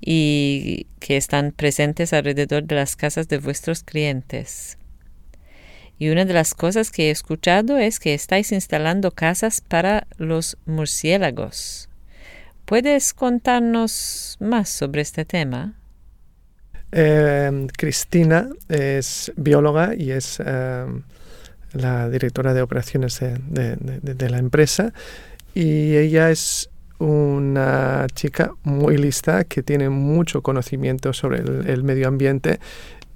y 0.00 0.86
que 1.00 1.16
están 1.16 1.52
presentes 1.52 2.12
alrededor 2.12 2.64
de 2.64 2.74
las 2.74 2.96
casas 2.96 3.28
de 3.28 3.38
vuestros 3.38 3.82
clientes. 3.82 4.78
Y 5.98 6.08
una 6.10 6.24
de 6.24 6.34
las 6.34 6.54
cosas 6.54 6.90
que 6.90 7.08
he 7.08 7.10
escuchado 7.10 7.78
es 7.78 8.00
que 8.00 8.14
estáis 8.14 8.52
instalando 8.52 9.12
casas 9.12 9.60
para 9.60 10.06
los 10.18 10.58
murciélagos. 10.66 11.88
¿Puedes 12.64 13.12
contarnos 13.12 14.38
más 14.40 14.70
sobre 14.70 15.02
este 15.02 15.26
tema? 15.26 15.74
Em, 16.92 17.66
Cristina 17.66 18.48
es 18.68 19.32
bióloga 19.36 19.94
y 19.94 20.12
es 20.12 20.40
em, 20.40 21.02
la 21.72 22.08
directora 22.08 22.54
de 22.54 22.62
operaciones 22.62 23.20
de, 23.20 24.30
la 24.30 24.38
empresa 24.38 24.94
y 25.54 25.96
ella 25.96 26.30
es 26.30 26.70
una 26.98 28.06
chica 28.14 28.52
muy 28.62 28.96
lista 28.96 29.44
que 29.44 29.62
tiene 29.62 29.90
mucho 29.90 30.40
conocimiento 30.40 31.12
sobre 31.12 31.40
el 31.40 31.82
medio 31.82 32.08
ambiente 32.08 32.60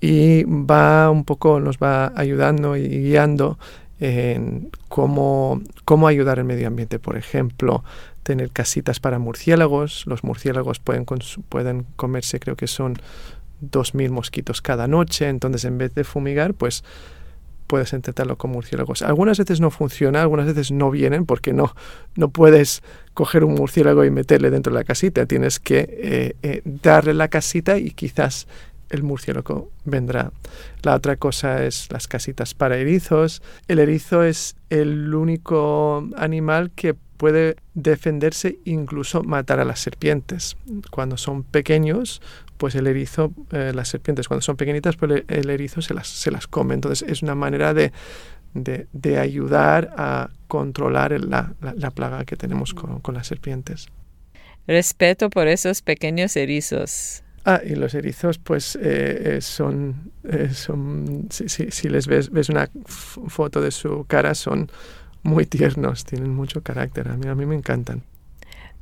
y 0.01 0.45
va 0.45 1.11
un 1.11 1.25
poco, 1.25 1.59
nos 1.59 1.79
va 1.79 2.13
ayudando 2.17 2.77
y 2.77 2.89
guiando 2.89 3.59
en 4.01 4.71
cómo, 4.89 5.63
cómo 5.85 6.07
ayudar 6.07 6.39
al 6.39 6.45
medio 6.45 6.69
ambiente. 6.69 6.99
Por 6.99 7.17
ejemplo, 7.17 7.83
tener 8.29 8.51
casitas 8.51 9.01
para 9.01 9.19
murciélagos. 9.19 10.05
Los 10.07 10.23
murciélagos 10.23 10.81
pueden, 10.81 11.07
pueden 11.49 11.87
comerse, 11.97 12.39
creo 12.39 12.57
que 12.57 12.67
son 12.67 12.99
2.000 13.63 14.11
mosquitos 14.11 14.61
cada 14.61 14.87
noche. 14.87 15.31
Entonces, 15.31 15.65
en 15.65 15.79
vez 15.79 15.95
de 15.95 16.05
fumigar, 16.05 16.53
pues 16.53 16.85
puedes 17.67 17.91
intentarlo 17.95 18.37
con 18.37 18.51
murciélagos. 18.51 19.01
Algunas 19.01 19.39
veces 19.39 19.61
no 19.61 19.71
funciona, 19.71 20.21
algunas 20.21 20.45
veces 20.45 20.71
no 20.71 20.91
vienen 20.91 21.25
porque 21.25 21.55
no, 21.55 21.75
no 22.17 22.29
puedes 22.29 22.83
coger 23.15 23.45
un 23.45 23.55
murciélago 23.55 24.05
y 24.05 24.11
meterle 24.11 24.51
dentro 24.51 24.75
de 24.75 24.79
la 24.81 24.85
casita. 24.85 25.25
Tienes 25.25 25.59
que 25.59 25.79
eh, 25.89 26.37
eh, 26.43 26.61
darle 26.67 27.15
la 27.15 27.29
casita 27.29 27.79
y 27.79 27.93
quizás 27.93 28.47
el 28.91 29.05
murciélago 29.05 29.71
vendrá. 29.87 30.33
La 30.83 30.95
otra 30.95 31.17
cosa 31.17 31.65
es 31.65 31.91
las 31.91 32.09
casitas 32.09 32.53
para 32.53 32.77
erizos. 32.77 33.41
El 33.69 33.79
erizo 33.79 34.23
es 34.23 34.55
el 34.69 35.15
único 35.15 36.07
animal 36.19 36.71
que 36.73 36.95
puede 37.19 37.57
defenderse 37.75 38.59
incluso 38.65 39.23
matar 39.23 39.61
a 39.61 39.67
las 39.67 39.81
serpientes. 39.81 40.57
Cuando 40.91 41.19
son 41.19 41.43
pequeños, 41.43 42.23
pues 42.57 42.75
el 42.75 42.87
erizo, 42.87 43.33
eh, 43.53 43.73
las 43.75 43.89
serpientes 43.89 44.27
cuando 44.29 44.41
son 44.41 44.57
pequeñitas, 44.57 44.97
pues 44.97 45.25
el, 45.29 45.51
erizo 45.51 45.83
se 45.83 45.93
las, 45.93 46.09
se 46.09 46.31
las 46.31 46.47
come. 46.47 46.75
Entonces 46.75 47.07
es 47.07 47.23
una 47.23 47.35
manera 47.35 47.75
de, 47.75 47.93
de, 48.55 49.19
ayudar 49.19 49.93
a 49.97 50.31
controlar 50.47 51.21
la, 51.21 51.53
la, 51.61 51.91
plaga 51.91 52.25
que 52.25 52.37
tenemos 52.37 52.73
con, 52.73 53.01
con 53.01 53.15
las 53.15 53.27
serpientes. 53.27 53.89
Respeto 54.67 55.29
por 55.29 55.49
esos 55.49 55.83
pequeños 55.83 56.37
erizos. 56.37 57.23
Ah, 57.45 57.63
y 57.65 57.77
los 57.77 57.95
erizos, 57.95 58.37
pues 58.39 58.77
eh, 58.77 59.37
eh, 59.37 59.41
son, 59.41 60.13
eh, 60.25 60.51
son 60.53 61.29
si, 61.31 61.49
si, 61.49 61.89
les 61.89 62.07
ves, 62.07 62.31
ves 62.31 62.51
una 62.51 62.69
foto 62.85 63.63
de 63.63 63.71
su 63.71 64.05
cara, 64.07 64.35
son 64.35 64.71
muy 65.23 65.47
tiernos, 65.47 66.05
tienen 66.05 66.35
mucho 66.35 66.63
carácter, 66.63 67.09
a 67.09 67.17
mí, 67.17 67.29
a 67.29 67.35
mí 67.35 67.47
me 67.47 67.55
encantan. 67.55 68.03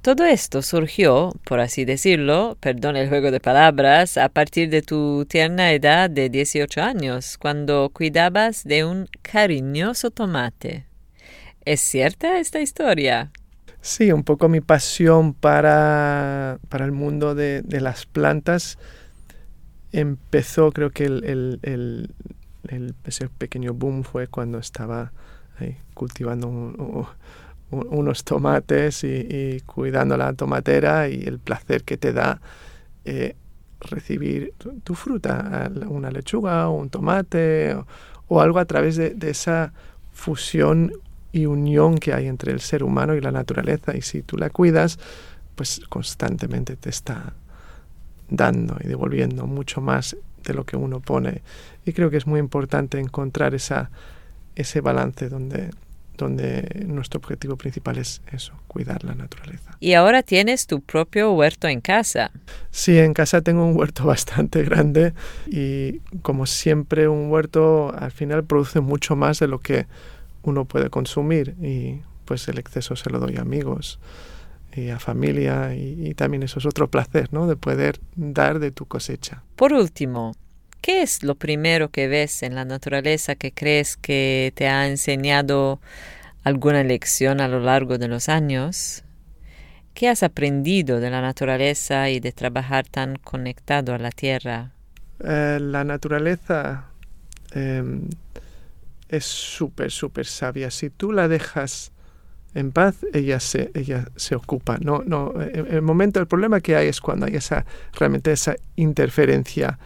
Todo 0.02 0.24
esto 0.24 0.62
surgió, 0.62 1.32
por 1.44 1.58
así 1.58 1.84
decirlo, 1.84 2.56
perdón 2.60 2.96
el 2.96 3.08
juego 3.08 3.32
de 3.32 3.40
palabras, 3.40 4.16
a 4.16 4.28
partir 4.28 4.70
de 4.70 4.82
tu 4.82 5.26
tierna 5.28 5.72
edad 5.72 6.08
de 6.08 6.28
18 6.28 6.80
años, 6.80 7.36
cuando 7.38 7.90
cuidabas 7.92 8.62
de 8.62 8.84
un 8.84 9.08
cariñoso 9.22 10.12
tomate. 10.12 10.86
¿Es 11.64 11.80
cierta 11.80 12.38
esta 12.38 12.60
historia? 12.60 13.32
Sí, 13.80 14.12
un 14.12 14.22
poco 14.22 14.48
mi 14.48 14.60
pasión 14.60 15.34
para, 15.34 16.60
para 16.68 16.84
el 16.84 16.92
mundo 16.92 17.34
de, 17.34 17.62
de, 17.62 17.80
las 17.80 18.06
plantas 18.06 18.78
empezó, 19.90 20.70
creo 20.70 20.90
que 20.90 21.04
el, 21.06 21.24
el, 21.62 22.10
el, 22.68 22.94
ese 23.04 23.28
pequeño 23.28 23.74
boom 23.74 24.04
fue 24.04 24.28
cuando 24.28 24.58
estaba 24.58 25.12
cultivando 25.94 26.48
unos 27.70 28.24
tomates 28.24 29.04
y, 29.04 29.60
cuidando 29.66 30.16
la 30.16 30.32
tomatera 30.32 31.08
y 31.08 31.24
el 31.24 31.38
placer 31.38 31.84
que 31.84 31.96
te 31.96 32.12
da 32.12 32.40
eh, 33.04 33.34
recibir 33.80 34.54
tu, 34.84 34.94
fruta, 34.94 35.70
una 35.88 36.10
lechuga 36.10 36.68
o 36.68 36.74
un 36.74 36.90
tomate 36.90 37.74
o, 37.74 37.86
o 38.28 38.40
algo 38.40 38.58
a 38.58 38.64
través 38.64 38.96
de, 38.96 39.10
de 39.10 39.30
esa 39.30 39.72
fusión 40.12 40.92
y 41.32 41.46
unión 41.46 41.96
que 41.98 42.14
hay 42.14 42.26
entre 42.26 42.52
el 42.52 42.60
ser 42.60 42.82
humano 42.82 43.14
y 43.14 43.20
la 43.20 43.32
naturaleza. 43.32 43.96
Y 43.96 44.02
si 44.02 44.22
tú 44.22 44.36
la 44.36 44.50
cuidas, 44.50 44.98
pues 45.54 45.80
constantemente 45.88 46.76
te 46.76 46.90
está 46.90 47.34
dando 48.28 48.76
y 48.82 48.88
devolviendo 48.88 49.46
mucho 49.46 49.80
más 49.80 50.16
de 50.44 50.54
lo 50.54 50.64
que 50.64 50.76
uno 50.76 51.00
pone. 51.00 51.42
Y 51.84 51.92
creo 51.92 52.10
que 52.10 52.16
es 52.16 52.26
muy 52.26 52.40
importante 52.40 52.98
encontrar 52.98 53.54
esa, 53.54 53.90
ese 54.56 54.80
balance 54.80 55.28
donde, 55.28 55.70
donde 56.16 56.84
nuestro 56.86 57.18
objetivo 57.18 57.56
principal 57.56 57.98
es 57.98 58.22
eso, 58.32 58.54
cuidar 58.66 59.04
la 59.04 59.14
naturaleza. 59.14 59.76
Y 59.78 59.92
ahora 59.92 60.22
tienes 60.22 60.66
tu 60.66 60.80
propio 60.80 61.32
huerto 61.32 61.68
en 61.68 61.80
casa. 61.80 62.32
Sí, 62.70 62.98
en 62.98 63.14
casa 63.14 63.42
tengo 63.42 63.64
un 63.64 63.76
huerto 63.76 64.04
bastante 64.06 64.62
grande 64.64 65.12
y 65.46 66.00
como 66.22 66.46
siempre 66.46 67.06
un 67.06 67.30
huerto 67.30 67.94
al 67.96 68.10
final 68.10 68.44
produce 68.44 68.80
mucho 68.80 69.14
más 69.14 69.38
de 69.38 69.46
lo 69.46 69.60
que 69.60 69.86
uno 70.42 70.64
puede 70.64 70.90
consumir 70.90 71.54
y 71.62 72.00
pues 72.24 72.48
el 72.48 72.58
exceso 72.58 72.96
se 72.96 73.10
lo 73.10 73.18
doy 73.18 73.36
a 73.36 73.42
amigos 73.42 74.00
y 74.74 74.90
a 74.90 74.98
familia 74.98 75.74
y, 75.74 76.08
y, 76.08 76.14
también 76.14 76.42
eso 76.42 76.58
es 76.58 76.66
otro 76.66 76.90
placer, 76.90 77.32
¿no? 77.32 77.46
De 77.46 77.56
poder 77.56 77.98
dar 78.14 78.58
de 78.58 78.70
tu 78.70 78.84
cosecha. 78.84 79.42
Por 79.56 79.72
último, 79.72 80.34
¿qué 80.86 81.02
es 81.02 81.24
lo 81.24 81.34
primero 81.34 81.88
que 81.88 82.06
ves 82.06 82.44
en 82.44 82.54
la 82.54 82.64
naturaleza 82.64 83.34
que 83.34 83.50
crees 83.50 83.96
que 83.96 84.52
te 84.54 84.68
ha 84.68 84.86
enseñado 84.86 85.80
alguna 86.44 86.84
lección 86.84 87.40
a 87.40 87.48
lo 87.48 87.58
largo 87.58 87.98
de 87.98 88.06
los 88.06 88.28
años? 88.28 89.02
¿Qué 89.94 90.08
has 90.08 90.22
aprendido 90.22 91.00
de 91.00 91.10
la 91.10 91.20
naturaleza 91.20 92.08
y 92.08 92.20
de 92.20 92.30
trabajar 92.30 92.86
tan 92.86 93.16
conectado 93.16 93.94
a 93.94 93.98
la 93.98 94.12
tierra? 94.12 94.74
Eh, 95.24 95.58
la 95.60 95.82
naturaleza 95.82 96.84
eh, 97.50 97.82
es 99.08 99.24
súper, 99.24 99.90
súper 99.90 100.26
sabia. 100.26 100.70
Si 100.70 100.88
tú 100.88 101.10
la 101.10 101.26
dejas 101.26 101.90
en 102.54 102.70
paz, 102.70 102.94
ella 103.12 103.40
se, 103.40 103.72
ella 103.74 104.06
se 104.14 104.36
ocupa. 104.36 104.78
No, 104.80 105.02
no, 105.04 105.34
el 105.40 105.82
momento, 105.82 106.20
el 106.20 106.28
problema 106.28 106.60
que 106.60 106.76
hay 106.76 106.86
es 106.86 107.00
cuando 107.00 107.26
hay 107.26 107.34
esa, 107.34 107.66
realmente 107.92 108.30
esa 108.30 108.54
interferencia 108.76 109.80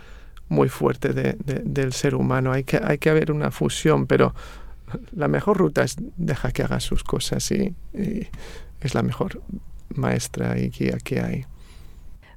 muy 0.50 0.68
fuerte 0.68 1.14
de, 1.14 1.36
de, 1.42 1.62
del 1.64 1.94
ser 1.94 2.14
humano. 2.14 2.52
Hay 2.52 2.64
que, 2.64 2.78
hay 2.82 2.98
que 2.98 3.08
haber 3.08 3.32
una 3.32 3.50
fusión, 3.50 4.06
pero 4.06 4.34
la 5.12 5.28
mejor 5.28 5.56
ruta 5.56 5.82
es 5.82 5.96
deja 6.18 6.52
que 6.52 6.62
haga 6.62 6.80
sus 6.80 7.02
cosas 7.02 7.50
y, 7.50 7.74
y 7.94 8.28
es 8.82 8.94
la 8.94 9.02
mejor 9.02 9.40
maestra 9.94 10.58
y 10.58 10.68
guía 10.68 10.98
que 11.02 11.20
hay. 11.20 11.46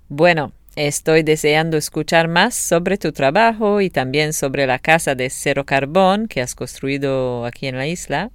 Bueno, 0.08 0.54
Estoy 0.76 1.22
deseando 1.22 1.78
escuchar 1.78 2.28
más 2.28 2.56
sobre 2.56 2.98
tu 2.98 3.12
trabajo 3.12 3.80
y 3.80 3.92
también 3.92 4.34
sobre 4.34 4.66
la 4.66 4.80
casa 4.80 5.14
de 5.14 5.30
cero 5.30 5.66
carbón 5.66 6.28
que 6.28 6.42
has 6.42 6.56
construido 6.56 7.46
aquí 7.46 7.68
en 7.68 7.78
la 7.78 7.86
isla. 7.86 8.32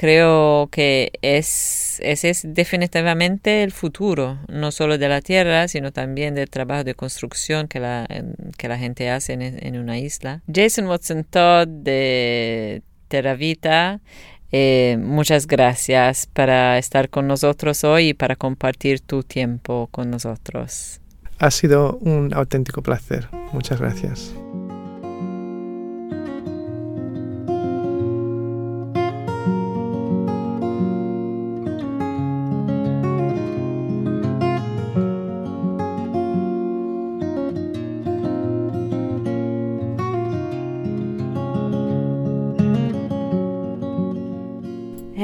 Creo 0.00 0.68
que 0.70 1.10
es, 1.22 1.98
ese 2.04 2.30
es 2.30 2.42
definitivamente 2.46 3.64
el 3.64 3.72
futuro, 3.72 4.38
no 4.46 4.70
solo 4.70 4.96
de 4.96 5.08
la 5.08 5.20
tierra, 5.20 5.66
sino 5.66 5.90
también 5.90 6.36
del 6.36 6.48
trabajo 6.48 6.84
de 6.84 6.94
construcción 6.94 7.66
que 7.66 7.80
la, 7.80 8.06
que 8.56 8.68
la 8.68 8.78
gente 8.78 9.10
hace 9.10 9.32
en, 9.32 9.76
una 9.76 9.98
isla. 9.98 10.40
Jason 10.46 10.86
Watson 10.86 11.24
Todd 11.24 11.66
de 11.66 12.82
Terravita 13.08 14.00
eh, 14.52 14.98
muchas 15.00 15.48
gracias 15.48 16.28
para 16.32 16.78
estar 16.78 17.10
con 17.10 17.26
nosotros 17.26 17.82
hoy 17.82 18.10
y 18.10 18.14
para 18.14 18.36
compartir 18.36 19.00
tu 19.00 19.24
tiempo 19.24 19.88
con 19.90 20.10
nosotros. 20.10 21.00
Ha 21.40 21.50
sido 21.50 21.98
un 21.98 22.32
auténtico 22.34 22.82
placer. 22.82 23.28
Muchas 23.52 23.80
gracias. 23.80 24.32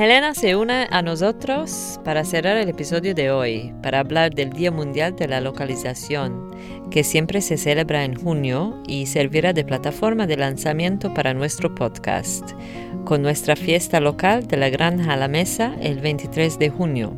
Helena 0.05 0.35
se 0.35 0.55
une 0.55 0.87
a 0.91 1.01
nosotros 1.01 1.99
para 2.05 2.27
cerrar 2.27 2.59
el 2.59 2.69
episodio 2.69 3.15
de 3.15 3.31
hoy, 3.31 3.73
para 3.83 4.01
hablar 4.01 4.35
del 4.35 4.51
Día 4.51 4.71
Mundial 4.71 5.17
de 5.17 5.27
la 5.27 5.41
Localización, 5.41 6.51
que 6.91 7.03
siempre 7.03 7.41
se 7.41 7.57
celebra 7.57 8.05
en 8.05 8.15
junio 8.15 8.83
y 8.87 9.07
servirá 9.07 9.55
de 9.55 9.65
plataforma 9.65 10.27
de 10.27 10.37
lanzamiento 10.37 11.15
para 11.15 11.33
nuestro 11.33 11.75
podcast, 11.75 12.51
con 13.07 13.23
nuestra 13.23 13.57
fiesta 13.57 13.99
local 13.99 14.47
de 14.47 14.59
la 14.59 14.69
Granja 14.69 15.15
a 15.15 15.27
Mesa 15.27 15.75
el 15.81 16.01
23 16.01 16.59
de 16.59 16.69
junio. 16.69 17.17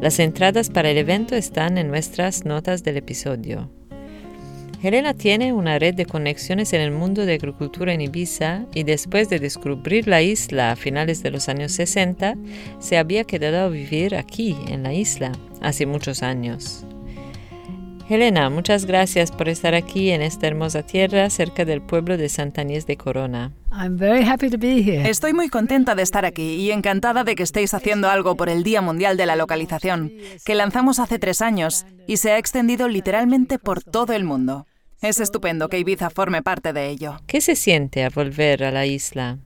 Las 0.00 0.18
entradas 0.18 0.70
para 0.70 0.88
el 0.88 0.96
evento 0.96 1.34
están 1.34 1.76
en 1.76 1.88
nuestras 1.88 2.46
notas 2.46 2.82
del 2.82 2.96
episodio. 2.96 3.70
Helena 4.86 5.14
tiene 5.14 5.52
una 5.52 5.80
red 5.80 5.96
de 5.96 6.06
conexiones 6.06 6.72
en 6.72 6.80
el 6.80 6.92
mundo 6.92 7.26
de 7.26 7.34
agricultura 7.34 7.92
en 7.92 8.02
Ibiza 8.02 8.66
y 8.72 8.84
después 8.84 9.28
de 9.28 9.40
descubrir 9.40 10.06
la 10.06 10.22
isla 10.22 10.70
a 10.70 10.76
finales 10.76 11.24
de 11.24 11.32
los 11.32 11.48
años 11.48 11.72
60, 11.72 12.36
se 12.78 12.96
había 12.96 13.24
quedado 13.24 13.66
a 13.66 13.68
vivir 13.68 14.14
aquí, 14.14 14.56
en 14.68 14.84
la 14.84 14.94
isla, 14.94 15.32
hace 15.60 15.86
muchos 15.86 16.22
años. 16.22 16.86
Helena, 18.08 18.48
muchas 18.48 18.86
gracias 18.86 19.32
por 19.32 19.48
estar 19.48 19.74
aquí 19.74 20.12
en 20.12 20.22
esta 20.22 20.46
hermosa 20.46 20.84
tierra 20.84 21.28
cerca 21.30 21.64
del 21.64 21.82
pueblo 21.82 22.16
de 22.16 22.28
Santañez 22.28 22.86
de 22.86 22.96
Corona. 22.96 23.50
Estoy 25.10 25.32
muy 25.32 25.48
contenta 25.48 25.96
de 25.96 26.02
estar 26.02 26.24
aquí 26.24 26.54
y 26.54 26.70
encantada 26.70 27.24
de 27.24 27.34
que 27.34 27.42
estéis 27.42 27.74
haciendo 27.74 28.08
algo 28.08 28.36
por 28.36 28.48
el 28.48 28.62
Día 28.62 28.82
Mundial 28.82 29.16
de 29.16 29.26
la 29.26 29.34
Localización, 29.34 30.12
que 30.44 30.54
lanzamos 30.54 31.00
hace 31.00 31.18
tres 31.18 31.42
años 31.42 31.86
y 32.06 32.18
se 32.18 32.30
ha 32.30 32.38
extendido 32.38 32.86
literalmente 32.86 33.58
por 33.58 33.82
todo 33.82 34.12
el 34.12 34.22
mundo. 34.22 34.64
Es 35.02 35.20
estupendo 35.20 35.68
que 35.68 35.78
Ibiza 35.78 36.10
forme 36.10 36.42
parte 36.42 36.72
de 36.72 36.88
ello. 36.88 37.16
¿Qué 37.26 37.40
se 37.40 37.56
siente 37.56 38.04
al 38.04 38.10
volver 38.10 38.64
a 38.64 38.70
la 38.70 38.86
isla? 38.86 39.38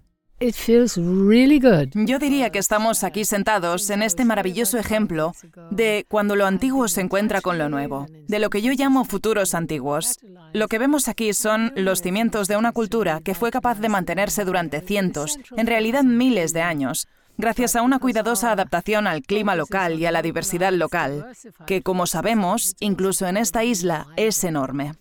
Yo 1.92 2.18
diría 2.18 2.48
que 2.48 2.58
estamos 2.58 3.04
aquí 3.04 3.26
sentados 3.26 3.90
en 3.90 4.02
este 4.02 4.24
maravilloso 4.24 4.78
ejemplo 4.78 5.32
de 5.70 6.06
cuando 6.08 6.34
lo 6.34 6.46
antiguo 6.46 6.88
se 6.88 7.02
encuentra 7.02 7.42
con 7.42 7.58
lo 7.58 7.68
nuevo, 7.68 8.06
de 8.26 8.38
lo 8.38 8.48
que 8.48 8.62
yo 8.62 8.72
llamo 8.72 9.04
futuros 9.04 9.54
antiguos. 9.54 10.18
Lo 10.54 10.66
que 10.68 10.78
vemos 10.78 11.08
aquí 11.08 11.34
son 11.34 11.74
los 11.76 12.00
cimientos 12.00 12.48
de 12.48 12.56
una 12.56 12.72
cultura 12.72 13.20
que 13.22 13.34
fue 13.34 13.50
capaz 13.50 13.80
de 13.80 13.90
mantenerse 13.90 14.46
durante 14.46 14.80
cientos, 14.80 15.38
en 15.58 15.66
realidad 15.66 16.04
miles 16.04 16.54
de 16.54 16.62
años, 16.62 17.06
gracias 17.36 17.76
a 17.76 17.82
una 17.82 17.98
cuidadosa 17.98 18.50
adaptación 18.50 19.06
al 19.06 19.20
clima 19.20 19.56
local 19.56 19.98
y 19.98 20.06
a 20.06 20.12
la 20.12 20.22
diversidad 20.22 20.72
local, 20.72 21.26
que 21.66 21.82
como 21.82 22.06
sabemos, 22.06 22.76
incluso 22.80 23.26
en 23.26 23.36
esta 23.36 23.62
isla, 23.62 24.06
es 24.16 24.42
enorme. 24.44 24.92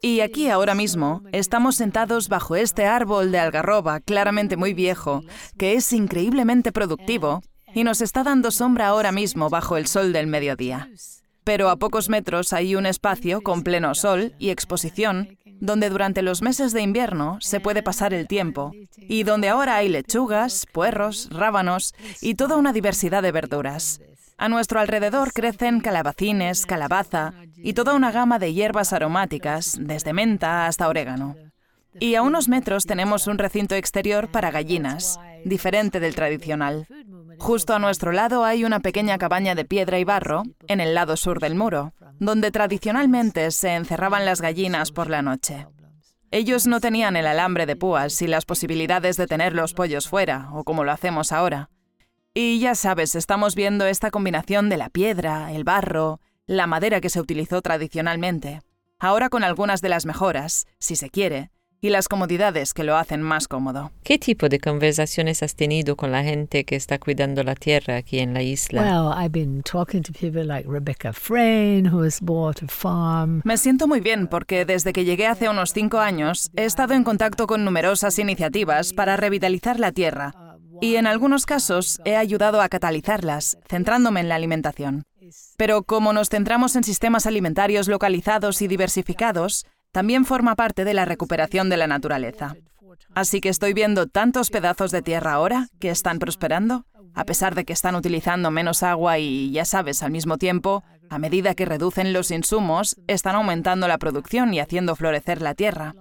Y 0.00 0.20
aquí 0.20 0.48
ahora 0.48 0.74
mismo 0.74 1.22
estamos 1.32 1.76
sentados 1.76 2.28
bajo 2.28 2.56
este 2.56 2.86
árbol 2.86 3.32
de 3.32 3.38
algarroba 3.38 4.00
claramente 4.00 4.56
muy 4.56 4.74
viejo, 4.74 5.22
que 5.58 5.74
es 5.74 5.92
increíblemente 5.92 6.72
productivo 6.72 7.42
y 7.74 7.84
nos 7.84 8.00
está 8.00 8.22
dando 8.22 8.50
sombra 8.50 8.88
ahora 8.88 9.12
mismo 9.12 9.50
bajo 9.50 9.76
el 9.76 9.86
sol 9.86 10.12
del 10.12 10.26
mediodía. 10.26 10.88
Pero 11.42 11.68
a 11.68 11.76
pocos 11.76 12.08
metros 12.08 12.52
hay 12.52 12.74
un 12.74 12.86
espacio 12.86 13.42
con 13.42 13.62
pleno 13.62 13.94
sol 13.94 14.34
y 14.38 14.50
exposición 14.50 15.36
donde 15.60 15.88
durante 15.90 16.22
los 16.22 16.42
meses 16.42 16.72
de 16.72 16.82
invierno 16.82 17.38
se 17.40 17.60
puede 17.60 17.82
pasar 17.82 18.12
el 18.12 18.26
tiempo 18.26 18.72
y 18.96 19.22
donde 19.22 19.48
ahora 19.48 19.76
hay 19.76 19.88
lechugas, 19.88 20.66
puerros, 20.72 21.28
rábanos 21.30 21.94
y 22.20 22.34
toda 22.34 22.56
una 22.56 22.72
diversidad 22.72 23.22
de 23.22 23.32
verduras. 23.32 24.00
A 24.36 24.48
nuestro 24.48 24.80
alrededor 24.80 25.32
crecen 25.32 25.80
calabacines, 25.80 26.66
calabaza 26.66 27.32
y 27.56 27.72
toda 27.72 27.94
una 27.94 28.10
gama 28.10 28.38
de 28.38 28.52
hierbas 28.52 28.92
aromáticas, 28.92 29.78
desde 29.80 30.12
menta 30.12 30.66
hasta 30.66 30.88
orégano. 30.88 31.36
Y 32.00 32.16
a 32.16 32.22
unos 32.22 32.48
metros 32.48 32.86
tenemos 32.86 33.28
un 33.28 33.38
recinto 33.38 33.76
exterior 33.76 34.28
para 34.28 34.50
gallinas, 34.50 35.20
diferente 35.44 36.00
del 36.00 36.16
tradicional. 36.16 36.86
Justo 37.38 37.74
a 37.74 37.78
nuestro 37.78 38.10
lado 38.12 38.44
hay 38.44 38.64
una 38.64 38.80
pequeña 38.80 39.18
cabaña 39.18 39.54
de 39.54 39.64
piedra 39.64 39.98
y 39.98 40.04
barro, 40.04 40.42
en 40.66 40.80
el 40.80 40.94
lado 40.94 41.16
sur 41.16 41.38
del 41.40 41.54
muro, 41.54 41.94
donde 42.18 42.50
tradicionalmente 42.50 43.50
se 43.52 43.74
encerraban 43.74 44.24
las 44.24 44.40
gallinas 44.40 44.90
por 44.90 45.08
la 45.08 45.22
noche. 45.22 45.66
Ellos 46.32 46.66
no 46.66 46.80
tenían 46.80 47.14
el 47.14 47.28
alambre 47.28 47.64
de 47.64 47.76
púas 47.76 48.20
y 48.20 48.26
las 48.26 48.44
posibilidades 48.44 49.16
de 49.16 49.28
tener 49.28 49.52
los 49.52 49.72
pollos 49.72 50.08
fuera, 50.08 50.48
o 50.52 50.64
como 50.64 50.82
lo 50.82 50.90
hacemos 50.90 51.30
ahora. 51.30 51.70
Y 52.36 52.58
ya 52.58 52.74
sabes, 52.74 53.14
estamos 53.14 53.54
viendo 53.54 53.86
esta 53.86 54.10
combinación 54.10 54.68
de 54.68 54.76
la 54.76 54.88
piedra, 54.88 55.52
el 55.52 55.62
barro, 55.62 56.20
la 56.48 56.66
madera 56.66 57.00
que 57.00 57.08
se 57.08 57.20
utilizó 57.20 57.62
tradicionalmente, 57.62 58.60
ahora 58.98 59.28
con 59.28 59.44
algunas 59.44 59.80
de 59.82 59.88
las 59.88 60.04
mejoras, 60.04 60.66
si 60.80 60.96
se 60.96 61.10
quiere, 61.10 61.52
y 61.80 61.90
las 61.90 62.08
comodidades 62.08 62.74
que 62.74 62.82
lo 62.82 62.96
hacen 62.96 63.22
más 63.22 63.46
cómodo. 63.46 63.92
¿Qué 64.02 64.18
tipo 64.18 64.48
de 64.48 64.58
conversaciones 64.58 65.44
has 65.44 65.54
tenido 65.54 65.94
con 65.94 66.10
la 66.10 66.24
gente 66.24 66.64
que 66.64 66.74
está 66.74 66.98
cuidando 66.98 67.44
la 67.44 67.54
tierra 67.54 67.98
aquí 67.98 68.18
en 68.18 68.34
la 68.34 68.42
isla? 68.42 68.82
Me 73.44 73.58
siento 73.58 73.86
muy 73.86 74.00
bien 74.00 74.26
porque 74.26 74.64
desde 74.64 74.92
que 74.92 75.04
llegué 75.04 75.28
hace 75.28 75.48
unos 75.48 75.72
cinco 75.72 75.98
años 75.98 76.50
he 76.56 76.64
estado 76.64 76.94
en 76.94 77.04
contacto 77.04 77.46
con 77.46 77.64
numerosas 77.64 78.18
iniciativas 78.18 78.92
para 78.92 79.16
revitalizar 79.16 79.78
la 79.78 79.92
tierra 79.92 80.34
y 80.80 80.96
en 80.96 81.06
algunos 81.06 81.46
casos 81.46 82.00
he 82.04 82.16
ayudado 82.16 82.60
a 82.60 82.68
catalizarlas, 82.68 83.58
centrándome 83.68 84.20
en 84.20 84.28
la 84.28 84.34
alimentación. 84.34 85.04
Pero 85.56 85.82
como 85.82 86.12
nos 86.12 86.28
centramos 86.28 86.76
en 86.76 86.84
sistemas 86.84 87.26
alimentarios 87.26 87.88
localizados 87.88 88.62
y 88.62 88.68
diversificados, 88.68 89.66
también 89.92 90.24
forma 90.24 90.56
parte 90.56 90.84
de 90.84 90.94
la 90.94 91.04
recuperación 91.04 91.68
de 91.68 91.76
la 91.76 91.86
naturaleza. 91.86 92.56
Así 93.14 93.40
que 93.40 93.48
estoy 93.48 93.74
viendo 93.74 94.06
tantos 94.06 94.50
pedazos 94.50 94.90
de 94.90 95.02
tierra 95.02 95.34
ahora 95.34 95.68
que 95.78 95.90
están 95.90 96.18
prosperando, 96.18 96.84
a 97.14 97.24
pesar 97.24 97.54
de 97.54 97.64
que 97.64 97.72
están 97.72 97.94
utilizando 97.94 98.50
menos 98.50 98.82
agua 98.82 99.18
y, 99.18 99.52
ya 99.52 99.64
sabes, 99.64 100.02
al 100.02 100.10
mismo 100.10 100.36
tiempo, 100.36 100.82
a 101.10 101.18
medida 101.18 101.54
que 101.54 101.64
reducen 101.64 102.12
los 102.12 102.30
insumos, 102.30 102.96
están 103.06 103.36
aumentando 103.36 103.86
la 103.86 103.98
producción 103.98 104.52
y 104.52 104.60
haciendo 104.60 104.96
florecer 104.96 105.40
la 105.40 105.54
tierra. 105.54 105.94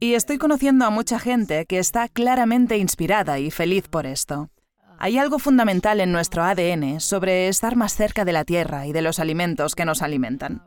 Y 0.00 0.14
estoy 0.14 0.38
conociendo 0.38 0.84
a 0.84 0.90
mucha 0.90 1.18
gente 1.18 1.66
que 1.66 1.80
está 1.80 2.08
claramente 2.08 2.78
inspirada 2.78 3.40
y 3.40 3.50
feliz 3.50 3.88
por 3.88 4.06
esto. 4.06 4.48
Hay 4.96 5.18
algo 5.18 5.40
fundamental 5.40 6.00
en 6.00 6.12
nuestro 6.12 6.44
ADN 6.44 7.00
sobre 7.00 7.48
estar 7.48 7.74
más 7.74 7.96
cerca 7.96 8.24
de 8.24 8.32
la 8.32 8.44
tierra 8.44 8.86
y 8.86 8.92
de 8.92 9.02
los 9.02 9.18
alimentos 9.18 9.74
que 9.74 9.84
nos 9.84 10.00
alimentan. 10.02 10.62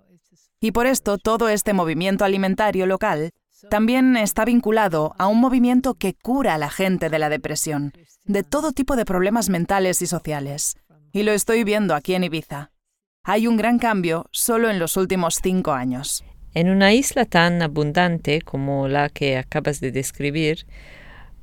Y 0.60 0.72
por 0.72 0.86
esto 0.86 1.18
todo 1.18 1.48
este 1.48 1.72
movimiento 1.72 2.26
alimentario 2.26 2.86
local 2.86 3.32
también 3.70 4.18
está 4.18 4.44
vinculado 4.44 5.16
a 5.18 5.28
un 5.28 5.40
movimiento 5.40 5.94
que 5.94 6.14
cura 6.14 6.56
a 6.56 6.58
la 6.58 6.70
gente 6.70 7.10
de 7.10 7.20
la 7.20 7.30
depresión, 7.30 7.94
de 8.26 8.44
todo 8.44 8.74
tipo 8.74 8.98
de 8.98 9.06
problemas 9.06 9.50
mentales 9.50 10.02
y 10.02 10.08
sociales. 10.08 10.76
Y 11.14 11.24
lo 11.24 11.32
estoy 11.32 11.64
viendo 11.64 11.96
aquí 11.96 12.16
en 12.16 12.26
Ibiza. 12.26 12.72
Hay 13.24 13.48
un 13.48 13.56
gran 13.56 13.80
cambio 13.80 14.28
solo 14.32 14.70
en 14.70 14.80
los 14.80 14.98
últimos 14.98 15.40
cinco 15.42 15.72
años. 15.72 16.24
En 16.54 16.70
una 16.70 16.94
isla 16.94 17.24
tan 17.24 17.62
abundante 17.62 18.42
como 18.42 18.90
la 18.90 19.08
que 19.08 19.38
acabas 19.38 19.80
de 19.80 19.94
describir, 19.94 20.66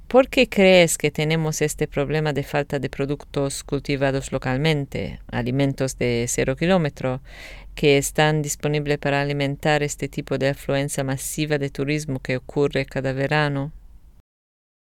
¿por 0.06 0.28
qué 0.28 0.50
crees 0.50 0.98
que 0.98 1.10
tenemos 1.10 1.62
este 1.62 1.88
problema 1.88 2.34
de 2.34 2.42
falta 2.42 2.78
de 2.78 2.90
productos 2.90 3.64
cultivados 3.64 4.32
localmente, 4.32 5.20
alimentos 5.32 5.96
de 5.96 6.26
cero 6.28 6.56
kilómetro, 6.56 7.22
que 7.74 7.96
están 7.96 8.42
disponibles 8.42 8.98
para 8.98 9.22
alimentar 9.22 9.82
este 9.82 10.08
tipo 10.08 10.36
de 10.36 10.50
afluencia 10.50 11.04
masiva 11.04 11.56
de 11.56 11.70
turismo 11.70 12.18
que 12.20 12.36
ocurre 12.36 12.84
cada 12.84 13.14
verano? 13.14 13.72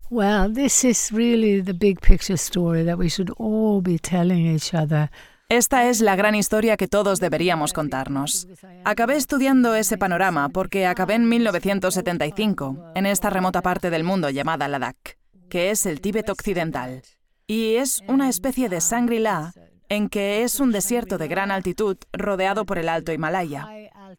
Well, 0.09 0.53
this 0.53 0.83
is 0.83 1.11
really 1.13 1.61
the 1.61 1.73
big 1.73 2.01
picture 2.01 2.35
story 2.35 2.83
that 2.83 2.97
we 2.97 3.09
should 3.09 3.31
all 3.37 3.79
be 3.81 3.97
telling 3.97 4.53
each 4.53 4.73
other. 4.73 5.09
Esta 5.49 5.89
es 5.89 5.99
la 6.01 6.15
gran 6.15 6.35
historia 6.35 6.77
que 6.77 6.87
todos 6.87 7.19
deberíamos 7.19 7.73
contarnos. 7.73 8.47
Acabé 8.85 9.15
estudiando 9.15 9.73
ese 9.73 9.97
panorama 9.97 10.49
porque 10.49 10.85
acabé 10.85 11.15
en 11.15 11.27
1975, 11.27 12.91
en 12.93 13.07
esta 13.07 13.31
remota 13.31 13.63
parte 13.63 13.89
del 13.89 14.03
mundo 14.03 14.29
llamada 14.29 14.67
Ladakh, 14.67 15.17
que 15.49 15.71
es 15.71 15.87
el 15.87 16.01
Tíbet 16.01 16.29
occidental. 16.29 17.01
Y 17.47 17.77
es 17.77 18.03
una 18.07 18.29
especie 18.29 18.69
de 18.69 18.79
Shangri-La 18.79 19.53
en 19.89 20.07
que 20.09 20.43
es 20.43 20.59
un 20.59 20.71
desierto 20.71 21.17
de 21.17 21.27
gran 21.27 21.49
altitud 21.49 21.97
rodeado 22.13 22.67
por 22.67 22.77
el 22.77 22.87
Alto 22.87 23.11
Himalaya. 23.11 23.67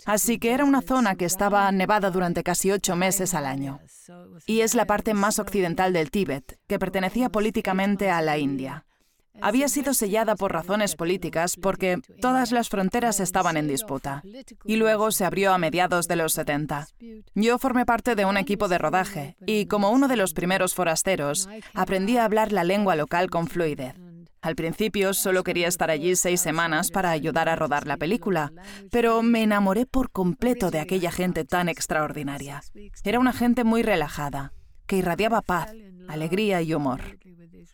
Así 0.06 0.40
que 0.40 0.50
era 0.50 0.64
una 0.64 0.82
zona 0.82 1.14
que 1.14 1.26
estaba 1.26 1.70
nevada 1.70 2.10
durante 2.10 2.42
casi 2.42 2.72
ocho 2.72 2.96
meses 2.96 3.34
al 3.34 3.46
año. 3.46 3.78
Y 4.46 4.62
es 4.62 4.74
la 4.74 4.84
parte 4.84 5.14
más 5.14 5.38
occidental 5.38 5.92
del 5.92 6.10
Tíbet, 6.10 6.58
que 6.66 6.80
pertenecía 6.80 7.28
políticamente 7.28 8.10
a 8.10 8.20
la 8.20 8.36
India. 8.36 8.84
Había 9.40 9.68
sido 9.68 9.94
sellada 9.94 10.34
por 10.34 10.52
razones 10.52 10.96
políticas 10.96 11.56
porque 11.56 11.98
todas 12.20 12.52
las 12.52 12.68
fronteras 12.68 13.20
estaban 13.20 13.56
en 13.56 13.68
disputa. 13.68 14.22
Y 14.64 14.76
luego 14.76 15.10
se 15.12 15.24
abrió 15.24 15.52
a 15.52 15.58
mediados 15.58 16.08
de 16.08 16.16
los 16.16 16.32
70. 16.34 16.88
Yo 17.34 17.58
formé 17.58 17.86
parte 17.86 18.14
de 18.14 18.24
un 18.24 18.36
equipo 18.36 18.68
de 18.68 18.78
rodaje 18.78 19.36
y 19.46 19.66
como 19.66 19.90
uno 19.90 20.08
de 20.08 20.16
los 20.16 20.34
primeros 20.34 20.74
forasteros, 20.74 21.48
aprendí 21.74 22.16
a 22.16 22.24
hablar 22.24 22.52
la 22.52 22.64
lengua 22.64 22.96
local 22.96 23.30
con 23.30 23.46
fluidez. 23.46 23.94
Al 24.42 24.56
principio 24.56 25.12
solo 25.12 25.44
quería 25.44 25.68
estar 25.68 25.90
allí 25.90 26.16
seis 26.16 26.40
semanas 26.40 26.90
para 26.90 27.10
ayudar 27.10 27.48
a 27.50 27.56
rodar 27.56 27.86
la 27.86 27.98
película, 27.98 28.52
pero 28.90 29.22
me 29.22 29.42
enamoré 29.42 29.84
por 29.84 30.10
completo 30.10 30.70
de 30.70 30.80
aquella 30.80 31.12
gente 31.12 31.44
tan 31.44 31.68
extraordinaria. 31.68 32.62
Era 33.04 33.20
una 33.20 33.34
gente 33.34 33.64
muy 33.64 33.82
relajada, 33.82 34.52
que 34.86 34.96
irradiaba 34.96 35.42
paz, 35.42 35.72
alegría 36.08 36.62
y 36.62 36.72
humor. 36.72 37.18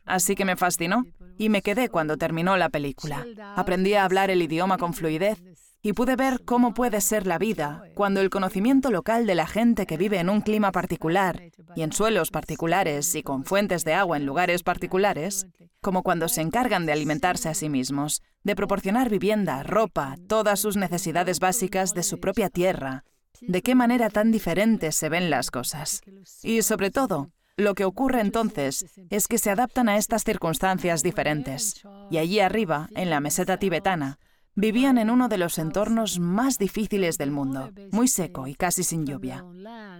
Así 0.04 0.34
que 0.34 0.44
me 0.44 0.56
fascinó 0.56 1.04
y 1.38 1.48
me 1.48 1.62
quedé 1.62 1.88
cuando 1.88 2.16
terminó 2.16 2.56
la 2.56 2.68
película. 2.68 3.26
Aprendí 3.56 3.94
a 3.94 4.04
hablar 4.04 4.30
el 4.30 4.42
idioma 4.42 4.78
con 4.78 4.94
fluidez 4.94 5.42
y 5.82 5.92
pude 5.92 6.16
ver 6.16 6.42
cómo 6.44 6.74
puede 6.74 7.00
ser 7.00 7.28
la 7.28 7.38
vida 7.38 7.84
cuando 7.94 8.20
el 8.20 8.28
conocimiento 8.28 8.90
local 8.90 9.24
de 9.24 9.36
la 9.36 9.46
gente 9.46 9.86
que 9.86 9.96
vive 9.96 10.18
en 10.18 10.28
un 10.28 10.40
clima 10.40 10.72
particular 10.72 11.40
y 11.76 11.82
en 11.82 11.92
suelos 11.92 12.30
particulares 12.30 13.14
y 13.14 13.22
con 13.22 13.44
fuentes 13.44 13.84
de 13.84 13.94
agua 13.94 14.16
en 14.16 14.26
lugares 14.26 14.64
particulares, 14.64 15.46
como 15.80 16.02
cuando 16.02 16.28
se 16.28 16.40
encargan 16.40 16.86
de 16.86 16.92
alimentarse 16.92 17.48
a 17.48 17.54
sí 17.54 17.68
mismos, 17.68 18.20
de 18.42 18.56
proporcionar 18.56 19.10
vivienda, 19.10 19.62
ropa, 19.62 20.16
todas 20.26 20.58
sus 20.58 20.76
necesidades 20.76 21.38
básicas 21.38 21.94
de 21.94 22.02
su 22.02 22.18
propia 22.18 22.50
tierra, 22.50 23.04
de 23.40 23.62
qué 23.62 23.76
manera 23.76 24.10
tan 24.10 24.32
diferentes 24.32 24.96
se 24.96 25.08
ven 25.08 25.30
las 25.30 25.52
cosas. 25.52 26.00
Y 26.42 26.62
sobre 26.62 26.90
todo, 26.90 27.30
lo 27.56 27.74
que 27.74 27.84
ocurre 27.84 28.20
entonces 28.20 28.86
es 29.10 29.28
que 29.28 29.38
se 29.38 29.50
adaptan 29.50 29.88
a 29.88 29.96
estas 29.96 30.24
circunstancias 30.24 31.02
diferentes. 31.02 31.82
Y 32.10 32.18
allí 32.18 32.40
arriba, 32.40 32.88
en 32.94 33.10
la 33.10 33.20
meseta 33.20 33.58
tibetana, 33.58 34.18
Vivían 34.58 34.96
en 34.96 35.10
uno 35.10 35.28
de 35.28 35.36
los 35.36 35.58
entornos 35.58 36.18
más 36.18 36.56
difíciles 36.56 37.18
del 37.18 37.30
mundo, 37.30 37.72
muy 37.92 38.08
seco 38.08 38.46
y 38.46 38.54
casi 38.54 38.84
sin 38.84 39.04
lluvia. 39.04 39.44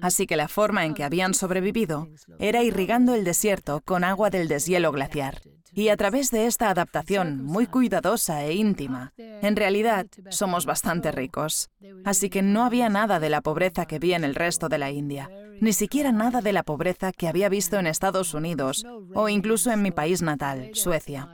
Así 0.01 0.27
que 0.27 0.35
la 0.35 0.49
forma 0.49 0.87
en 0.87 0.95
que 0.95 1.05
habían 1.05 1.35
sobrevivido 1.35 2.09
era 2.39 2.63
irrigando 2.63 3.15
el 3.15 3.23
desierto 3.23 3.83
con 3.85 4.03
agua 4.03 4.31
del 4.31 4.49
deshielo 4.49 4.93
glaciar. 4.93 5.43
Y 5.75 5.91
a 5.91 5.97
través 5.99 6.31
de 6.31 6.47
esta 6.47 6.71
adaptación 6.71 7.45
muy 7.45 7.67
cuidadosa 7.67 8.45
e 8.45 8.55
íntima, 8.55 9.13
en 9.19 9.57
realidad 9.57 10.07
somos 10.31 10.65
bastante 10.65 11.13
ricos. 11.13 11.69
Así 12.07 12.31
que 12.31 12.41
no 12.41 12.65
había 12.65 12.89
nada 12.89 13.21
de 13.21 13.29
la 13.29 13.43
pobreza 13.43 13.85
que 13.85 13.99
vi 13.99 14.15
en 14.15 14.25
el 14.25 14.35
resto 14.35 14.71
de 14.71 14.79
la 14.79 14.91
India, 14.91 15.29
ni 15.61 15.73
siquiera 15.73 16.13
nada 16.13 16.41
de 16.41 16.53
la 16.53 16.63
pobreza 16.63 17.13
que 17.13 17.29
había 17.29 17.49
visto 17.49 17.79
en 17.79 17.87
Estados 17.87 18.35
Unidos 18.35 18.85
o 19.15 19.29
incluso 19.29 19.71
en 19.71 19.83
mi 19.83 19.91
país 19.91 20.23
natal, 20.23 20.71
Suecia. 20.75 21.29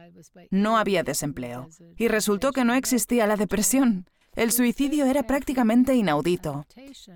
No 0.50 0.76
había 0.76 1.02
desempleo. 1.02 1.68
Y 1.96 2.08
resultó 2.08 2.52
que 2.52 2.64
no 2.64 2.74
existía 2.74 3.26
la 3.26 3.36
depresión. 3.36 4.06
El 4.34 4.50
suicidio 4.50 5.04
era 5.04 5.24
prácticamente 5.24 5.94
inaudito. 5.94 6.64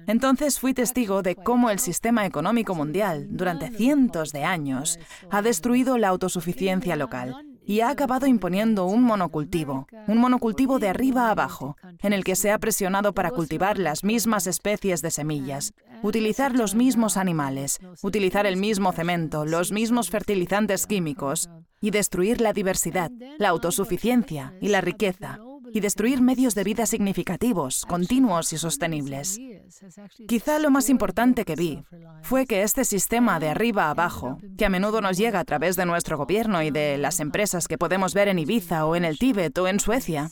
Entonces 0.06 0.60
fui 0.60 0.74
testigo 0.74 1.22
de 1.22 1.34
cómo 1.34 1.70
el 1.70 1.78
sistema 1.78 2.26
económico 2.26 2.74
mundial, 2.74 3.28
durante 3.30 3.70
cientos 3.70 4.32
de 4.32 4.44
años, 4.44 4.98
ha 5.30 5.40
destruido 5.40 5.96
la 5.96 6.08
autosuficiencia 6.08 6.94
local 6.94 7.34
y 7.66 7.80
ha 7.80 7.90
acabado 7.90 8.26
imponiendo 8.26 8.86
un 8.86 9.02
monocultivo, 9.02 9.88
un 10.06 10.18
monocultivo 10.18 10.78
de 10.78 10.88
arriba 10.88 11.28
a 11.28 11.30
abajo, 11.32 11.76
en 12.00 12.12
el 12.12 12.24
que 12.24 12.36
se 12.36 12.52
ha 12.52 12.58
presionado 12.58 13.12
para 13.12 13.30
cultivar 13.30 13.78
las 13.78 14.04
mismas 14.04 14.46
especies 14.46 15.02
de 15.02 15.10
semillas, 15.10 15.74
utilizar 16.02 16.54
los 16.54 16.74
mismos 16.74 17.16
animales, 17.16 17.80
utilizar 18.02 18.46
el 18.46 18.56
mismo 18.56 18.92
cemento, 18.92 19.44
los 19.44 19.72
mismos 19.72 20.10
fertilizantes 20.10 20.86
químicos 20.86 21.50
y 21.80 21.90
destruir 21.90 22.40
la 22.40 22.52
diversidad, 22.52 23.10
la 23.38 23.48
autosuficiencia 23.48 24.54
y 24.60 24.68
la 24.68 24.80
riqueza 24.80 25.40
y 25.72 25.80
destruir 25.80 26.20
medios 26.20 26.54
de 26.54 26.64
vida 26.64 26.86
significativos, 26.86 27.84
continuos 27.86 28.52
y 28.52 28.58
sostenibles. 28.58 29.38
Quizá 30.28 30.58
lo 30.58 30.70
más 30.70 30.88
importante 30.88 31.44
que 31.44 31.56
vi 31.56 31.84
fue 32.22 32.46
que 32.46 32.62
este 32.62 32.84
sistema 32.84 33.40
de 33.40 33.48
arriba 33.48 33.84
a 33.84 33.90
abajo, 33.90 34.38
que 34.56 34.66
a 34.66 34.68
menudo 34.68 35.00
nos 35.00 35.16
llega 35.16 35.40
a 35.40 35.44
través 35.44 35.76
de 35.76 35.86
nuestro 35.86 36.16
gobierno 36.16 36.62
y 36.62 36.70
de 36.70 36.98
las 36.98 37.20
empresas 37.20 37.68
que 37.68 37.78
podemos 37.78 38.14
ver 38.14 38.28
en 38.28 38.38
Ibiza 38.38 38.86
o 38.86 38.96
en 38.96 39.04
el 39.04 39.18
Tíbet 39.18 39.56
o 39.58 39.68
en 39.68 39.80
Suecia, 39.80 40.30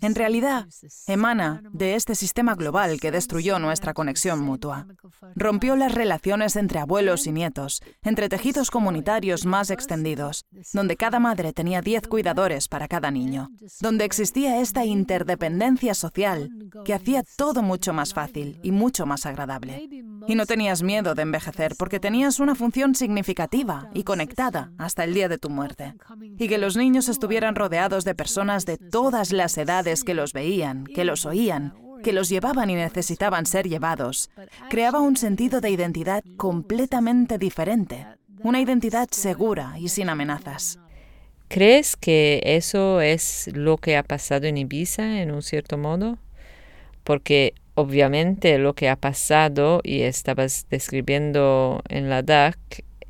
en 0.00 0.14
realidad 0.14 0.66
emana 1.06 1.62
de 1.72 1.94
este 1.94 2.14
sistema 2.14 2.54
global 2.54 3.00
que 3.00 3.10
destruyó 3.10 3.58
nuestra 3.58 3.94
conexión 3.94 4.40
mutua. 4.40 4.86
Rompió 5.34 5.76
las 5.76 5.94
relaciones 5.94 6.56
entre 6.56 6.78
abuelos 6.78 7.26
y 7.26 7.32
nietos, 7.32 7.82
entre 8.02 8.28
tejidos 8.28 8.70
comunitarios 8.70 9.46
más 9.46 9.70
extendidos, 9.70 10.44
donde 10.72 10.96
cada 10.96 11.20
madre 11.20 11.52
tenía 11.52 11.80
10 11.80 12.08
cuidadores 12.08 12.68
para 12.68 12.88
cada 12.88 13.10
niño, 13.10 13.50
donde 13.80 14.04
esta 14.60 14.84
interdependencia 14.84 15.94
social 15.94 16.50
que 16.84 16.94
hacía 16.94 17.24
todo 17.36 17.62
mucho 17.62 17.92
más 17.92 18.14
fácil 18.14 18.58
y 18.62 18.72
mucho 18.72 19.06
más 19.06 19.26
agradable. 19.26 19.88
Y 20.26 20.34
no 20.34 20.46
tenías 20.46 20.82
miedo 20.82 21.14
de 21.14 21.22
envejecer 21.22 21.74
porque 21.76 22.00
tenías 22.00 22.40
una 22.40 22.54
función 22.54 22.94
significativa 22.94 23.90
y 23.94 24.04
conectada 24.04 24.70
hasta 24.78 25.04
el 25.04 25.14
día 25.14 25.28
de 25.28 25.38
tu 25.38 25.50
muerte. 25.50 25.94
Y 26.38 26.48
que 26.48 26.58
los 26.58 26.76
niños 26.76 27.08
estuvieran 27.08 27.54
rodeados 27.54 28.04
de 28.04 28.14
personas 28.14 28.66
de 28.66 28.78
todas 28.78 29.32
las 29.32 29.58
edades 29.58 30.04
que 30.04 30.14
los 30.14 30.32
veían, 30.32 30.84
que 30.84 31.04
los 31.04 31.26
oían, 31.26 31.74
que 32.02 32.12
los 32.12 32.28
llevaban 32.28 32.70
y 32.70 32.74
necesitaban 32.74 33.46
ser 33.46 33.68
llevados, 33.68 34.30
creaba 34.68 35.00
un 35.00 35.16
sentido 35.16 35.60
de 35.60 35.70
identidad 35.70 36.22
completamente 36.36 37.38
diferente, 37.38 38.06
una 38.42 38.60
identidad 38.60 39.08
segura 39.10 39.74
y 39.78 39.88
sin 39.88 40.08
amenazas. 40.08 40.78
¿Crees 41.52 41.96
que 41.96 42.40
eso 42.46 43.02
es 43.02 43.50
lo 43.52 43.76
que 43.76 43.98
ha 43.98 44.02
pasado 44.02 44.46
en 44.46 44.56
Ibiza 44.56 45.20
en 45.20 45.30
un 45.30 45.42
cierto 45.42 45.76
modo? 45.76 46.16
Porque 47.04 47.52
obviamente 47.74 48.56
lo 48.56 48.72
que 48.72 48.88
ha 48.88 48.96
pasado 48.96 49.82
y 49.84 50.00
estabas 50.00 50.64
describiendo 50.70 51.82
en 51.90 52.08
la 52.08 52.22
DAC 52.22 52.56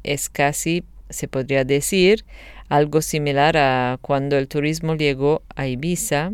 es 0.02 0.28
casi, 0.28 0.82
se 1.08 1.28
podría 1.28 1.62
decir, 1.62 2.24
algo 2.68 3.00
similar 3.00 3.56
a 3.56 3.98
cuando 4.02 4.36
el 4.36 4.48
turismo 4.48 4.96
llegó 4.96 5.42
a 5.54 5.68
Ibiza 5.68 6.32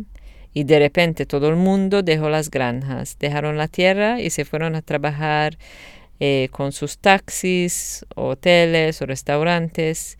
y 0.51 0.63
de 0.63 0.79
repente 0.79 1.27
todo 1.27 1.47
el 1.49 1.57
mundo 1.57 2.01
dejó 2.01 2.31
las 2.31 2.49
granjas, 2.49 3.17
dejaron 3.19 3.55
la 3.55 3.67
tierra 3.67 4.19
y 4.19 4.31
se 4.31 4.45
fueron 4.45 4.75
a 4.75 4.81
trabajar 4.81 5.59
eh, 6.19 6.49
con 6.49 6.71
sus 6.71 6.97
taxis, 6.97 8.03
hoteles 8.15 8.99
o 9.03 9.05
restaurantes 9.05 10.17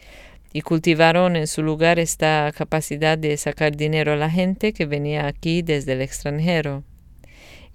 y 0.53 0.61
cultivaron 0.61 1.35
en 1.35 1.47
su 1.47 1.63
lugar 1.63 1.99
esta 1.99 2.51
capacidad 2.55 3.17
de 3.17 3.37
sacar 3.37 3.75
dinero 3.75 4.13
a 4.13 4.17
la 4.17 4.29
gente 4.29 4.73
que 4.73 4.85
venía 4.85 5.27
aquí 5.27 5.61
desde 5.61 5.93
el 5.93 6.01
extranjero. 6.01 6.83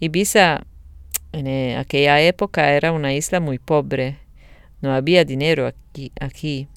Ibiza 0.00 0.66
en 1.32 1.46
eh, 1.46 1.76
aquella 1.76 2.20
época 2.20 2.72
era 2.72 2.92
una 2.92 3.14
isla 3.14 3.40
muy 3.40 3.58
pobre, 3.58 4.18
no 4.80 4.92
había 4.92 5.24
dinero 5.24 5.66
aquí. 5.66 6.12
aquí. 6.20 6.68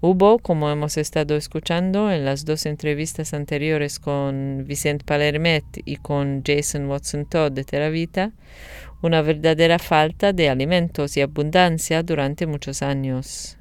Hubo, 0.00 0.38
como 0.38 0.70
hemos 0.70 0.96
estado 0.96 1.36
escuchando 1.36 2.12
en 2.12 2.24
las 2.24 2.44
dos 2.44 2.66
entrevistas 2.66 3.34
anteriores 3.34 3.98
con 3.98 4.64
Vicente 4.64 5.04
Palermet 5.04 5.64
y 5.84 5.96
con 5.96 6.42
Jason 6.46 6.86
Watson 6.86 7.26
Todd 7.26 7.50
de 7.50 7.64
Teravita, 7.64 8.30
una 9.02 9.22
verdadera 9.22 9.80
falta 9.80 10.32
de 10.32 10.48
alimentos 10.48 11.16
y 11.16 11.20
abundancia 11.20 12.04
durante 12.04 12.46
muchos 12.46 12.80
años. 12.82 13.57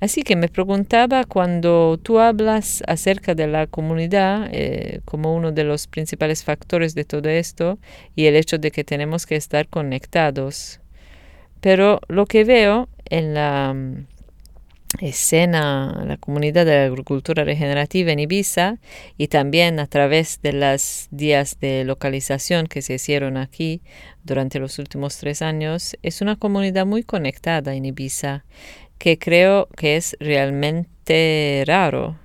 Así 0.00 0.22
que 0.22 0.36
me 0.36 0.48
preguntaba 0.48 1.24
cuando 1.24 1.98
tú 2.00 2.20
hablas 2.20 2.84
acerca 2.86 3.34
de 3.34 3.48
la 3.48 3.66
comunidad 3.66 4.48
eh, 4.52 5.00
como 5.04 5.34
uno 5.34 5.50
de 5.50 5.64
los 5.64 5.88
principales 5.88 6.44
factores 6.44 6.94
de 6.94 7.04
todo 7.04 7.28
esto 7.28 7.78
y 8.14 8.26
el 8.26 8.36
hecho 8.36 8.58
de 8.58 8.70
que 8.70 8.84
tenemos 8.84 9.26
que 9.26 9.34
estar 9.34 9.66
conectados. 9.66 10.80
Pero 11.60 12.00
lo 12.06 12.26
que 12.26 12.44
veo 12.44 12.88
en 13.06 13.34
la 13.34 13.74
mm, 13.74 14.06
escena, 15.00 16.04
la 16.06 16.16
comunidad 16.16 16.64
de 16.64 16.76
la 16.76 16.84
agricultura 16.84 17.42
regenerativa 17.42 18.12
en 18.12 18.20
Ibiza 18.20 18.78
y 19.16 19.26
también 19.26 19.80
a 19.80 19.88
través 19.88 20.40
de 20.42 20.52
los 20.52 21.08
días 21.10 21.58
de 21.60 21.82
localización 21.84 22.68
que 22.68 22.82
se 22.82 22.94
hicieron 22.94 23.36
aquí 23.36 23.82
durante 24.22 24.60
los 24.60 24.78
últimos 24.78 25.18
tres 25.18 25.42
años, 25.42 25.96
es 26.02 26.20
una 26.20 26.36
comunidad 26.36 26.86
muy 26.86 27.02
conectada 27.02 27.74
en 27.74 27.84
Ibiza 27.84 28.44
que 28.98 29.18
creo 29.18 29.68
que 29.76 29.96
es 29.96 30.16
realmente 30.20 31.64
raro. 31.66 32.18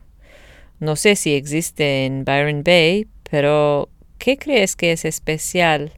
No 0.80 0.96
sé 0.96 1.16
si 1.16 1.34
existe 1.34 2.06
en 2.06 2.26
Byron 2.26 2.64
Bay, 2.64 3.08
pero 3.30 3.90
¿qué 4.18 4.38
crees 4.38 4.76
que 4.76 4.92
es 4.92 5.06
especial 5.06 5.94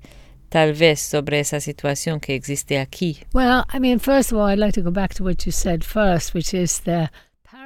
tal 0.49 0.73
vez 0.73 0.99
sobre 0.99 1.39
esa 1.39 1.59
situación 1.59 2.19
que 2.19 2.35
existe 2.35 2.79
aquí? 2.79 3.19
Well, 3.33 3.63
I 3.73 3.79
mean, 3.79 3.99
first 3.99 4.31
of 4.31 4.37
all, 4.37 4.49
I'd 4.49 4.59
like 4.59 4.73
to 4.73 4.83
go 4.83 4.91
back 4.91 5.13
to 5.15 5.23
what 5.23 5.45
you 5.45 5.51
said 5.51 5.83
first, 5.83 6.33
which 6.33 6.53
is 6.53 6.81
the 6.81 7.09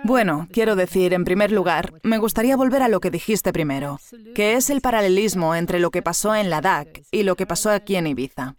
bueno, 0.04 0.48
quiero 0.52 0.76
decir, 0.76 1.14
en 1.14 1.26
primer 1.26 1.52
lugar, 1.52 1.94
me 2.04 2.18
gustaría 2.18 2.56
volver 2.56 2.82
a 2.82 2.88
lo 2.88 3.00
que 3.00 3.12
dijiste 3.12 3.54
primero, 3.54 4.00
que 4.36 4.54
es 4.54 4.70
el 4.70 4.82
paralelismo 4.82 5.56
entre 5.56 5.80
lo 5.80 5.92
que 5.92 6.02
pasó 6.02 6.36
en 6.36 6.50
la 6.50 6.62
DAC 6.62 7.04
y 7.12 7.24
lo 7.24 7.36
que 7.36 7.46
pasó 7.46 7.70
aquí 7.70 7.96
en 7.96 8.08
Ibiza. 8.08 8.56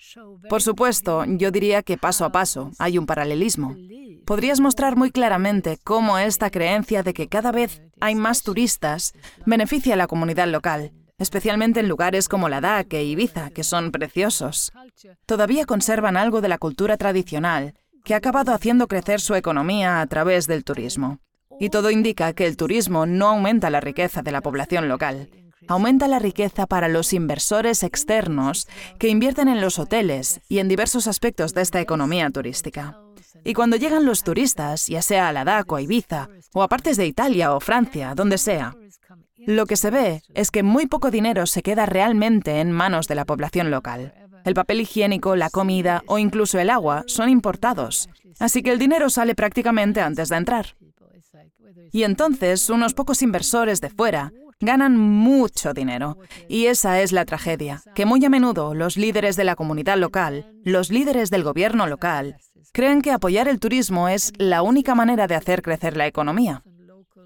Por 0.49 0.63
supuesto, 0.63 1.25
yo 1.27 1.51
diría 1.51 1.83
que 1.83 1.99
paso 1.99 2.25
a 2.25 2.33
paso 2.33 2.71
hay 2.79 2.99
un 2.99 3.07
paralelismo. 3.07 3.77
Podrías 4.25 4.61
mostrar 4.61 4.97
muy 4.97 5.11
claramente 5.11 5.79
cómo 5.83 6.19
esta 6.19 6.51
creencia 6.51 7.03
de 7.03 7.15
que 7.15 7.29
cada 7.29 7.53
vez 7.53 7.83
hay 8.01 8.15
más 8.15 8.43
turistas 8.43 9.15
beneficia 9.47 9.95
a 9.95 9.97
la 9.97 10.07
comunidad 10.07 10.49
local, 10.49 10.93
especialmente 11.19 11.81
en 11.81 11.89
lugares 11.89 12.29
como 12.29 12.49
la 12.49 12.61
DAC 12.61 12.95
e 12.95 13.05
Ibiza, 13.05 13.51
que 13.51 13.65
son 13.65 13.91
preciosos. 13.91 14.73
Todavía 15.27 15.65
conservan 15.65 16.17
algo 16.17 16.41
de 16.41 16.49
la 16.49 16.59
cultura 16.59 16.97
tradicional 16.97 17.75
que 18.05 18.15
ha 18.15 18.19
acabado 18.19 18.53
haciendo 18.53 18.89
crecer 18.89 19.21
su 19.21 19.35
economía 19.35 20.01
a 20.01 20.07
través 20.07 20.47
del 20.47 20.65
turismo. 20.65 21.19
Y 21.61 21.69
todo 21.69 21.91
indica 21.91 22.33
que 22.33 22.47
el 22.47 22.57
turismo 22.57 23.07
no 23.07 23.29
aumenta 23.29 23.71
la 23.71 23.81
riqueza 23.81 24.23
de 24.23 24.33
la 24.33 24.41
población 24.41 24.89
local, 24.89 25.29
aumenta 25.69 26.09
la 26.09 26.19
riqueza 26.19 26.67
para 26.67 26.89
los 26.89 27.13
inversores 27.13 27.83
externos 27.83 28.67
que 28.99 29.09
invierten 29.09 29.47
en 29.47 29.61
los 29.61 29.79
hoteles 29.79 30.41
y 30.49 30.59
en 30.59 30.69
diversos 30.69 31.07
aspectos 31.07 31.55
de 31.55 31.61
esta 31.61 31.81
economía 31.81 32.31
turística. 32.31 32.99
Y 33.45 33.53
cuando 33.53 33.77
llegan 33.77 34.07
los 34.07 34.25
turistas, 34.25 34.87
ya 34.87 35.03
sea 35.03 35.29
a 35.29 35.33
la 35.33 35.45
DAC 35.45 35.71
o 35.71 35.77
a 35.77 35.83
Ibiza, 35.83 36.29
o 36.55 36.63
a 36.63 36.69
partes 36.69 36.97
de 36.97 37.07
Italia 37.07 37.55
o 37.55 37.61
Francia, 37.61 38.15
donde 38.15 38.39
sea, 38.39 38.75
lo 39.47 39.67
que 39.67 39.77
se 39.77 39.91
ve 39.91 40.23
es 40.35 40.51
que 40.51 40.63
muy 40.63 40.87
poco 40.87 41.11
dinero 41.11 41.47
se 41.47 41.63
queda 41.63 41.87
realmente 41.87 42.61
en 42.61 42.73
manos 42.73 43.07
de 43.07 43.15
la 43.15 43.25
población 43.25 43.71
local. 43.71 44.15
El 44.45 44.55
papel 44.55 44.81
higiénico, 44.81 45.37
la 45.37 45.51
comida 45.51 46.03
o 46.07 46.19
incluso 46.19 46.59
el 46.59 46.71
agua 46.71 47.05
son 47.07 47.29
importados, 47.29 48.09
así 48.39 48.63
que 48.63 48.73
el 48.73 48.79
dinero 48.79 49.11
sale 49.11 49.35
prácticamente 49.35 50.01
antes 50.01 50.31
de 50.31 50.37
entrar. 50.37 50.75
Y 51.93 52.05
entonces 52.05 52.71
unos 52.71 52.95
pocos 52.95 53.23
inversores 53.23 53.81
de 53.81 53.91
fuera 53.91 54.33
ganan 54.61 54.97
mucho 54.97 55.73
dinero. 55.73 56.19
Y 56.49 56.67
esa 56.67 57.01
es 57.01 57.13
la 57.13 57.25
tragedia, 57.25 57.83
que 57.95 58.07
muy 58.07 58.25
a 58.25 58.31
menudo 58.31 58.75
los 58.75 58.97
líderes 58.97 59.37
de 59.37 59.45
la 59.45 59.57
comunidad 59.57 59.97
local, 59.97 60.53
los 60.65 60.91
líderes 60.91 61.31
del 61.31 61.43
gobierno 61.43 61.87
local, 61.87 62.37
creen 62.73 63.03
que 63.03 63.11
apoyar 63.11 63.49
el 63.49 63.59
turismo 63.59 64.09
es 64.09 64.33
la 64.39 64.63
única 64.63 64.95
manera 64.95 65.27
de 65.27 65.35
hacer 65.35 65.63
crecer 65.63 65.97
la 65.97 66.07
economía. 66.07 66.63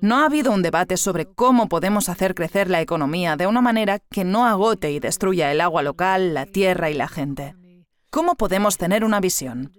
No 0.01 0.19
ha 0.19 0.27
habido 0.27 0.53
un 0.53 0.63
debate 0.63 0.97
sobre 0.97 1.27
cómo 1.27 1.69
podemos 1.69 2.09
hacer 2.09 2.35
crecer 2.35 2.69
la 2.69 2.81
economía 2.81 3.37
de 3.37 3.47
una 3.47 3.61
manera 3.61 3.99
que 3.99 4.25
no 4.25 4.45
agote 4.45 4.91
y 4.91 5.01
destruya 5.01 5.51
el 5.51 5.61
agua 5.61 5.83
local, 5.83 6.35
la 6.35 6.47
tierra 6.47 6.91
y 6.91 6.95
la 6.95 7.09
gente. 7.09 7.55
¿Cómo 8.15 8.37
podemos 8.37 8.79
tener 8.79 9.05
una 9.05 9.19
visión? 9.19 9.73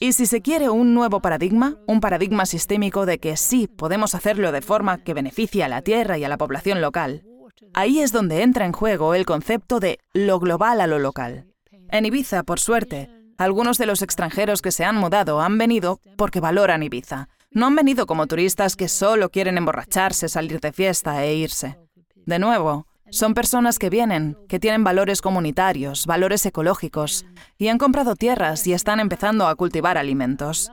Y 0.00 0.14
si 0.14 0.24
se 0.24 0.40
quiere 0.40 0.70
un 0.70 0.94
nuevo 0.94 1.20
paradigma, 1.20 1.76
un 1.86 2.00
paradigma 2.00 2.46
sistémico 2.46 3.04
de 3.04 3.18
que 3.18 3.36
sí 3.36 3.66
podemos 3.66 4.14
hacerlo 4.14 4.52
de 4.52 4.62
forma 4.62 5.04
que 5.04 5.12
beneficie 5.12 5.62
a 5.62 5.68
la 5.68 5.82
tierra 5.82 6.16
y 6.16 6.24
a 6.24 6.30
la 6.30 6.38
población 6.38 6.80
local, 6.80 7.26
ahí 7.74 8.00
es 8.00 8.10
donde 8.10 8.40
entra 8.40 8.64
en 8.64 8.72
juego 8.72 9.12
el 9.12 9.26
concepto 9.26 9.80
de 9.80 9.98
lo 10.14 10.40
global 10.40 10.80
a 10.80 10.86
lo 10.86 10.98
local. 10.98 11.44
En 11.90 12.06
Ibiza, 12.06 12.42
por 12.42 12.58
suerte, 12.58 13.10
algunos 13.36 13.76
de 13.76 13.84
los 13.84 14.00
extranjeros 14.00 14.62
que 14.62 14.72
se 14.72 14.86
han 14.86 14.96
mudado 14.96 15.42
han 15.42 15.58
venido 15.58 16.00
porque 16.16 16.40
valoran 16.40 16.82
Ibiza, 16.82 17.28
no 17.50 17.66
han 17.66 17.74
venido 17.74 18.06
como 18.06 18.26
turistas 18.26 18.76
que 18.76 18.88
solo 18.88 19.28
quieren 19.28 19.58
emborracharse, 19.58 20.30
salir 20.30 20.58
de 20.60 20.72
fiesta 20.72 21.22
e 21.22 21.34
irse. 21.34 21.76
De 22.24 22.38
nuevo, 22.38 22.86
son 23.14 23.32
personas 23.32 23.78
que 23.78 23.90
vienen, 23.90 24.36
que 24.48 24.58
tienen 24.58 24.82
valores 24.82 25.22
comunitarios, 25.22 26.04
valores 26.04 26.44
ecológicos, 26.46 27.24
y 27.56 27.68
han 27.68 27.78
comprado 27.78 28.16
tierras 28.16 28.66
y 28.66 28.72
están 28.72 28.98
empezando 28.98 29.46
a 29.46 29.54
cultivar 29.54 29.98
alimentos. 29.98 30.72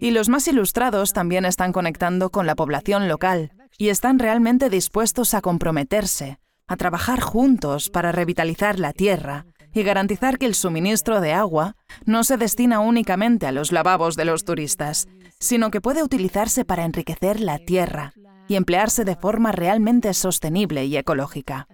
Y 0.00 0.10
los 0.12 0.30
más 0.30 0.48
ilustrados 0.48 1.12
también 1.12 1.44
están 1.44 1.70
conectando 1.70 2.30
con 2.30 2.46
la 2.46 2.54
población 2.54 3.08
local 3.08 3.52
y 3.76 3.90
están 3.90 4.18
realmente 4.18 4.70
dispuestos 4.70 5.34
a 5.34 5.42
comprometerse, 5.42 6.38
a 6.66 6.76
trabajar 6.76 7.20
juntos 7.20 7.90
para 7.90 8.10
revitalizar 8.10 8.78
la 8.78 8.94
tierra 8.94 9.44
y 9.74 9.82
garantizar 9.82 10.38
que 10.38 10.46
el 10.46 10.54
suministro 10.54 11.20
de 11.20 11.34
agua 11.34 11.76
no 12.06 12.24
se 12.24 12.38
destina 12.38 12.80
únicamente 12.80 13.46
a 13.46 13.52
los 13.52 13.70
lavabos 13.70 14.16
de 14.16 14.24
los 14.24 14.46
turistas, 14.46 15.08
sino 15.38 15.70
que 15.70 15.82
puede 15.82 16.02
utilizarse 16.02 16.64
para 16.64 16.86
enriquecer 16.86 17.38
la 17.38 17.58
tierra 17.58 18.14
y 18.48 18.56
emplearse 18.56 19.04
de 19.04 19.16
forma 19.16 19.52
realmente 19.52 20.14
sostenible 20.14 20.86
y 20.86 20.96
ecológica. 20.96 21.68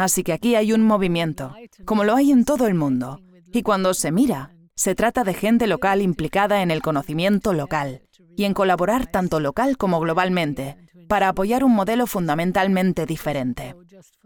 Así 0.00 0.22
que 0.22 0.32
aquí 0.32 0.54
hay 0.54 0.72
un 0.72 0.82
movimiento, 0.82 1.54
como 1.84 2.04
lo 2.04 2.16
hay 2.16 2.32
en 2.32 2.46
todo 2.46 2.66
el 2.66 2.74
mundo. 2.74 3.20
Y 3.52 3.60
cuando 3.60 3.92
se 3.92 4.10
mira, 4.10 4.56
se 4.74 4.94
trata 4.94 5.24
de 5.24 5.34
gente 5.34 5.66
local 5.66 6.00
implicada 6.00 6.62
en 6.62 6.70
el 6.70 6.80
conocimiento 6.80 7.52
local 7.52 8.00
y 8.34 8.44
en 8.44 8.54
colaborar 8.54 9.08
tanto 9.08 9.40
local 9.40 9.76
como 9.76 10.00
globalmente 10.00 10.78
para 11.06 11.28
apoyar 11.28 11.64
un 11.64 11.72
modelo 11.72 12.06
fundamentalmente 12.06 13.04
diferente. 13.04 13.76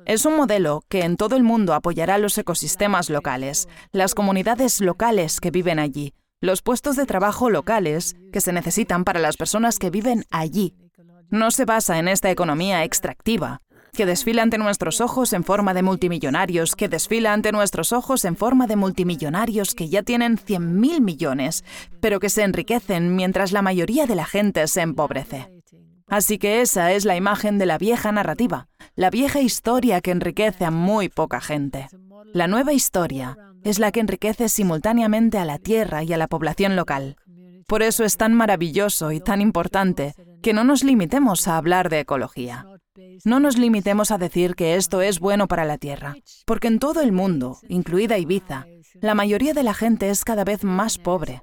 Es 0.06 0.24
un 0.24 0.36
modelo 0.36 0.84
que 0.88 1.02
en 1.02 1.16
todo 1.16 1.34
el 1.34 1.42
mundo 1.42 1.74
apoyará 1.74 2.18
los 2.18 2.38
ecosistemas 2.38 3.10
locales, 3.10 3.68
las 3.90 4.14
comunidades 4.14 4.80
locales 4.80 5.40
que 5.40 5.50
viven 5.50 5.80
allí, 5.80 6.14
los 6.40 6.62
puestos 6.62 6.94
de 6.94 7.04
trabajo 7.04 7.50
locales 7.50 8.14
que 8.32 8.40
se 8.40 8.52
necesitan 8.52 9.02
para 9.02 9.18
las 9.18 9.36
personas 9.36 9.80
que 9.80 9.90
viven 9.90 10.24
allí. 10.30 10.76
No 11.30 11.50
se 11.50 11.64
basa 11.64 11.98
en 11.98 12.06
esta 12.06 12.30
economía 12.30 12.84
extractiva, 12.84 13.60
que 13.94 14.04
desfila 14.04 14.42
ante 14.42 14.58
nuestros 14.58 15.00
ojos 15.00 15.32
en 15.32 15.44
forma 15.44 15.72
de 15.72 15.82
multimillonarios, 15.82 16.76
que 16.76 16.88
desfila 16.88 17.32
ante 17.32 17.52
nuestros 17.52 17.92
ojos 17.92 18.24
en 18.26 18.36
forma 18.36 18.66
de 18.66 18.76
multimillonarios 18.76 19.74
que 19.74 19.88
ya 19.88 20.02
tienen 20.02 20.36
100.000 20.36 21.00
millones, 21.00 21.64
pero 22.00 22.20
que 22.20 22.28
se 22.28 22.42
enriquecen 22.42 23.16
mientras 23.16 23.52
la 23.52 23.62
mayoría 23.62 24.06
de 24.06 24.16
la 24.16 24.26
gente 24.26 24.66
se 24.66 24.82
empobrece. 24.82 25.48
Así 26.06 26.38
que 26.38 26.60
esa 26.60 26.92
es 26.92 27.04
la 27.04 27.16
imagen 27.16 27.58
de 27.58 27.66
la 27.66 27.78
vieja 27.78 28.12
narrativa, 28.12 28.68
la 28.94 29.08
vieja 29.08 29.40
historia 29.40 30.00
que 30.02 30.10
enriquece 30.10 30.64
a 30.64 30.70
muy 30.70 31.08
poca 31.08 31.40
gente. 31.40 31.88
La 32.32 32.46
nueva 32.46 32.72
historia 32.72 33.38
es 33.62 33.78
la 33.78 33.90
que 33.92 34.00
enriquece 34.00 34.48
simultáneamente 34.48 35.38
a 35.38 35.44
la 35.44 35.58
tierra 35.58 36.02
y 36.02 36.12
a 36.12 36.18
la 36.18 36.28
población 36.28 36.76
local. 36.76 37.16
Por 37.66 37.82
eso 37.82 38.04
es 38.04 38.18
tan 38.18 38.34
maravilloso 38.34 39.12
y 39.12 39.20
tan 39.20 39.40
importante 39.40 40.14
que 40.42 40.52
no 40.52 40.64
nos 40.64 40.84
limitemos 40.84 41.48
a 41.48 41.56
hablar 41.56 41.88
de 41.88 42.00
ecología. 42.00 42.66
No 43.24 43.40
nos 43.40 43.58
limitemos 43.58 44.10
a 44.10 44.18
decir 44.18 44.54
que 44.54 44.76
esto 44.76 45.02
es 45.02 45.18
bueno 45.18 45.48
para 45.48 45.64
la 45.64 45.78
tierra, 45.78 46.14
porque 46.46 46.68
en 46.68 46.78
todo 46.78 47.00
el 47.00 47.12
mundo, 47.12 47.58
incluida 47.68 48.18
Ibiza, 48.18 48.66
la 49.00 49.14
mayoría 49.14 49.52
de 49.52 49.64
la 49.64 49.74
gente 49.74 50.10
es 50.10 50.24
cada 50.24 50.44
vez 50.44 50.62
más 50.62 50.98
pobre. 50.98 51.42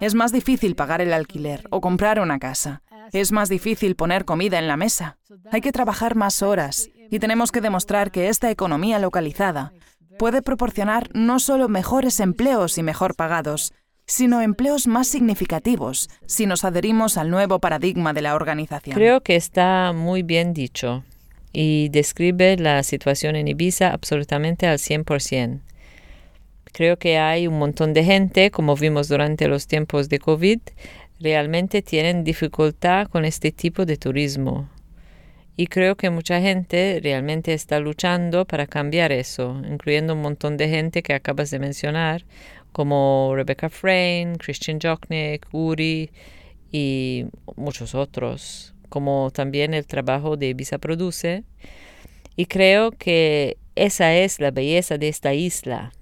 Es 0.00 0.14
más 0.14 0.32
difícil 0.32 0.76
pagar 0.76 1.00
el 1.00 1.12
alquiler 1.12 1.66
o 1.70 1.80
comprar 1.80 2.20
una 2.20 2.38
casa. 2.38 2.82
Es 3.12 3.32
más 3.32 3.48
difícil 3.48 3.96
poner 3.96 4.24
comida 4.24 4.58
en 4.58 4.68
la 4.68 4.76
mesa. 4.76 5.18
Hay 5.50 5.60
que 5.60 5.72
trabajar 5.72 6.14
más 6.14 6.42
horas 6.42 6.88
y 7.10 7.18
tenemos 7.18 7.50
que 7.50 7.60
demostrar 7.60 8.10
que 8.10 8.28
esta 8.28 8.50
economía 8.50 8.98
localizada 8.98 9.72
puede 10.18 10.42
proporcionar 10.42 11.10
no 11.12 11.40
solo 11.40 11.68
mejores 11.68 12.20
empleos 12.20 12.78
y 12.78 12.82
mejor 12.82 13.16
pagados, 13.16 13.72
sino 14.06 14.40
empleos 14.40 14.86
más 14.86 15.08
significativos 15.08 16.10
si 16.26 16.46
nos 16.46 16.64
adherimos 16.64 17.16
al 17.16 17.30
nuevo 17.30 17.58
paradigma 17.58 18.12
de 18.12 18.22
la 18.22 18.34
organización. 18.34 18.94
Creo 18.94 19.22
que 19.22 19.36
está 19.36 19.92
muy 19.94 20.22
bien 20.22 20.52
dicho 20.52 21.04
y 21.52 21.88
describe 21.90 22.56
la 22.56 22.82
situación 22.82 23.36
en 23.36 23.48
Ibiza 23.48 23.90
absolutamente 23.90 24.66
al 24.66 24.78
100%. 24.78 25.60
Creo 26.72 26.98
que 26.98 27.18
hay 27.18 27.46
un 27.46 27.58
montón 27.58 27.94
de 27.94 28.02
gente, 28.02 28.50
como 28.50 28.74
vimos 28.74 29.08
durante 29.08 29.46
los 29.46 29.68
tiempos 29.68 30.08
de 30.08 30.18
COVID, 30.18 30.58
realmente 31.20 31.82
tienen 31.82 32.24
dificultad 32.24 33.06
con 33.06 33.24
este 33.24 33.52
tipo 33.52 33.86
de 33.86 33.96
turismo. 33.96 34.68
Y 35.56 35.68
creo 35.68 35.94
que 35.94 36.10
mucha 36.10 36.40
gente 36.40 36.98
realmente 37.00 37.54
está 37.54 37.78
luchando 37.78 38.44
para 38.44 38.66
cambiar 38.66 39.12
eso, 39.12 39.62
incluyendo 39.70 40.14
un 40.14 40.22
montón 40.22 40.56
de 40.56 40.68
gente 40.68 41.04
que 41.04 41.14
acabas 41.14 41.52
de 41.52 41.60
mencionar, 41.60 42.24
como 42.74 43.32
Rebecca 43.36 43.70
Frame, 43.70 44.34
Christian 44.36 44.80
Jochnik, 44.82 45.46
Uri 45.52 46.10
y 46.72 47.24
muchos 47.54 47.94
otros, 47.94 48.74
como 48.88 49.30
también 49.32 49.74
el 49.74 49.86
trabajo 49.86 50.36
de 50.36 50.48
Ibiza 50.48 50.78
Produce. 50.78 51.44
Y 52.34 52.46
creo 52.46 52.90
que 52.90 53.58
esa 53.76 54.16
es 54.16 54.40
la 54.40 54.50
belleza 54.50 54.98
de 54.98 55.08
esta 55.08 55.34
isla. 55.34 55.92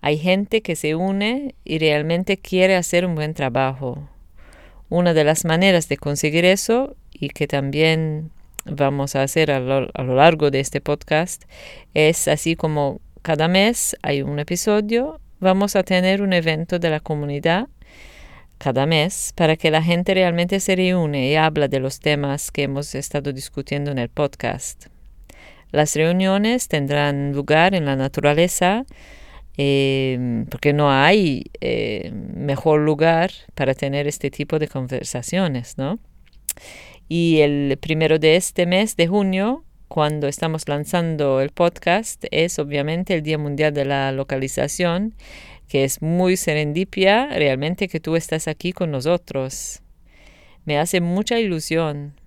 Hay 0.00 0.18
gente 0.18 0.60
que 0.60 0.74
se 0.74 0.96
une 0.96 1.54
y 1.64 1.78
realmente 1.78 2.36
quiere 2.36 2.74
hacer 2.74 3.06
un 3.06 3.14
buen 3.14 3.32
trabajo. 3.32 4.08
Una 4.88 5.14
de 5.14 5.22
las 5.22 5.44
maneras 5.44 5.88
de 5.88 5.98
conseguir 5.98 6.44
eso 6.44 6.96
y 7.12 7.28
que 7.28 7.46
también 7.46 8.32
vamos 8.64 9.14
a 9.14 9.22
hacer 9.22 9.52
a 9.52 9.60
lo, 9.60 9.88
a 9.94 10.02
lo 10.02 10.16
largo 10.16 10.50
de 10.50 10.58
este 10.58 10.80
podcast 10.80 11.44
es 11.94 12.26
así 12.26 12.56
como 12.56 13.00
cada 13.22 13.46
mes 13.46 13.96
hay 14.02 14.22
un 14.22 14.40
episodio, 14.40 15.20
vamos 15.40 15.76
a 15.76 15.82
tener 15.82 16.22
un 16.22 16.32
evento 16.32 16.78
de 16.78 16.90
la 16.90 17.00
comunidad 17.00 17.68
cada 18.58 18.86
mes 18.86 19.32
para 19.34 19.56
que 19.56 19.70
la 19.70 19.82
gente 19.82 20.14
realmente 20.14 20.60
se 20.60 20.76
reúne 20.76 21.30
y 21.30 21.36
habla 21.36 21.68
de 21.68 21.80
los 21.80 22.00
temas 22.00 22.50
que 22.50 22.62
hemos 22.62 22.94
estado 22.94 23.32
discutiendo 23.32 23.90
en 23.90 23.98
el 23.98 24.08
podcast. 24.08 24.86
Las 25.72 25.94
reuniones 25.94 26.68
tendrán 26.68 27.32
lugar 27.32 27.74
en 27.74 27.84
la 27.84 27.96
naturaleza 27.96 28.86
eh, 29.58 30.44
porque 30.50 30.72
no 30.72 30.90
hay 30.90 31.50
eh, 31.60 32.12
mejor 32.12 32.80
lugar 32.80 33.30
para 33.54 33.74
tener 33.74 34.06
este 34.06 34.30
tipo 34.30 34.58
de 34.58 34.68
conversaciones, 34.68 35.76
¿no? 35.76 35.98
Y 37.08 37.40
el 37.40 37.78
primero 37.80 38.18
de 38.18 38.36
este 38.36 38.66
mes 38.66 38.96
de 38.96 39.06
junio, 39.06 39.64
cuando 39.96 40.28
estamos 40.28 40.68
lanzando 40.68 41.40
el 41.40 41.52
podcast, 41.52 42.22
es 42.30 42.58
obviamente 42.58 43.14
el 43.14 43.22
Día 43.22 43.38
Mundial 43.38 43.72
de 43.72 43.86
la 43.86 44.12
Localización 44.12 45.14
que 45.68 45.84
es 45.84 46.02
muy 46.02 46.36
serendipia 46.36 47.28
realmente 47.28 47.88
que 47.88 47.98
tú 47.98 48.14
estás 48.14 48.46
aquí 48.46 48.74
con 48.74 48.90
nosotros. 48.90 49.80
Me 50.66 50.78
hace 50.78 51.00
mucha 51.00 51.40
ilusión 51.40 52.20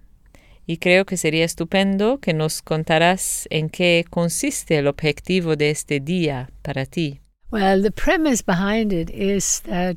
y 0.66 0.78
creo 0.78 1.06
que 1.06 1.16
sería 1.16 1.46
estupendo 1.46 2.18
que 2.18 2.34
nos 2.34 2.64
contaras 2.64 3.46
en 3.52 3.70
qué 3.70 4.04
consiste 4.10 4.80
el 4.80 4.88
objetivo 4.88 5.56
de 5.56 5.70
este 5.70 6.00
día 6.00 6.50
para 6.64 6.88
ti. 6.88 7.22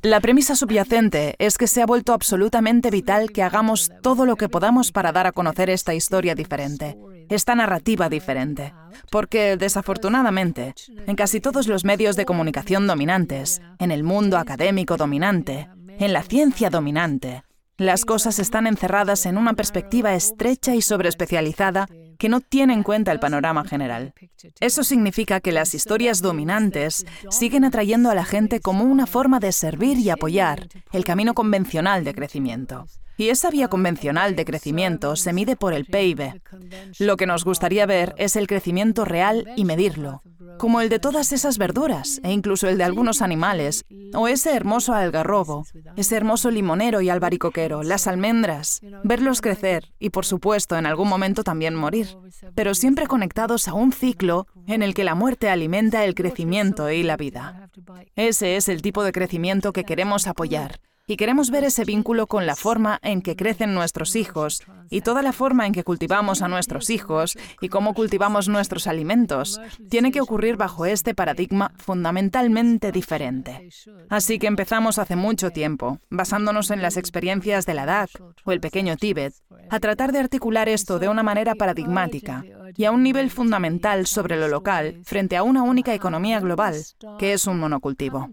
La 0.03 0.21
premisa 0.21 0.57
subyacente 0.57 1.35
es 1.39 1.59
que 1.59 1.67
se 1.67 1.83
ha 1.83 1.87
vuelto 1.87 2.15
absolutamente 2.15 2.91
vital 2.91 3.31
que 3.31 3.43
hagamos 3.43 3.91
todo 4.01 4.25
lo 4.25 4.37
que 4.37 4.49
podamos 4.49 4.91
para 4.91 5.13
dar 5.13 5.27
a 5.27 5.33
conocer 5.33 5.69
esta 5.69 5.93
historia 5.93 6.35
diferente, 6.35 6.97
esta 7.29 7.55
narrativa 7.55 8.09
diferente. 8.09 8.73
Porque, 9.11 9.59
desafortunadamente, 9.59 10.75
en 11.07 11.15
casi 11.15 11.41
todos 11.41 11.67
los 11.67 11.85
medios 11.85 12.17
de 12.17 12.25
comunicación 12.25 12.87
dominantes, 12.87 13.61
en 13.79 13.91
el 13.91 14.03
mundo 14.03 14.39
académico 14.39 14.97
dominante, 14.97 15.69
en 15.99 16.15
la 16.15 16.23
ciencia 16.23 16.71
dominante, 16.71 17.43
las 17.77 18.05
cosas 18.07 18.39
están 18.39 18.67
encerradas 18.67 19.27
en 19.27 19.37
una 19.37 19.53
perspectiva 19.55 20.15
estrecha 20.15 20.75
y 20.75 20.81
sobreespecializada 20.81 21.89
que 22.23 22.29
no 22.29 22.41
tiene 22.41 22.73
en 22.73 22.85
cuenta 22.85 23.11
el 23.11 23.19
panorama 23.19 23.65
general. 23.65 24.15
Eso 24.61 24.85
significa 24.85 25.41
que 25.41 25.51
las 25.51 25.75
historias 25.75 26.23
dominantes 26.23 27.05
siguen 27.31 27.65
atrayendo 27.65 28.13
a 28.13 28.15
la 28.15 28.25
gente 28.25 28.61
como 28.61 28.85
una 28.85 29.09
forma 29.09 29.41
de 29.41 29.51
servir 29.51 29.99
y 29.99 30.09
apoyar 30.09 30.69
el 30.93 31.05
camino 31.05 31.35
convencional 31.35 32.05
de 32.05 32.15
crecimiento. 32.15 32.87
Y 33.17 33.29
esa 33.29 33.51
vía 33.51 33.69
convencional 33.69 34.37
de 34.37 34.45
crecimiento 34.45 35.17
se 35.17 35.33
mide 35.33 35.57
por 35.57 35.75
el 35.75 35.85
PIB. 35.85 36.41
Lo 36.99 37.17
que 37.17 37.27
nos 37.27 37.45
gustaría 37.45 37.87
ver 37.87 38.15
es 38.17 38.37
el 38.37 38.47
crecimiento 38.47 39.05
real 39.05 39.49
y 39.57 39.65
medirlo, 39.65 40.23
como 40.59 40.81
el 40.81 40.89
de 40.89 40.99
todas 40.99 41.33
esas 41.33 41.59
verduras 41.59 42.21
e 42.23 42.33
incluso 42.33 42.69
el 42.69 42.79
de 42.79 42.85
algunos 42.85 43.23
animales, 43.23 43.85
o 44.15 44.29
ese 44.29 44.55
hermoso 44.55 44.95
algarrobo, 44.95 45.67
ese 45.97 46.17
hermoso 46.17 46.51
limonero 46.51 47.01
y 47.01 47.11
albaricoquero, 47.11 47.83
las 47.83 48.07
almendras, 48.07 48.81
verlos 49.05 49.41
crecer 49.41 49.93
y 49.99 50.11
por 50.11 50.25
supuesto 50.25 50.77
en 50.77 50.87
algún 50.87 51.09
momento 51.09 51.45
también 51.45 51.75
morir, 51.75 52.17
pero 52.55 52.75
siempre 52.75 53.07
conectados 53.07 53.69
a 53.69 53.75
un 53.75 53.93
ciclo 53.93 54.47
en 54.67 54.83
el 54.83 54.95
que 54.95 55.05
la 55.05 55.15
muerte 55.15 55.49
alimenta 55.49 56.05
el 56.05 56.15
crecimiento 56.15 56.91
y 56.91 57.03
la 57.03 57.17
vida. 57.17 57.71
Ese 58.17 58.57
es 58.57 58.69
el 58.69 58.83
tipo 58.83 59.05
de 59.05 59.13
crecimiento 59.13 59.73
que 59.73 59.85
queremos 59.85 60.27
apoyar 60.27 60.81
y 61.07 61.17
queremos 61.17 61.51
ver 61.51 61.65
ese 61.65 61.85
vínculo 61.85 62.27
con 62.27 62.47
la 62.47 62.57
forma 62.57 62.99
en 63.03 63.23
que 63.23 63.37
crecen 63.37 63.75
nuestros 63.75 64.15
hijos 64.17 64.63
y 64.91 65.01
toda 65.01 65.23
la 65.23 65.33
forma 65.33 65.67
en 65.67 65.73
que 65.73 65.85
cultivamos 65.85 66.43
a 66.43 66.49
nuestros 66.49 66.91
hijos 66.91 67.37
y 67.61 67.69
cómo 67.69 67.95
cultivamos 67.95 68.49
nuestros 68.49 68.87
alimentos 68.87 69.61
tiene 69.91 70.13
que 70.13 70.21
ocurrir 70.21 70.57
bajo 70.57 70.87
este 70.87 71.15
paradigma 71.15 71.73
fundamentalmente 71.77 72.93
diferente. 72.93 73.69
Así 74.09 74.39
que 74.39 74.47
empezamos 74.47 74.99
hace 74.99 75.17
mucho 75.17 75.51
tiempo, 75.51 75.99
basándonos 76.11 76.71
en 76.71 76.83
las 76.83 76.97
experiencias 76.97 77.67
de 77.67 77.75
la 77.75 77.87
DAC 77.87 78.11
o 78.45 78.53
el 78.53 78.61
pequeño 78.61 78.97
Tíbet, 78.97 79.35
a 79.71 79.81
tratar 79.81 80.13
de 80.13 80.21
articular 80.21 80.69
esto 80.69 80.99
de 80.99 81.09
una 81.09 81.23
manera 81.23 81.55
paradigmática 81.55 82.45
y 82.77 82.85
a 82.85 82.91
un 82.91 83.03
nivel 83.03 83.31
fundamental 83.31 84.07
sobre 84.07 84.39
lo 84.39 84.49
local 84.49 85.01
frente 85.05 85.37
a 85.37 85.43
una 85.43 85.63
única 85.63 85.95
economía 85.95 86.41
global, 86.41 86.77
que 87.19 87.33
es 87.33 87.47
un 87.47 87.59
monocultivo. 87.59 88.31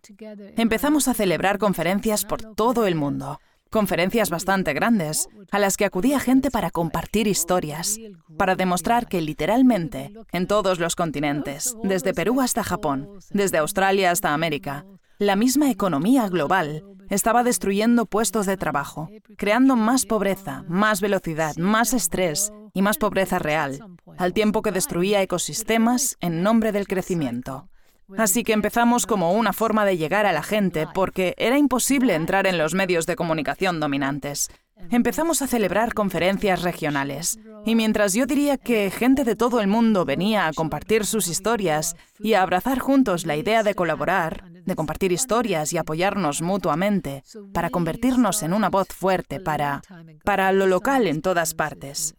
Empezamos 0.56 1.08
a 1.08 1.14
celebrar 1.14 1.58
conferencias 1.58 2.26
por 2.26 2.56
todo 2.60 2.88
el 2.88 2.96
mundo, 2.96 3.40
conferencias 3.70 4.30
bastante 4.30 4.74
grandes, 4.74 5.30
a 5.50 5.60
las 5.60 5.78
que 5.78 5.86
acudía 5.86 6.20
gente 6.20 6.52
para 6.52 6.72
compartir 6.72 7.26
historias, 7.26 7.98
para 8.38 8.58
demostrar 8.58 9.08
que 9.08 9.22
literalmente, 9.22 10.12
en 10.34 10.46
todos 10.46 10.78
los 10.78 10.98
continentes, 10.98 11.78
desde 11.84 12.14
Perú 12.14 12.42
hasta 12.42 12.62
Japón, 12.66 13.12
desde 13.30 13.60
Australia 13.60 14.12
hasta 14.12 14.34
América, 14.34 14.86
la 15.20 15.38
misma 15.38 15.72
economía 15.72 16.28
global 16.28 16.84
estaba 17.10 17.44
destruyendo 17.44 18.06
puestos 18.06 18.46
de 18.46 18.58
trabajo, 18.58 19.10
creando 19.38 19.78
más 19.78 20.06
pobreza, 20.06 20.66
más 20.68 21.00
velocidad, 21.00 21.56
más 21.56 21.94
estrés 21.94 22.52
y 22.74 22.82
más 22.82 22.98
pobreza 22.98 23.40
real, 23.40 23.80
al 24.18 24.34
tiempo 24.34 24.64
que 24.64 24.74
destruía 24.74 25.22
ecosistemas 25.22 26.18
en 26.20 26.44
nombre 26.44 26.74
del 26.74 26.88
crecimiento. 26.88 27.70
Así 28.18 28.44
que 28.44 28.54
empezamos 28.54 29.06
como 29.06 29.34
una 29.34 29.54
forma 29.54 29.86
de 29.86 29.98
llegar 29.98 30.26
a 30.26 30.34
la 30.34 30.44
gente 30.44 30.88
porque 30.94 31.36
era 31.38 31.58
imposible 31.58 32.16
entrar 32.16 32.48
en 32.48 32.58
los 32.58 32.74
medios 32.74 33.06
de 33.06 33.16
comunicación 33.16 33.80
dominantes. 33.80 34.50
Empezamos 34.92 35.42
a 35.42 35.48
celebrar 35.48 35.94
conferencias 35.94 36.62
regionales. 36.62 37.40
Y 37.66 37.76
mientras 37.76 38.14
yo 38.14 38.26
diría 38.26 38.58
que 38.58 38.90
gente 38.90 39.24
de 39.24 39.36
todo 39.36 39.60
el 39.60 39.68
mundo 39.68 40.06
venía 40.06 40.48
a 40.48 40.54
compartir 40.54 41.06
sus 41.06 41.28
historias 41.28 41.96
y 42.18 42.34
a 42.34 42.42
abrazar 42.42 42.80
juntos 42.80 43.26
la 43.26 43.36
idea 43.36 43.62
de 43.64 43.76
colaborar, 43.76 44.46
de 44.70 44.76
compartir 44.76 45.12
historias 45.12 45.74
y 45.74 45.78
apoyarnos 45.78 46.42
mutuamente, 46.42 47.24
para 47.54 47.70
convertirnos 47.70 48.42
en 48.44 48.54
una 48.54 48.70
voz 48.70 48.88
fuerte 48.88 49.42
para, 49.42 49.82
para 50.24 50.54
lo 50.54 50.66
local 50.66 51.08
en 51.08 51.22
todas 51.22 51.54
partes. 51.54 52.16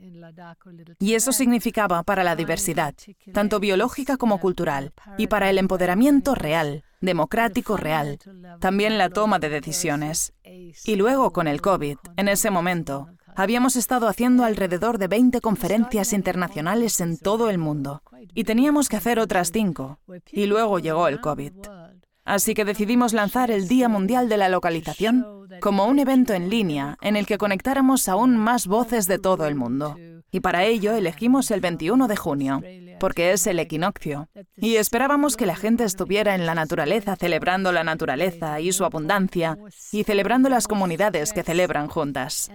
Y 0.98 1.14
eso 1.14 1.32
significaba 1.32 2.02
para 2.02 2.24
la 2.24 2.36
diversidad, 2.36 2.94
tanto 3.32 3.60
biológica 3.60 4.18
como 4.18 4.38
cultural, 4.38 4.92
y 5.16 5.28
para 5.28 5.48
el 5.48 5.56
empoderamiento 5.56 6.34
real, 6.34 6.84
democrático 7.00 7.76
real, 7.76 8.18
también 8.60 8.98
la 8.98 9.08
toma 9.08 9.38
de 9.38 9.48
decisiones. 9.48 10.34
Y 10.84 10.96
luego 10.96 11.32
con 11.32 11.48
el 11.48 11.60
COVID, 11.60 11.96
en 12.16 12.28
ese 12.28 12.50
momento, 12.50 13.08
habíamos 13.36 13.76
estado 13.76 14.08
haciendo 14.08 14.44
alrededor 14.44 14.98
de 14.98 15.08
20 15.08 15.40
conferencias 15.40 16.12
internacionales 16.12 17.00
en 17.00 17.18
todo 17.18 17.48
el 17.50 17.58
mundo, 17.58 18.02
y 18.34 18.44
teníamos 18.44 18.88
que 18.88 18.96
hacer 18.96 19.18
otras 19.18 19.50
cinco, 19.52 19.98
y 20.30 20.46
luego 20.46 20.78
llegó 20.78 21.08
el 21.08 21.20
COVID. 21.20 21.52
Así 22.30 22.54
que 22.54 22.64
decidimos 22.64 23.12
lanzar 23.12 23.50
el 23.50 23.66
Día 23.66 23.88
Mundial 23.88 24.28
de 24.28 24.36
la 24.36 24.48
Localización 24.48 25.26
como 25.60 25.86
un 25.86 25.98
evento 25.98 26.32
en 26.32 26.48
línea 26.48 26.96
en 27.00 27.16
el 27.16 27.26
que 27.26 27.38
conectáramos 27.38 28.08
aún 28.08 28.36
más 28.36 28.68
voces 28.68 29.08
de 29.08 29.18
todo 29.18 29.48
el 29.48 29.56
mundo. 29.56 29.96
Y 30.30 30.38
para 30.38 30.62
ello 30.62 30.92
elegimos 30.92 31.50
el 31.50 31.60
21 31.60 32.06
de 32.06 32.14
junio, 32.14 32.62
porque 33.00 33.32
es 33.32 33.48
el 33.48 33.58
equinoccio. 33.58 34.28
Y 34.56 34.76
esperábamos 34.76 35.36
que 35.36 35.46
la 35.46 35.56
gente 35.56 35.82
estuviera 35.82 36.36
en 36.36 36.46
la 36.46 36.54
naturaleza 36.54 37.16
celebrando 37.16 37.72
la 37.72 37.82
naturaleza 37.82 38.60
y 38.60 38.70
su 38.70 38.84
abundancia, 38.84 39.58
y 39.90 40.04
celebrando 40.04 40.48
las 40.48 40.68
comunidades 40.68 41.32
que 41.32 41.42
celebran 41.42 41.88
juntas. 41.88 42.50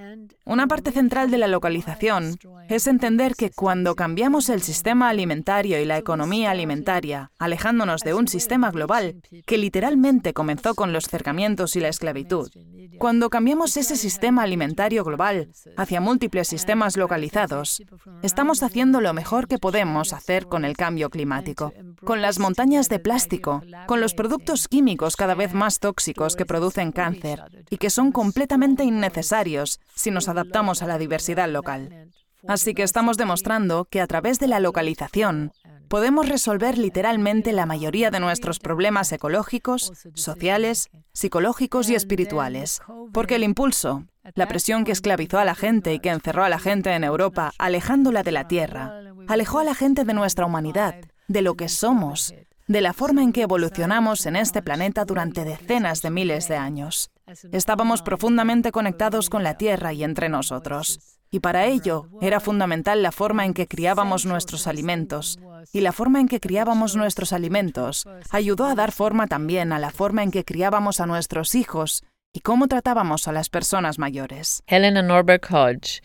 Una 0.45 0.67
parte 0.67 0.91
central 0.91 1.31
de 1.31 1.39
la 1.39 1.47
localización 1.47 2.37
es 2.69 2.87
entender 2.87 3.35
que 3.35 3.51
cuando 3.51 3.95
cambiamos 3.95 4.49
el 4.49 4.61
sistema 4.61 5.09
alimentario 5.09 5.81
y 5.81 5.85
la 5.85 5.97
economía 5.97 6.51
alimentaria, 6.51 7.31
alejándonos 7.39 8.01
de 8.01 8.13
un 8.13 8.27
sistema 8.27 8.71
global 8.71 9.15
que 9.45 9.57
literalmente 9.57 10.33
comenzó 10.33 10.75
con 10.75 10.93
los 10.93 11.05
cercamientos 11.05 11.75
y 11.75 11.79
la 11.79 11.89
esclavitud, 11.89 12.49
Cuando 12.97 13.29
cambiamos 13.29 13.77
ese 13.77 13.95
sistema 13.95 14.43
alimentario 14.43 15.03
global 15.03 15.49
hacia 15.77 16.01
múltiples 16.01 16.47
sistemas 16.47 16.97
localizados, 16.97 17.81
estamos 18.21 18.63
haciendo 18.63 19.01
lo 19.01 19.13
mejor 19.13 19.47
que 19.47 19.57
podemos 19.57 20.13
hacer 20.13 20.47
con 20.47 20.65
el 20.65 20.77
cambio 20.77 21.09
climático, 21.09 21.73
con 22.03 22.21
las 22.21 22.39
montañas 22.39 22.89
de 22.89 22.99
plástico, 22.99 23.61
con 23.87 24.01
los 24.01 24.13
productos 24.13 24.67
químicos 24.67 25.15
cada 25.15 25.35
vez 25.35 25.53
más 25.53 25.79
tóxicos 25.79 26.35
que 26.35 26.45
producen 26.45 26.91
cáncer 26.91 27.43
y 27.69 27.77
que 27.77 27.89
son 27.89 28.11
completamente 28.11 28.83
innecesarios 28.83 29.79
si 29.95 30.11
nos 30.11 30.29
adaptamos 30.29 30.81
a 30.81 30.87
la 30.87 30.97
diversidad 30.97 31.49
local. 31.49 32.11
Así 32.47 32.75
que 32.75 32.83
estamos 32.83 33.17
demostrando 33.17 33.85
que 33.85 34.01
a 34.01 34.07
través 34.07 34.39
de 34.39 34.47
la 34.47 34.59
localización 34.59 35.51
podemos 35.95 36.27
resolver 36.27 36.77
literalmente 36.77 37.53
la 37.53 37.65
mayoría 37.65 38.11
de 38.11 38.19
nuestros 38.19 38.59
problemas 38.59 39.13
ecológicos, 39.13 39.93
sociales, 40.13 40.89
psicológicos 41.13 41.89
y 41.89 41.95
espirituales. 41.95 42.81
Porque 43.13 43.35
el 43.35 43.45
impulso, 43.45 44.03
la 44.33 44.45
presión 44.45 44.83
que 44.83 44.91
esclavizó 44.91 45.39
a 45.39 45.45
la 45.45 45.55
gente 45.55 45.93
y 45.93 45.99
que 45.99 46.09
encerró 46.09 46.43
a 46.43 46.49
la 46.49 46.59
gente 46.59 46.91
en 46.91 47.05
Europa, 47.05 47.53
alejándola 47.57 48.23
de 48.23 48.33
la 48.33 48.45
Tierra, 48.45 48.93
alejó 49.29 49.59
a 49.59 49.63
la 49.63 49.73
gente 49.73 50.03
de 50.03 50.13
nuestra 50.13 50.45
humanidad, 50.45 50.95
de 51.29 51.41
lo 51.41 51.55
que 51.55 51.69
somos, 51.69 52.35
de 52.67 52.81
la 52.81 52.91
forma 52.91 53.23
en 53.23 53.31
que 53.31 53.43
evolucionamos 53.43 54.25
en 54.25 54.35
este 54.35 54.61
planeta 54.61 55.05
durante 55.05 55.45
decenas 55.45 56.01
de 56.01 56.09
miles 56.09 56.49
de 56.49 56.57
años. 56.57 57.09
Estábamos 57.51 58.01
profundamente 58.01 58.71
conectados 58.71 59.29
con 59.29 59.43
la 59.43 59.57
Tierra 59.57 59.93
y 59.93 60.03
entre 60.03 60.29
nosotros. 60.29 60.99
Y 61.31 61.39
para 61.39 61.65
ello 61.65 62.07
era 62.21 62.39
fundamental 62.39 63.01
la 63.01 63.11
forma 63.11 63.45
en 63.45 63.53
que 63.53 63.67
criábamos 63.67 64.25
nuestros 64.25 64.67
alimentos. 64.67 65.39
Y 65.73 65.81
la 65.81 65.91
forma 65.91 66.19
en 66.19 66.27
que 66.27 66.39
criábamos 66.39 66.95
nuestros 66.95 67.33
alimentos 67.33 68.05
ayudó 68.29 68.65
a 68.65 68.75
dar 68.75 68.91
forma 68.91 69.27
también 69.27 69.73
a 69.73 69.79
la 69.79 69.89
forma 69.89 70.23
en 70.23 70.31
que 70.31 70.45
criábamos 70.45 70.99
a 70.99 71.07
nuestros 71.07 71.55
hijos 71.55 72.03
y 72.31 72.41
cómo 72.41 72.67
tratábamos 72.67 73.27
a 73.27 73.31
las 73.31 73.49
personas 73.49 73.97
mayores. 73.97 74.61
Helena 74.67 75.01
Norberg 75.01 75.41
Hodge, 75.51 76.01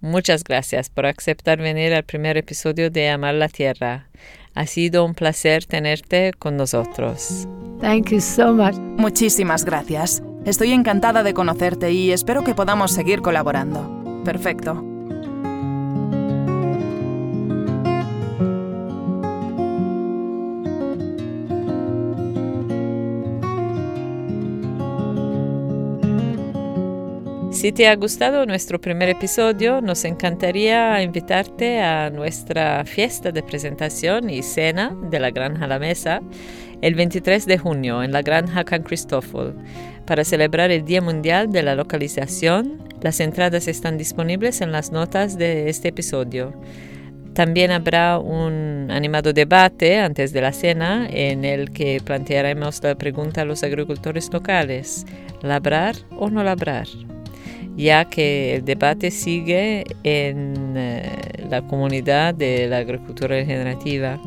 muchas 0.00 0.42
gracias 0.42 0.90
por 0.90 1.06
aceptar 1.06 1.58
venir 1.58 1.94
al 1.94 2.04
primer 2.04 2.36
episodio 2.36 2.90
de 2.90 3.08
Amar 3.10 3.34
la 3.34 3.48
Tierra. 3.48 4.08
Ha 4.54 4.66
sido 4.66 5.04
un 5.04 5.14
placer 5.14 5.66
tenerte 5.66 6.32
con 6.38 6.56
nosotros. 6.56 7.46
Thank 7.80 8.10
you 8.10 8.20
so 8.20 8.52
much. 8.52 8.76
Muchísimas 8.96 9.64
gracias. 9.64 10.22
Estoy 10.44 10.72
encantada 10.72 11.22
de 11.22 11.32
conocerte 11.32 11.92
y 11.92 12.12
espero 12.12 12.44
que 12.44 12.54
podamos 12.54 12.92
seguir 12.92 13.22
colaborando. 13.22 14.22
Perfecto. 14.24 14.93
Si 27.64 27.72
te 27.72 27.88
ha 27.88 27.96
gustado 27.96 28.44
nuestro 28.44 28.78
primer 28.78 29.08
episodio, 29.08 29.80
nos 29.80 30.04
encantaría 30.04 31.02
invitarte 31.02 31.80
a 31.80 32.10
nuestra 32.10 32.84
fiesta 32.84 33.32
de 33.32 33.42
presentación 33.42 34.28
y 34.28 34.42
cena 34.42 34.94
de 35.08 35.18
la 35.18 35.30
Granja 35.30 35.66
La 35.66 35.78
Mesa 35.78 36.20
el 36.82 36.94
23 36.94 37.46
de 37.46 37.56
junio 37.56 38.02
en 38.02 38.12
la 38.12 38.20
Granja 38.20 38.64
Can 38.64 38.82
Cristófol 38.82 39.56
para 40.04 40.24
celebrar 40.24 40.70
el 40.70 40.84
Día 40.84 41.00
Mundial 41.00 41.52
de 41.52 41.62
la 41.62 41.74
Localización. 41.74 42.86
Las 43.00 43.18
entradas 43.20 43.66
están 43.66 43.96
disponibles 43.96 44.60
en 44.60 44.70
las 44.70 44.92
notas 44.92 45.38
de 45.38 45.70
este 45.70 45.88
episodio. 45.88 46.52
También 47.32 47.70
habrá 47.70 48.18
un 48.18 48.90
animado 48.90 49.32
debate 49.32 50.00
antes 50.00 50.34
de 50.34 50.42
la 50.42 50.52
cena 50.52 51.08
en 51.10 51.46
el 51.46 51.70
que 51.70 52.02
plantearemos 52.04 52.82
la 52.82 52.94
pregunta 52.94 53.40
a 53.40 53.46
los 53.46 53.62
agricultores 53.62 54.30
locales, 54.30 55.06
¿labrar 55.40 55.96
o 56.10 56.28
no 56.28 56.44
labrar? 56.44 56.88
Ya 57.76 58.04
que 58.06 58.56
el 58.56 58.64
debate 58.64 59.10
sigue 59.10 59.84
en 60.02 60.74
eh, 60.76 61.10
la 61.48 61.62
comunidad 61.62 62.34
de 62.34 62.68
la 62.68 62.78
agricultura 62.78 63.36
regenerativa. 63.36 64.20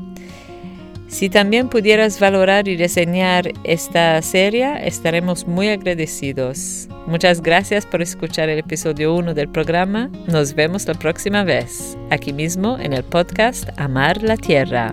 Si 1.07 1.29
también 1.29 1.69
pudieras 1.69 2.19
valorar 2.19 2.67
y 2.67 2.75
reseñar 2.75 3.53
esta 3.63 4.21
serie, 4.21 4.85
estaremos 4.85 5.47
muy 5.47 5.69
agradecidos. 5.69 6.89
Muchas 7.07 7.41
gracias 7.41 7.85
por 7.85 8.01
escuchar 8.01 8.49
el 8.49 8.59
episodio 8.59 9.15
1 9.15 9.33
del 9.33 9.47
programa. 9.47 10.11
Nos 10.27 10.53
vemos 10.53 10.85
la 10.85 10.95
próxima 10.95 11.45
vez, 11.45 11.97
aquí 12.09 12.33
mismo 12.33 12.77
en 12.77 12.91
el 12.91 13.05
podcast 13.05 13.69
Amar 13.77 14.21
la 14.21 14.35
Tierra. 14.35 14.91